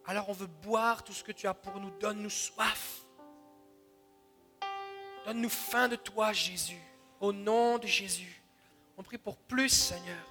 Alors 0.06 0.30
on 0.30 0.34
veut 0.34 0.48
boire 0.48 1.04
tout 1.04 1.14
ce 1.14 1.24
que 1.24 1.32
tu 1.32 1.48
as 1.48 1.54
pour 1.54 1.80
nous. 1.80 1.92
Donne-nous 1.92 2.30
soif. 2.30 3.06
Donne-nous 5.26 5.50
faim 5.50 5.88
de 5.88 5.96
toi, 5.96 6.34
Jésus. 6.34 6.82
Au 7.22 7.32
nom 7.32 7.78
de 7.78 7.88
Jésus. 7.88 8.42
On 8.98 9.04
prie 9.04 9.20
pour 9.20 9.38
plus, 9.38 9.70
Seigneur. 9.70 10.28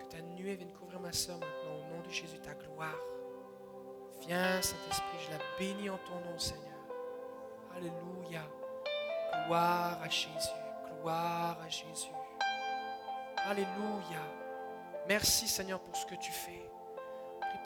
Que 0.00 0.04
ta 0.10 0.20
nuée 0.20 0.56
vienne 0.56 0.72
couvrir 0.72 1.00
ma 1.00 1.12
nom 1.12 1.55
Jésus, 2.10 2.38
ta 2.40 2.54
gloire. 2.54 2.98
Viens, 4.20 4.62
Saint-Esprit, 4.62 5.18
je 5.26 5.30
la 5.30 5.38
bénis 5.58 5.90
en 5.90 5.98
ton 5.98 6.30
nom, 6.30 6.38
Seigneur. 6.38 6.62
Alléluia. 7.76 8.42
Gloire 9.46 10.00
à 10.02 10.08
Jésus. 10.08 10.48
Gloire 11.00 11.58
à 11.64 11.68
Jésus. 11.68 12.10
Alléluia. 13.44 14.22
Merci, 15.08 15.46
Seigneur, 15.46 15.80
pour 15.80 15.94
ce 15.94 16.06
que 16.06 16.14
tu 16.16 16.32
fais 16.32 16.66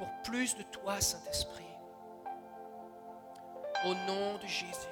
pour 0.01 0.09
plus 0.25 0.57
de 0.57 0.63
toi, 0.63 0.99
Saint-Esprit. 0.99 1.77
Au 3.85 3.95
nom 4.07 4.39
de 4.39 4.47
Jésus. 4.47 4.89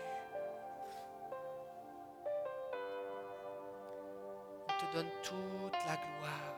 On 4.68 4.86
te 4.86 4.94
donne 4.94 5.08
toute 5.22 5.72
la 5.86 5.96
gloire. 5.96 6.57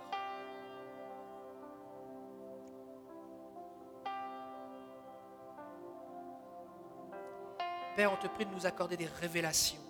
Père, 7.97 8.13
on 8.13 8.17
te 8.17 8.29
prie 8.29 8.47
de 8.47 8.53
nous 8.53 8.67
accorder 8.67 8.97
des 8.97 9.07
révélations. 9.07 9.81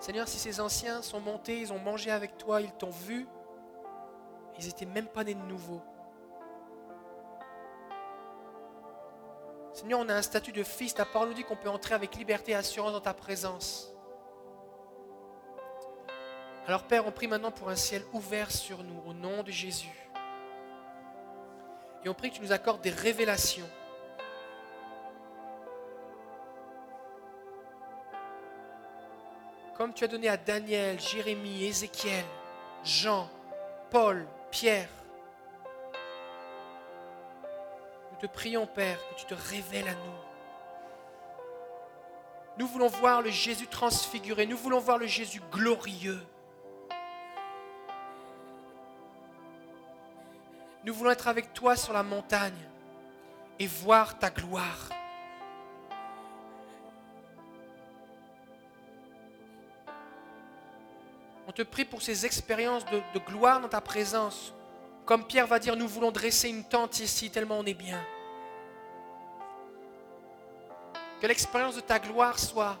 Seigneur, 0.00 0.28
si 0.28 0.38
ces 0.38 0.60
anciens 0.60 1.02
sont 1.02 1.20
montés, 1.20 1.60
ils 1.60 1.72
ont 1.72 1.78
mangé 1.78 2.10
avec 2.10 2.38
toi, 2.38 2.60
ils 2.60 2.72
t'ont 2.72 2.90
vu, 2.90 3.26
ils 4.58 4.66
n'étaient 4.66 4.86
même 4.86 5.08
pas 5.08 5.24
nés 5.24 5.34
de 5.34 5.42
nouveau. 5.42 5.82
Seigneur, 9.72 10.00
on 10.00 10.08
a 10.08 10.14
un 10.14 10.22
statut 10.22 10.50
de 10.50 10.62
fils. 10.62 10.94
Ta 10.94 11.04
parole 11.04 11.28
nous 11.28 11.34
dit 11.34 11.44
qu'on 11.44 11.56
peut 11.56 11.68
entrer 11.68 11.94
avec 11.94 12.16
liberté 12.16 12.52
et 12.52 12.54
assurance 12.54 12.92
dans 12.92 13.00
ta 13.00 13.14
présence. 13.14 13.92
Alors 16.66 16.82
Père, 16.82 17.06
on 17.06 17.12
prie 17.12 17.28
maintenant 17.28 17.50
pour 17.50 17.68
un 17.68 17.76
ciel 17.76 18.02
ouvert 18.12 18.50
sur 18.50 18.82
nous, 18.82 19.02
au 19.06 19.12
nom 19.12 19.42
de 19.42 19.50
Jésus. 19.50 20.07
Et 22.04 22.08
on 22.08 22.14
prie 22.14 22.30
que 22.30 22.36
tu 22.36 22.42
nous 22.42 22.52
accordes 22.52 22.80
des 22.80 22.90
révélations. 22.90 23.68
comme 29.78 29.94
tu 29.94 30.02
as 30.02 30.08
donné 30.08 30.28
à 30.28 30.36
Daniel, 30.36 30.98
Jérémie, 30.98 31.64
Ézéchiel, 31.64 32.24
Jean, 32.82 33.30
Paul, 33.90 34.26
Pierre. 34.50 34.88
Nous 38.10 38.18
te 38.18 38.26
prions, 38.26 38.66
Père, 38.66 38.98
que 39.08 39.20
tu 39.20 39.26
te 39.26 39.34
révèles 39.34 39.86
à 39.86 39.94
nous. 39.94 40.18
Nous 42.58 42.66
voulons 42.66 42.88
voir 42.88 43.22
le 43.22 43.30
Jésus 43.30 43.68
transfiguré, 43.68 44.46
nous 44.46 44.56
voulons 44.56 44.80
voir 44.80 44.98
le 44.98 45.06
Jésus 45.06 45.40
glorieux. 45.52 46.20
Nous 50.88 50.94
voulons 50.94 51.10
être 51.10 51.28
avec 51.28 51.52
toi 51.52 51.76
sur 51.76 51.92
la 51.92 52.02
montagne 52.02 52.66
et 53.58 53.66
voir 53.66 54.18
ta 54.18 54.30
gloire. 54.30 54.88
On 61.46 61.52
te 61.52 61.60
prie 61.60 61.84
pour 61.84 62.00
ces 62.00 62.24
expériences 62.24 62.86
de, 62.86 63.18
gloire 63.18 63.60
dans 63.60 63.68
ta 63.68 63.82
présence. 63.82 64.54
Comme 65.04 65.26
Pierre 65.26 65.46
va 65.46 65.58
dire, 65.58 65.76
nous 65.76 65.86
voulons 65.86 66.10
dresser 66.10 66.48
une 66.48 66.64
tente 66.64 67.00
ici 67.00 67.30
tellement 67.30 67.58
on 67.58 67.66
est 67.66 67.74
bien. 67.74 68.02
Que 71.20 71.26
l'expérience 71.26 71.76
de 71.76 71.82
ta 71.82 71.98
gloire 71.98 72.38
soit 72.38 72.78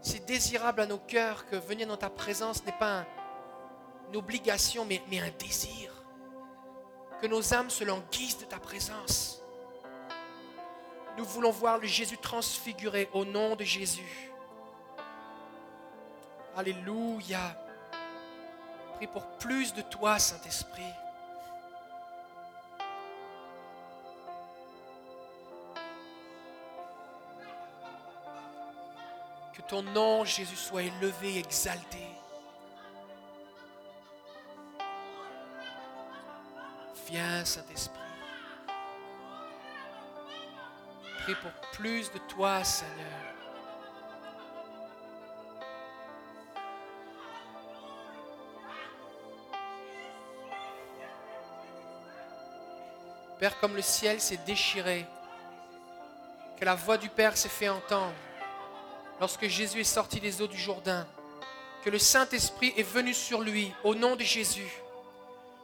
si 0.00 0.20
désirable 0.20 0.82
à 0.82 0.86
nos 0.86 0.98
cœurs 0.98 1.48
que 1.48 1.56
venir 1.56 1.88
dans 1.88 1.96
ta 1.96 2.10
présence 2.10 2.64
n'est 2.64 2.78
pas 2.78 3.04
une 4.12 4.18
obligation, 4.18 4.84
mais, 4.84 5.00
mais 5.08 5.20
un 5.20 5.30
désir. 5.38 5.90
Que 7.22 7.26
nos 7.26 7.54
âmes 7.54 7.70
se 7.70 7.82
languissent 7.82 8.38
de 8.38 8.44
ta 8.44 8.58
présence. 8.58 9.42
Nous 11.16 11.24
voulons 11.24 11.50
voir 11.50 11.78
le 11.78 11.86
Jésus 11.86 12.18
transfiguré 12.18 13.08
au 13.14 13.24
nom 13.24 13.56
de 13.56 13.64
Jésus. 13.64 14.30
Alléluia. 16.54 17.56
Prie 18.96 19.06
pour 19.06 19.26
plus 19.38 19.72
de 19.72 19.80
toi, 19.82 20.18
Saint-Esprit. 20.18 20.82
ton 29.68 29.82
nom, 29.82 30.22
Jésus, 30.22 30.56
soit 30.56 30.82
élevé, 30.82 31.38
exalté. 31.38 32.11
Viens, 37.12 37.44
Saint-Esprit. 37.44 38.00
Prie 41.24 41.34
pour 41.34 41.50
plus 41.74 42.10
de 42.10 42.18
toi, 42.26 42.64
Seigneur. 42.64 42.96
Père, 53.38 53.60
comme 53.60 53.76
le 53.76 53.82
ciel 53.82 54.18
s'est 54.18 54.38
déchiré, 54.46 55.04
que 56.58 56.64
la 56.64 56.76
voix 56.76 56.96
du 56.96 57.10
Père 57.10 57.36
s'est 57.36 57.50
fait 57.50 57.68
entendre 57.68 58.14
lorsque 59.20 59.46
Jésus 59.48 59.80
est 59.80 59.84
sorti 59.84 60.18
des 60.18 60.40
eaux 60.40 60.48
du 60.48 60.56
Jourdain, 60.56 61.06
que 61.84 61.90
le 61.90 61.98
Saint-Esprit 61.98 62.72
est 62.74 62.82
venu 62.82 63.12
sur 63.12 63.42
lui 63.42 63.70
au 63.84 63.94
nom 63.94 64.16
de 64.16 64.22
Jésus. 64.22 64.81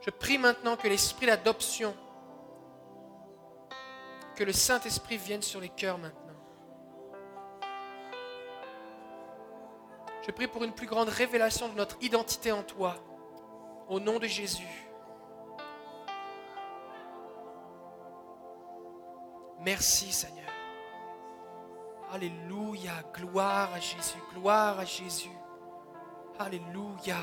Je 0.01 0.11
prie 0.11 0.39
maintenant 0.39 0.77
que 0.77 0.89
l'esprit 0.89 1.27
d'adoption, 1.27 1.95
que 4.37 4.45
le 4.45 4.53
Saint-Esprit 4.53 5.17
vienne 5.17 5.43
sur 5.43 5.61
les 5.61 5.69
cœurs 5.69 5.99
maintenant. 5.99 6.15
Je 10.25 10.31
prie 10.31 10.47
pour 10.47 10.63
une 10.63 10.73
plus 10.73 10.87
grande 10.87 11.09
révélation 11.09 11.69
de 11.69 11.75
notre 11.75 11.97
identité 12.03 12.53
en 12.53 12.63
toi, 12.63 12.97
au 13.89 13.99
nom 13.99 14.19
de 14.19 14.27
Jésus. 14.27 14.89
Merci 19.61 20.13
Seigneur. 20.13 20.49
Alléluia. 22.13 22.93
Gloire 23.13 23.75
à 23.75 23.81
Jésus. 23.81 24.19
Gloire 24.33 24.79
à 24.79 24.85
Jésus. 24.85 25.37
Alléluia. 26.39 27.17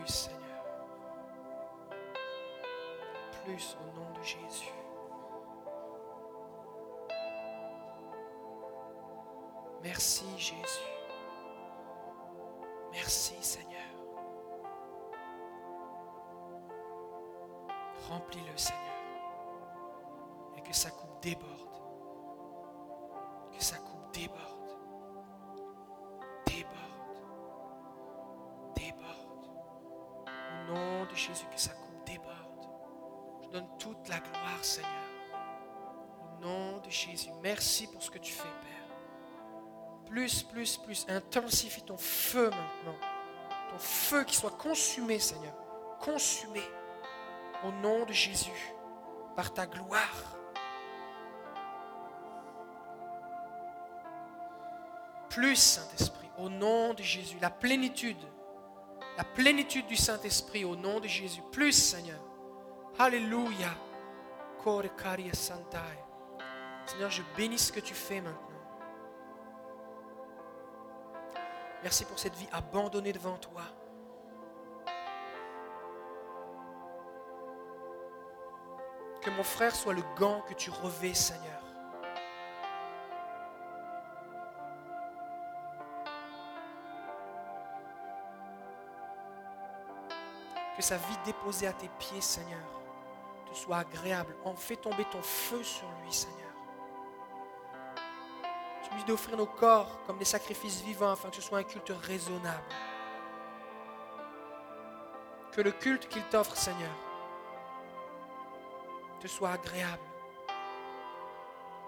Plus 0.00 0.12
Seigneur. 0.12 0.64
Plus 3.44 3.76
au 3.80 3.98
nom 3.98 4.10
de 4.18 4.22
Jésus. 4.22 4.72
Merci 9.82 10.24
Jésus. 10.38 10.56
Merci 12.92 13.34
Seigneur. 13.42 13.80
Remplis-le 18.08 18.56
Seigneur. 18.56 18.80
Et 20.56 20.62
que 20.62 20.74
sa 20.74 20.90
coupe 20.90 21.20
déborde. 21.20 21.46
Que 23.52 23.62
sa 23.62 23.76
coupe 23.76 24.14
déborde. 24.14 24.30
Déborde. 24.40 24.59
Jésus, 31.28 31.46
que 31.52 31.60
sa 31.60 31.72
coupe 31.72 32.04
déborde. 32.06 32.68
Je 33.42 33.48
donne 33.48 33.68
toute 33.78 34.08
la 34.08 34.18
gloire 34.18 34.62
Seigneur. 34.64 34.90
Au 36.22 36.44
nom 36.44 36.78
de 36.78 36.90
Jésus. 36.90 37.30
Merci 37.42 37.86
pour 37.86 38.02
ce 38.02 38.10
que 38.10 38.18
tu 38.18 38.32
fais 38.32 38.42
Père 38.42 38.80
plus, 40.10 40.42
plus, 40.42 40.76
plus. 40.76 41.06
Intensifie 41.08 41.82
ton 41.82 41.96
feu 41.96 42.50
maintenant. 42.50 42.98
Ton 43.70 43.78
feu 43.78 44.24
qui 44.24 44.36
soit 44.36 44.56
consumé, 44.58 45.18
Seigneur. 45.18 45.54
Consumé. 46.00 46.62
Au 47.64 47.70
nom 47.70 48.04
de 48.04 48.12
Jésus. 48.12 48.74
Par 49.36 49.54
ta 49.54 49.66
gloire. 49.66 50.36
Plus, 55.30 55.56
Saint-Esprit. 55.56 56.28
Au 56.38 56.48
nom 56.48 56.92
de 56.92 57.02
Jésus. 57.02 57.38
La 57.40 57.50
plénitude. 57.50 58.18
La 59.20 59.24
plénitude 59.24 59.86
du 59.86 59.96
Saint-Esprit. 59.96 60.64
Au 60.64 60.74
nom 60.74 60.98
de 60.98 61.06
Jésus. 61.06 61.42
Plus, 61.52 61.72
Seigneur. 61.72 62.18
Alléluia. 62.98 63.68
Seigneur, 66.86 67.10
je 67.10 67.20
bénis 67.36 67.58
ce 67.58 67.70
que 67.70 67.80
tu 67.80 67.92
fais 67.92 68.22
maintenant. 68.22 68.40
Merci 71.82 72.06
pour 72.06 72.18
cette 72.18 72.34
vie 72.34 72.48
abandonnée 72.50 73.12
devant 73.12 73.36
toi. 73.36 73.64
Que 79.20 79.28
mon 79.28 79.42
frère 79.42 79.76
soit 79.76 79.92
le 79.92 80.02
gant 80.18 80.40
que 80.48 80.54
tu 80.54 80.70
revais, 80.70 81.12
Seigneur. 81.12 81.69
Que 90.80 90.86
sa 90.86 90.96
vie 90.96 91.18
déposée 91.26 91.66
à 91.66 91.74
tes 91.74 91.90
pieds, 91.98 92.22
Seigneur, 92.22 92.64
te 93.50 93.54
soit 93.54 93.80
agréable. 93.80 94.34
En 94.46 94.54
fais 94.54 94.76
tomber 94.76 95.04
ton 95.04 95.20
feu 95.22 95.62
sur 95.62 95.86
lui, 96.02 96.10
Seigneur 96.10 96.40
d'offrir 99.06 99.36
nos 99.36 99.46
corps 99.46 100.00
comme 100.06 100.18
des 100.18 100.24
sacrifices 100.24 100.80
vivants 100.82 101.12
afin 101.12 101.30
que 101.30 101.36
ce 101.36 101.42
soit 101.42 101.58
un 101.58 101.64
culte 101.64 101.92
raisonnable. 102.02 102.64
Que 105.52 105.60
le 105.60 105.72
culte 105.72 106.08
qu'il 106.08 106.22
t'offre, 106.24 106.56
Seigneur, 106.56 106.94
te 109.20 109.26
soit 109.26 109.50
agréable. 109.50 110.02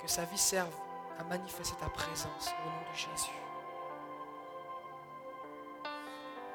Que 0.00 0.08
sa 0.08 0.24
vie 0.24 0.38
serve 0.38 0.74
à 1.18 1.24
manifester 1.24 1.76
ta 1.80 1.88
présence 1.88 2.48
au 2.48 2.68
nom 2.68 2.90
de 2.90 2.96
Jésus. 2.96 3.30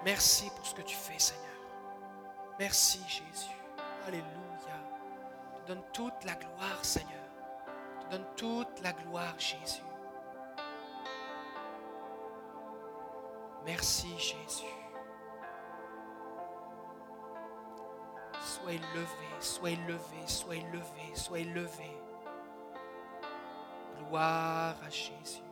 Merci 0.03 0.49
pour 0.55 0.65
ce 0.65 0.75
que 0.75 0.81
tu 0.81 0.95
fais, 0.95 1.17
Seigneur. 1.17 1.56
Merci, 2.59 2.99
Jésus. 3.07 3.55
Alléluia. 4.07 4.25
Je 5.53 5.61
te 5.61 5.67
donne 5.67 5.83
toute 5.93 6.23
la 6.25 6.33
gloire, 6.35 6.83
Seigneur. 6.83 7.11
Je 7.99 8.05
te 8.05 8.11
donne 8.11 8.25
toute 8.35 8.81
la 8.81 8.93
gloire, 8.93 9.35
Jésus. 9.37 9.83
Merci 13.65 14.17
Jésus. 14.17 14.65
Sois 18.39 18.71
élevé, 18.71 19.07
sois 19.41 19.71
élevé, 19.71 19.99
sois 20.25 20.55
élevé, 20.55 21.15
sois 21.15 21.39
élevé. 21.39 21.91
Gloire 23.99 24.75
à 24.81 24.89
Jésus. 24.89 25.11
Jésus. 25.23 25.46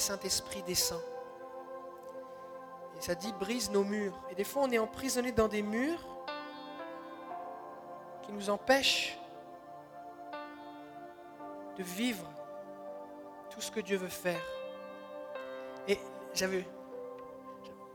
Saint-Esprit 0.00 0.62
descend. 0.62 1.00
Et 2.98 3.02
ça 3.02 3.14
dit 3.14 3.32
brise 3.32 3.70
nos 3.70 3.84
murs. 3.84 4.18
Et 4.30 4.34
des 4.34 4.44
fois, 4.44 4.62
on 4.62 4.70
est 4.70 4.78
emprisonné 4.78 5.32
dans 5.32 5.48
des 5.48 5.62
murs 5.62 6.04
qui 8.22 8.32
nous 8.32 8.50
empêchent 8.50 9.18
de 11.76 11.82
vivre 11.82 12.26
tout 13.50 13.60
ce 13.60 13.70
que 13.70 13.80
Dieu 13.80 13.96
veut 13.96 14.08
faire. 14.08 14.42
Et 15.88 15.98
j'avais. 16.34 16.66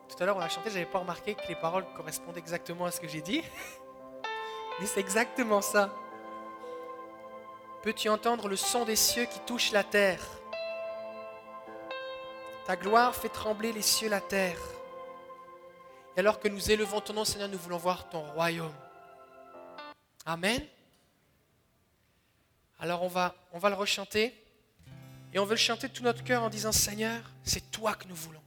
Tout 0.07 0.23
à 0.23 0.25
l'heure, 0.25 0.37
on 0.37 0.41
a 0.41 0.49
chanté, 0.49 0.69
je 0.69 0.75
n'avais 0.75 0.89
pas 0.89 0.99
remarqué 0.99 1.35
que 1.35 1.47
les 1.47 1.55
paroles 1.55 1.85
correspondent 1.95 2.37
exactement 2.37 2.85
à 2.85 2.91
ce 2.91 2.99
que 2.99 3.07
j'ai 3.07 3.21
dit. 3.21 3.43
Mais 4.79 4.85
c'est 4.85 4.99
exactement 4.99 5.61
ça. 5.61 5.93
Peux-tu 7.81 8.09
entendre 8.09 8.47
le 8.47 8.55
son 8.55 8.85
des 8.85 8.95
cieux 8.95 9.25
qui 9.25 9.39
touchent 9.41 9.71
la 9.71 9.83
terre? 9.83 10.19
Ta 12.65 12.75
gloire 12.75 13.15
fait 13.15 13.29
trembler 13.29 13.71
les 13.71 13.81
cieux, 13.81 14.09
la 14.09 14.21
terre. 14.21 14.59
Et 16.15 16.19
alors 16.19 16.39
que 16.39 16.47
nous 16.47 16.71
élevons 16.71 17.01
ton 17.01 17.13
nom, 17.13 17.25
Seigneur, 17.25 17.49
nous 17.49 17.57
voulons 17.57 17.77
voir 17.77 18.09
ton 18.09 18.21
royaume. 18.33 18.73
Amen. 20.25 20.65
Alors 22.79 23.03
on 23.03 23.07
va, 23.07 23.35
on 23.51 23.59
va 23.59 23.69
le 23.69 23.75
rechanter. 23.75 24.33
Et 25.33 25.39
on 25.39 25.45
veut 25.45 25.51
le 25.51 25.57
chanter 25.57 25.89
tout 25.89 26.03
notre 26.03 26.23
cœur 26.23 26.43
en 26.43 26.49
disant, 26.49 26.71
Seigneur, 26.71 27.21
c'est 27.43 27.71
toi 27.71 27.93
que 27.93 28.07
nous 28.07 28.15
voulons. 28.15 28.44